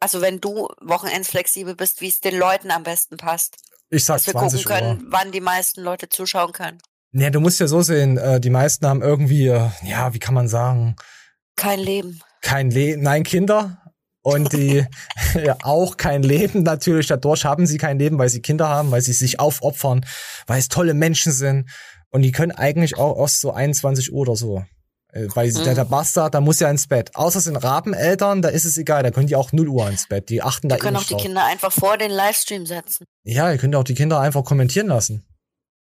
[0.00, 3.56] also wenn du wochenendsflexibel bist, wie es den Leuten am besten passt.
[3.90, 5.06] Ich sag Dass wir 20 gucken können, Uhr.
[5.12, 6.78] wann die meisten Leute zuschauen können.
[7.12, 10.34] Nee, du musst ja so sehen, äh, die meisten haben irgendwie, äh, ja, wie kann
[10.34, 10.96] man sagen,
[11.56, 12.20] Kein Leben.
[12.42, 13.78] kein Leben, nein, Kinder.
[14.22, 14.84] Und die
[15.34, 17.06] ja auch kein Leben natürlich.
[17.06, 20.04] Dadurch haben sie kein Leben, weil sie Kinder haben, weil sie sich aufopfern,
[20.46, 21.70] weil es tolle Menschen sind.
[22.10, 24.64] Und die können eigentlich auch erst so 21 Uhr oder so.
[25.12, 25.90] Äh, Weil sie- der, der Mhm.
[25.90, 27.14] Bastard, da muss ja ins Bett.
[27.14, 30.06] Außer es sind Rabeneltern, da ist es egal, da können die auch 0 Uhr ins
[30.08, 30.28] Bett.
[30.28, 31.22] Die achten da Wir eh können auch die drauf.
[31.22, 33.04] Kinder einfach vor den Livestream setzen.
[33.24, 35.24] Ja, ihr könnt ja auch die Kinder einfach kommentieren lassen.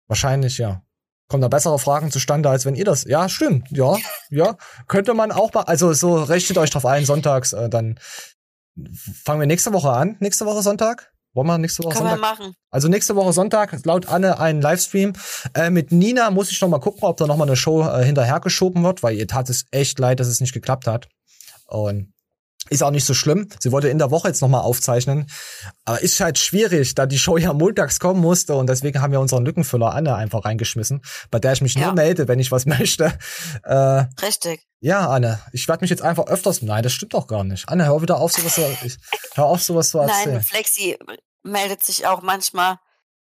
[0.09, 0.82] Wahrscheinlich, ja.
[1.29, 3.05] Kommen da bessere Fragen zustande, als wenn ihr das.
[3.05, 3.69] Ja, stimmt.
[3.71, 3.97] Ja,
[4.31, 4.57] ja.
[4.89, 5.63] Könnte man auch mal.
[5.63, 7.53] Also so rechnet euch drauf ein, sonntags.
[7.53, 7.99] Äh, dann
[9.25, 10.17] fangen wir nächste Woche an.
[10.21, 11.13] Nächste Woche Sonntag.
[11.35, 12.39] Wollen wir nächste Woche Können wir Sonntag?
[12.39, 12.55] machen.
[12.71, 15.15] Also nächste Woche Sonntag, laut Anne, ein Livestream.
[15.55, 18.05] Äh, mit Nina muss ich noch mal gucken, ob da noch mal eine Show äh,
[18.05, 21.09] hinterhergeschoben wird, weil ihr tat es echt leid, dass es nicht geklappt hat.
[21.67, 22.14] Und
[22.70, 23.49] ist auch nicht so schlimm.
[23.61, 25.27] Sie wollte in der Woche jetzt noch mal aufzeichnen.
[25.85, 28.55] Aber ist halt schwierig, da die Show ja montags kommen musste.
[28.55, 32.27] Und deswegen haben wir unseren Lückenfüller Anne einfach reingeschmissen, bei der ich mich nur melde,
[32.28, 33.12] wenn ich was möchte.
[33.65, 34.66] Äh, Richtig.
[34.81, 36.62] ja, Anne, ich werde mich jetzt einfach öfters.
[36.62, 37.69] Nein, das stimmt doch gar nicht.
[37.69, 38.97] Anne, hör wieder auf, sowas zu, ich,
[39.35, 40.35] hör auf, sowas zu erzählen.
[40.36, 40.97] Nein, Flexi
[41.43, 42.77] meldet sich auch manchmal,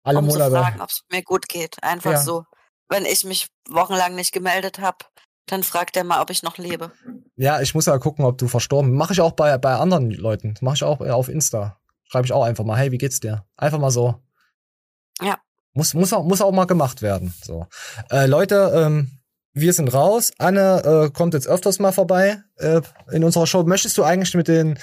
[0.04, 0.50] Alle um Monate.
[0.52, 1.82] zu fragen, ob es mir gut geht.
[1.82, 2.20] Einfach Ja.
[2.22, 2.44] so.
[2.88, 4.98] Wenn ich mich wochenlang nicht gemeldet habe,
[5.46, 6.92] dann fragt er mal, ob ich noch lebe.
[7.36, 8.94] Ja, ich muss ja gucken, ob du verstorben.
[8.94, 10.54] Mache ich auch bei, bei anderen Leuten.
[10.60, 11.78] Mache ich auch äh, auf Insta.
[12.04, 13.46] Schreibe ich auch einfach mal, hey, wie geht's dir?
[13.56, 14.22] Einfach mal so.
[15.20, 15.38] Ja.
[15.72, 17.32] Muss, muss, auch, muss auch mal gemacht werden.
[17.42, 17.66] So.
[18.10, 19.22] Äh, Leute, ähm,
[19.54, 20.32] wir sind raus.
[20.38, 23.62] Anne äh, kommt jetzt öfters mal vorbei äh, in unserer Show.
[23.64, 24.78] Möchtest du eigentlich mit den,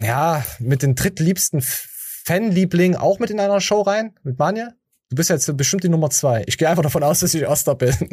[0.00, 4.14] ja, mit den drittliebsten Fanlieblingen auch mit in einer Show rein?
[4.22, 4.72] Mit Manja?
[5.14, 6.42] Du bist jetzt bestimmt die Nummer zwei.
[6.48, 7.94] Ich gehe einfach davon aus, dass ich Erster bin.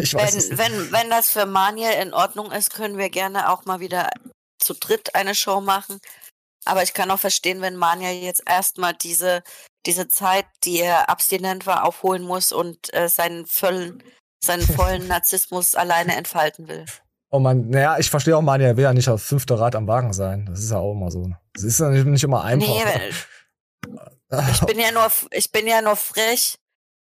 [0.00, 3.64] ich weiß Wenn, wenn, wenn das für Maniel in Ordnung ist, können wir gerne auch
[3.64, 4.08] mal wieder
[4.60, 5.98] zu dritt eine Show machen.
[6.64, 9.42] Aber ich kann auch verstehen, wenn Manja jetzt erstmal diese,
[9.84, 14.00] diese Zeit, die er abstinent war, aufholen muss und äh, seinen vollen,
[14.40, 16.84] seinen vollen Narzissmus alleine entfalten will.
[17.32, 19.88] Oh man, naja, ich verstehe auch mal, er will ja nicht auf fünfte Rad am
[19.88, 20.46] Wagen sein.
[20.46, 21.32] Das ist ja auch immer so.
[21.52, 22.68] Das ist ja nicht, nicht immer einfach.
[22.68, 23.10] Nee,
[24.50, 26.58] ich bin ja nur, ich bin ja nur frech,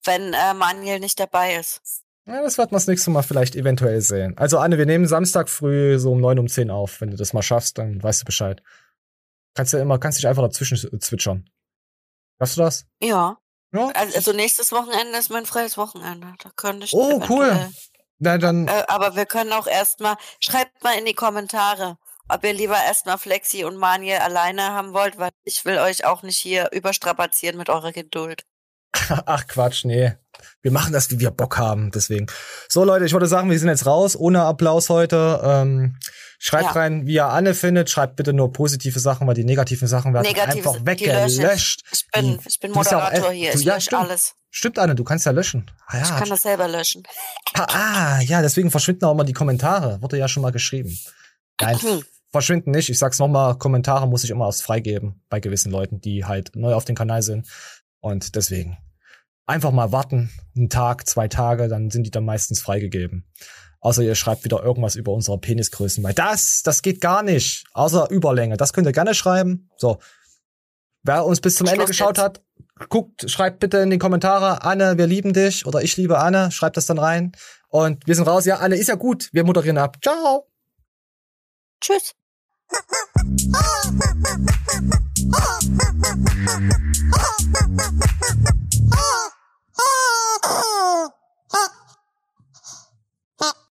[0.03, 1.81] wenn äh, Manuel nicht dabei ist.
[2.25, 4.37] Ja, das wird man das nächste Mal vielleicht eventuell sehen.
[4.37, 6.99] Also Anne, wir nehmen Samstag früh so um neun um zehn auf.
[6.99, 8.61] Wenn du das mal schaffst, dann weißt du Bescheid.
[9.55, 11.49] Kannst du immer, kannst dich einfach dazwischen zwitschern.
[12.39, 12.85] Hast du das?
[13.01, 13.37] Ja.
[13.73, 13.89] Ja.
[13.93, 16.33] Also, nächstes Wochenende ist mein freies Wochenende.
[16.41, 16.93] Da könnte ich.
[16.93, 17.69] Oh, cool.
[18.19, 21.97] Na, dann, Äh, aber wir können auch erstmal, schreibt mal in die Kommentare,
[22.29, 26.23] ob ihr lieber erstmal Flexi und Manje alleine haben wollt, weil ich will euch auch
[26.23, 28.43] nicht hier überstrapazieren mit eurer Geduld.
[29.25, 30.13] ach Quatsch, nee.
[30.61, 32.27] Wir machen das, wie wir Bock haben, deswegen.
[32.69, 35.41] So, Leute, ich würde sagen, wir sind jetzt raus, ohne Applaus heute.
[35.43, 35.97] Ähm,
[36.39, 36.71] schreibt Ja.
[36.71, 37.89] rein, wie ihr Anne findet.
[37.89, 41.83] Schreibt bitte nur positive Sachen, weil die negativen Sachen werden Negativ, einfach weggelöscht.
[41.91, 43.51] Ich, ich bin, ich bin auch Moderator echt- hier.
[43.53, 44.01] du- Ich ja, lösche stimmt.
[44.03, 44.33] alles.
[44.49, 45.69] Stimmt, Anne, du kannst ja löschen.
[45.87, 47.03] Ah, Ich ja, kann das selber löschen.
[47.53, 47.65] Ah,
[48.17, 50.01] ah, ja, deswegen verschwinden auch immer die Kommentare.
[50.01, 50.97] Wurde ja schon mal geschrieben.
[51.61, 51.77] Nein,
[52.31, 52.89] verschwinden nicht.
[52.89, 56.73] Ich sag's nochmal, Kommentare muss ich immer erst freigeben bei gewissen Leuten, die halt neu
[56.73, 57.47] auf dem Kanal sind.
[57.99, 58.77] Und deswegen
[59.45, 63.25] einfach mal warten, einen Tag, zwei Tage, dann sind die dann meistens freigegeben.
[63.79, 67.65] Außer ihr schreibt wieder irgendwas über unsere Penisgrößen, weil das, das geht gar nicht.
[67.73, 68.57] Außer Überlänge.
[68.57, 69.69] Das könnt ihr gerne schreiben.
[69.77, 69.99] So.
[71.03, 72.23] Wer uns bis zum Ende geschaut jetzt.
[72.23, 72.41] hat,
[72.89, 76.75] guckt, schreibt bitte in die Kommentare, Anne, wir lieben dich oder ich liebe Anne, schreibt
[76.75, 77.31] das dann rein.
[77.69, 78.45] Und wir sind raus.
[78.45, 79.29] Ja, Anne, ist ja gut.
[79.31, 79.97] Wir moderieren ab.
[80.01, 80.47] Ciao.
[81.79, 82.13] Tschüss.